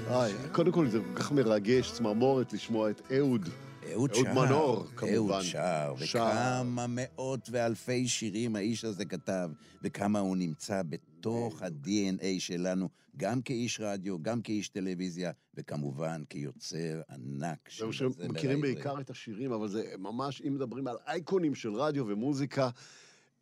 היי, 0.06 0.34
קודם 0.52 0.72
כל 0.72 0.88
זה 0.88 0.98
כל 0.98 1.14
כך 1.14 1.32
מרגש, 1.32 1.92
צמרמורת 1.92 2.52
לשמוע 2.52 2.90
את 2.90 3.12
אהוד. 3.12 3.48
אהוד 3.92 4.14
שר. 4.14 4.34
מנור, 4.34 4.86
כמובן. 4.96 5.14
אהוד 5.14 5.42
שר, 5.42 5.94
וכמה 5.98 6.86
מאות 6.88 7.48
ואלפי 7.52 8.08
שירים 8.08 8.56
האיש 8.56 8.84
הזה 8.84 9.04
כתב, 9.04 9.50
וכמה 9.82 10.18
הוא 10.18 10.36
נמצא 10.36 10.82
בתוך 10.82 11.62
ה-DNA 11.62 12.26
שלנו, 12.38 12.88
גם 13.16 13.42
כאיש 13.42 13.80
רדיו, 13.80 14.22
גם 14.22 14.42
כאיש 14.42 14.68
טלוויזיה, 14.68 15.30
וכמובן 15.54 16.22
כיוצר 16.28 17.00
ענק 17.10 17.68
של 17.68 17.92
שמכירים 17.92 18.56
העברי. 18.56 18.74
בעיקר 18.74 19.00
את 19.00 19.10
השירים, 19.10 19.52
אבל 19.52 19.68
זה 19.68 19.84
ממש, 19.98 20.42
אם 20.48 20.54
מדברים 20.54 20.86
על 20.86 20.96
אייקונים 21.06 21.54
של 21.54 21.74
רדיו 21.74 22.06
ומוזיקה, 22.06 22.70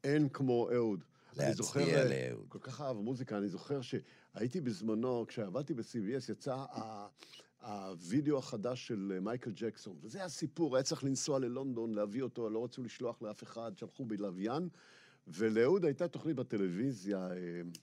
אין 0.04 0.28
כמו 0.28 0.68
אהוד. 0.74 1.04
אני 1.40 1.48
להצדיע 1.48 1.64
זוכר, 1.64 1.80
אה, 1.80 2.28
לאהוד. 2.28 2.46
כל 2.48 2.58
כך 2.58 2.80
אהב 2.80 2.96
מוזיקה, 2.96 3.38
אני 3.38 3.48
זוכר 3.48 3.80
שהייתי 3.80 4.60
בזמנו, 4.60 5.24
כשעבדתי 5.28 5.74
ב-CBS, 5.74 6.32
יצא 6.32 6.54
ה- 6.54 7.06
הווידאו 7.62 8.38
החדש 8.38 8.86
של 8.86 9.12
אה, 9.14 9.20
מייקל 9.20 9.50
ג'קסון, 9.54 9.96
וזה 10.00 10.24
הסיפור, 10.24 10.76
היה 10.76 10.82
צריך 10.82 11.04
לנסוע 11.04 11.38
ללונדון, 11.38 11.94
להביא 11.94 12.22
אותו, 12.22 12.50
לא 12.50 12.64
רצו 12.64 12.82
לשלוח 12.82 13.22
לאף 13.22 13.42
אחד, 13.42 13.72
שלחו 13.76 14.04
בלוויין, 14.04 14.68
ולאהוד 15.26 15.84
הייתה 15.84 16.08
תוכנית 16.08 16.36
בטלוויזיה, 16.36 17.18
אה, 17.30 17.36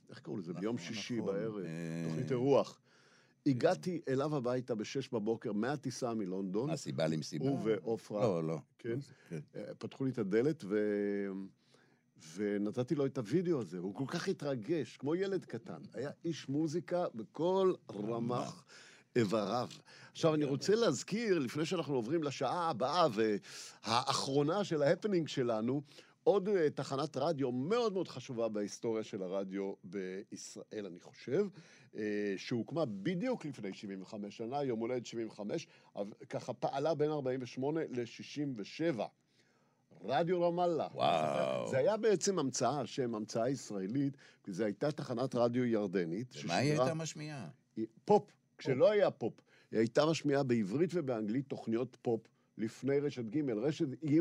איך 0.09 0.19
קראו 0.19 0.37
לזה? 0.37 0.53
ביום 0.53 0.77
שישי 0.77 1.17
נכון, 1.19 1.33
בערב, 1.33 1.57
אה, 1.57 2.05
תוכנית 2.09 2.31
אירוח. 2.31 2.79
הגעתי 3.47 4.01
אליו 4.07 4.35
הביתה 4.35 4.75
בשש 4.75 5.09
בבוקר 5.09 5.53
מהטיסה 5.53 6.13
מלונדון. 6.13 6.69
הסיבה 6.69 7.07
למסיבה. 7.07 7.45
הוא 7.45 7.59
ועופרה. 7.63 8.21
לא, 8.21 8.43
לא. 8.43 8.57
כן. 8.79 8.99
כן. 9.29 9.39
אה, 9.55 9.75
פתחו 9.77 10.05
לי 10.05 10.11
את 10.11 10.17
הדלת 10.17 10.63
ו... 10.67 10.77
ונתתי 12.35 12.95
לו 12.95 13.05
את 13.05 13.17
הוידאו 13.17 13.61
הזה. 13.61 13.77
הוא 13.77 13.95
כל 13.95 14.05
כך 14.07 14.27
התרגש, 14.27 14.97
כמו 14.97 15.15
ילד 15.15 15.45
קטן. 15.45 15.81
היה 15.93 16.11
איש 16.25 16.49
מוזיקה 16.49 17.05
בכל 17.15 17.73
רמ"ח 17.91 18.63
איבריו. 19.15 19.69
עכשיו, 20.11 20.33
אני 20.33 20.45
רוצה 20.45 20.75
להזכיר, 20.75 21.39
לפני 21.39 21.65
שאנחנו 21.65 21.95
עוברים 21.95 22.23
לשעה 22.23 22.69
הבאה 22.69 23.07
והאחרונה 23.13 24.63
של 24.63 24.83
ההפנינג 24.83 25.27
שלנו, 25.27 25.81
עוד 26.23 26.49
אה, 26.49 26.69
תחנת 26.69 27.17
רדיו 27.17 27.51
מאוד 27.51 27.93
מאוד 27.93 28.07
חשובה 28.07 28.49
בהיסטוריה 28.49 29.03
של 29.03 29.23
הרדיו 29.23 29.73
בישראל, 29.83 30.85
אני 30.85 30.99
חושב, 30.99 31.47
אה, 31.97 32.33
שהוקמה 32.37 32.85
בדיוק 32.85 33.45
לפני 33.45 33.73
75 33.73 34.37
שנה, 34.37 34.63
יום 34.63 34.79
הולדת 34.79 35.05
75, 35.05 35.67
אבל 35.95 36.11
ככה 36.29 36.53
פעלה 36.53 36.95
בין 36.95 37.11
48 37.11 37.81
ל-67. 37.89 39.01
רדיו 40.03 40.41
רמאללה. 40.47 40.87
וואו. 40.93 41.67
זה 41.67 41.77
היה 41.77 41.97
בעצם 41.97 42.39
המצאה, 42.39 42.85
שם 42.85 43.15
המצאה 43.15 43.49
ישראלית, 43.49 44.17
כי 44.43 44.51
זו 44.51 44.63
הייתה 44.63 44.91
תחנת 44.91 45.35
רדיו 45.35 45.65
ירדנית. 45.65 46.35
מה 46.45 46.55
היא 46.55 46.69
ששידרה- 46.69 46.85
הייתה 46.85 46.93
משמיעה? 46.93 47.47
פופ, 48.05 48.23
כשלא 48.57 48.91
היה 48.91 49.11
פופ. 49.11 49.33
היא 49.71 49.79
הייתה 49.79 50.05
משמיעה 50.05 50.43
בעברית 50.43 50.89
ובאנגלית 50.93 51.49
תוכניות 51.49 51.97
פופ 52.01 52.21
לפני 52.57 52.99
רשת 52.99 53.23
ג'. 53.25 53.49
רשת 53.49 53.87
ג' 54.05 54.19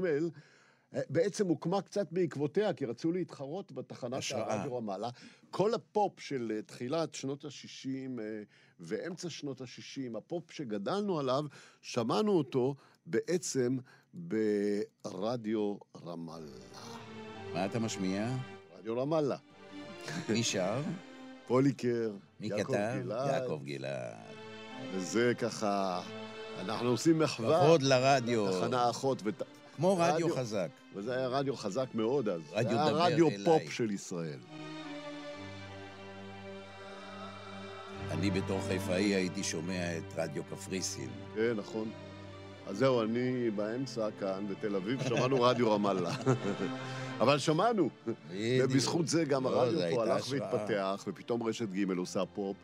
אה, 0.95 1.01
בעצם 1.11 1.47
הוקמה 1.47 1.83
קצת 1.83 2.12
בעקבותיה, 2.12 2.72
כי 2.72 2.85
רצו 2.87 3.12
להתחרות 3.12 3.72
בתחנת. 3.72 4.12
הרדיו 4.33 4.77
רמאללה. 4.77 5.09
כל 5.51 5.75
הפופ 5.75 6.20
של 6.20 6.53
אה, 6.57 6.62
תחילת 6.62 7.14
שנות 7.14 7.45
ה-60 7.45 7.89
ואמצע 8.81 9.31
שנות 9.31 9.61
ה-60, 9.61 10.18
הפופ 10.18 10.51
שגדלנו 10.51 11.18
עליו, 11.18 11.45
שמענו 11.81 12.33
אותו 12.33 12.75
בעצם 13.07 13.77
ברדיו 14.15 15.77
רמאללה. 16.07 16.67
מה 17.55 17.67
אתה 17.67 17.79
משמיע? 17.79 18.29
רדיו 18.79 18.99
רמאללה. 19.03 19.37
מי 20.29 20.43
שר? 20.43 20.83
פוליקר, 21.47 22.13
מי 22.41 22.47
יעקב 22.47 22.63
כתב? 22.63 22.95
גלעד. 23.03 23.43
יעקב 23.43 23.61
גלעד. 23.65 24.35
וזה 24.95 25.33
ככה, 25.39 26.03
אנחנו 26.59 26.89
עושים 26.89 27.19
מחווה. 27.19 27.61
כבוד 27.65 27.83
לרדיו. 27.83 28.61
תחנה 28.61 28.91
אחות. 28.91 29.23
ות... 29.25 29.43
כמו 29.77 29.97
רדיו 29.99 30.35
חזק. 30.35 30.69
וזה 30.95 31.17
היה 31.17 31.29
רדיו 31.29 31.57
חזק 31.57 31.87
מאוד 31.95 32.29
אז. 32.29 32.41
רדיו 32.53 32.71
זה 32.71 32.83
היה 32.83 32.91
דבר 32.91 33.03
רדיו 33.03 33.29
אליי. 33.29 33.45
פופ 33.45 33.73
של 33.73 33.91
ישראל. 33.91 34.39
אני 38.11 38.31
בתור 38.31 38.61
חיפאי 38.69 39.15
הייתי 39.15 39.45
שומע 39.45 39.99
את 39.99 40.05
רדיו 40.17 40.45
קפריסין. 40.45 41.11
כן, 41.35 41.53
נכון. 41.57 41.91
אז 42.67 42.77
זהו, 42.79 43.03
אני 43.03 43.51
באמצע 43.51 44.09
כאן, 44.21 44.47
בתל 44.51 44.77
אביב, 44.77 45.03
שמענו 45.09 45.43
רדיו 45.43 45.73
רמאללה. 45.73 46.11
אבל 47.21 47.39
שמענו. 47.39 47.91
ובזכות 48.31 49.09
זה 49.09 49.25
גם 49.25 49.45
לא, 49.45 49.62
הרדיו 49.62 49.97
פה 49.97 50.03
הלך. 50.03 50.25
והתפתח, 50.31 51.05
ופתאום 51.09 51.43
רשת 51.43 51.69
ג' 51.69 51.91
עושה 51.99 52.27
פופ, 52.27 52.57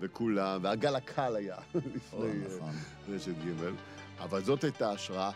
וכולם, 0.00 0.60
והגל 0.62 0.96
הקל 0.96 1.36
היה 1.36 1.56
לפני 1.94 2.20
אה, 2.20 2.56
נכון. 2.56 2.70
רשת 3.08 3.32
ג', 3.32 3.64
אבל 4.20 4.44
זאת 4.44 4.64
הייתה 4.64 4.90
השראה, 4.90 5.30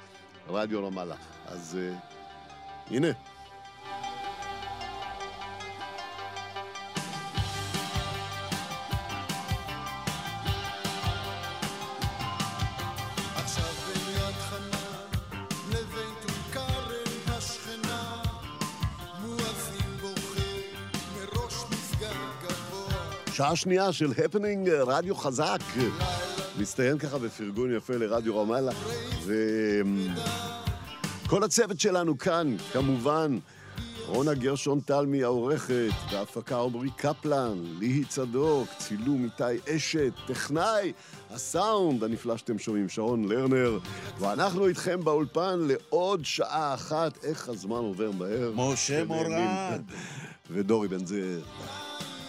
רדיו 0.49 0.87
רמאללה. 0.87 1.16
אז 1.47 1.79
אה, 1.81 1.95
הנה. 2.91 3.09
שעה 23.39 23.57
שנייה 23.57 23.93
של 23.93 24.12
הפנינג 24.24 24.68
רדיו 24.68 25.14
חזק. 25.14 25.59
מסתיים 26.59 26.99
ככה 26.99 27.18
בפרגון 27.18 27.76
יפה 27.76 27.97
לרדיו 27.97 28.39
רמאללה. 28.39 28.72
וכל 31.24 31.45
הצוות 31.45 31.80
שלנו 31.80 32.18
כאן, 32.18 32.57
כמובן, 32.72 33.39
רונה 34.07 34.34
גרשון 34.34 34.80
תלמי 34.80 35.24
העורכת, 35.24 35.91
בהפקה 36.12 36.61
עמרי 36.61 36.91
קפלן, 36.91 37.59
ליהי 37.78 38.05
צדוק, 38.05 38.68
צילום 38.78 39.24
איתי 39.24 39.76
אשת, 39.76 40.12
טכנאי, 40.26 40.93
הסאונד 41.30 42.05
הנפלא 42.05 42.36
שאתם 42.36 42.59
שומעים, 42.59 42.89
שרון 42.89 43.28
לרנר, 43.28 43.78
ואנחנו 44.18 44.66
איתכם 44.66 45.05
באולפן 45.05 45.59
לעוד 45.61 46.24
שעה 46.24 46.74
אחת, 46.74 47.24
איך 47.24 47.49
הזמן 47.49 47.76
עובר 47.76 48.11
מהר. 48.11 48.53
משה 48.55 49.05
מורד. 49.05 49.82
ודורי 50.51 50.89
בן 50.89 51.07
זאב. 51.07 51.88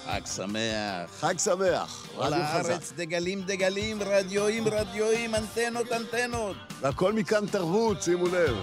חג 0.10 0.26
שמח. 0.26 1.12
חג 1.20 1.38
שמח, 1.40 2.08
כל 2.16 2.24
חזק. 2.26 2.34
הארץ 2.34 2.94
דגלים 2.96 3.42
דגלים, 3.42 4.00
רדיואים 4.04 4.68
רדיואים, 4.68 5.36
אנטנות 5.36 5.92
אנטנות. 5.92 6.56
והכל 6.82 7.14
מכאן 7.14 7.46
תרבות, 7.46 8.02
שימו 8.02 8.28
לב. 8.28 8.56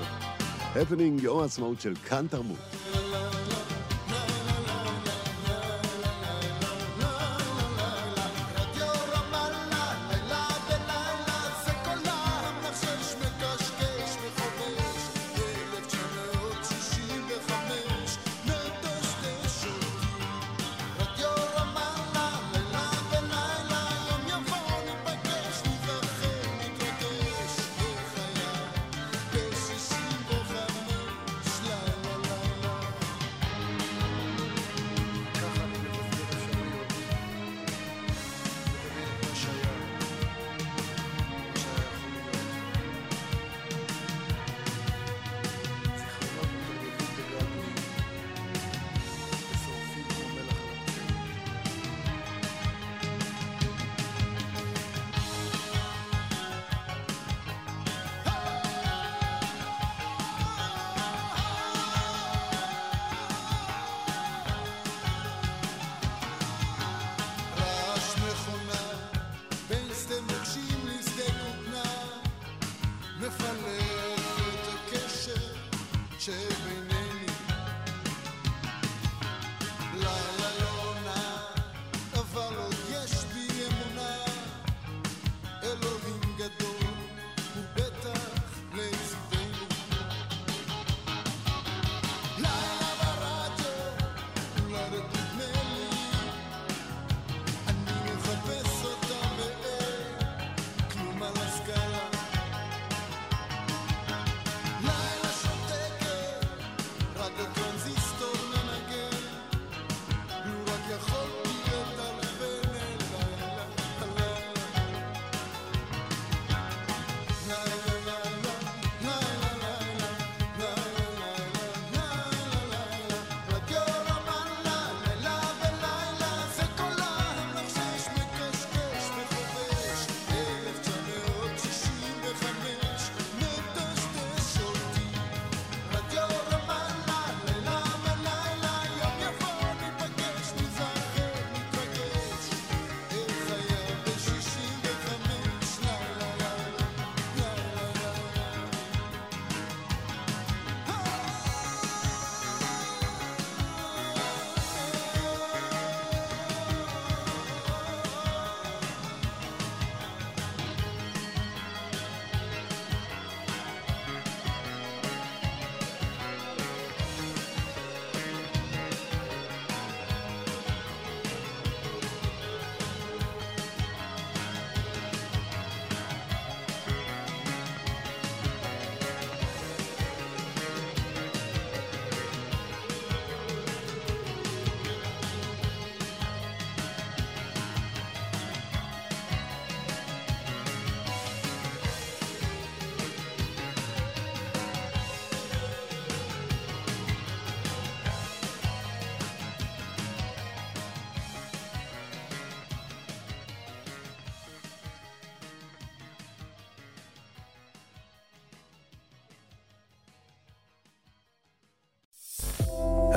הפנינג 0.76 1.22
יום 1.22 1.40
העצמאות 1.40 1.80
של 1.80 1.94
כאן 2.08 2.26
תרבות. 2.30 2.58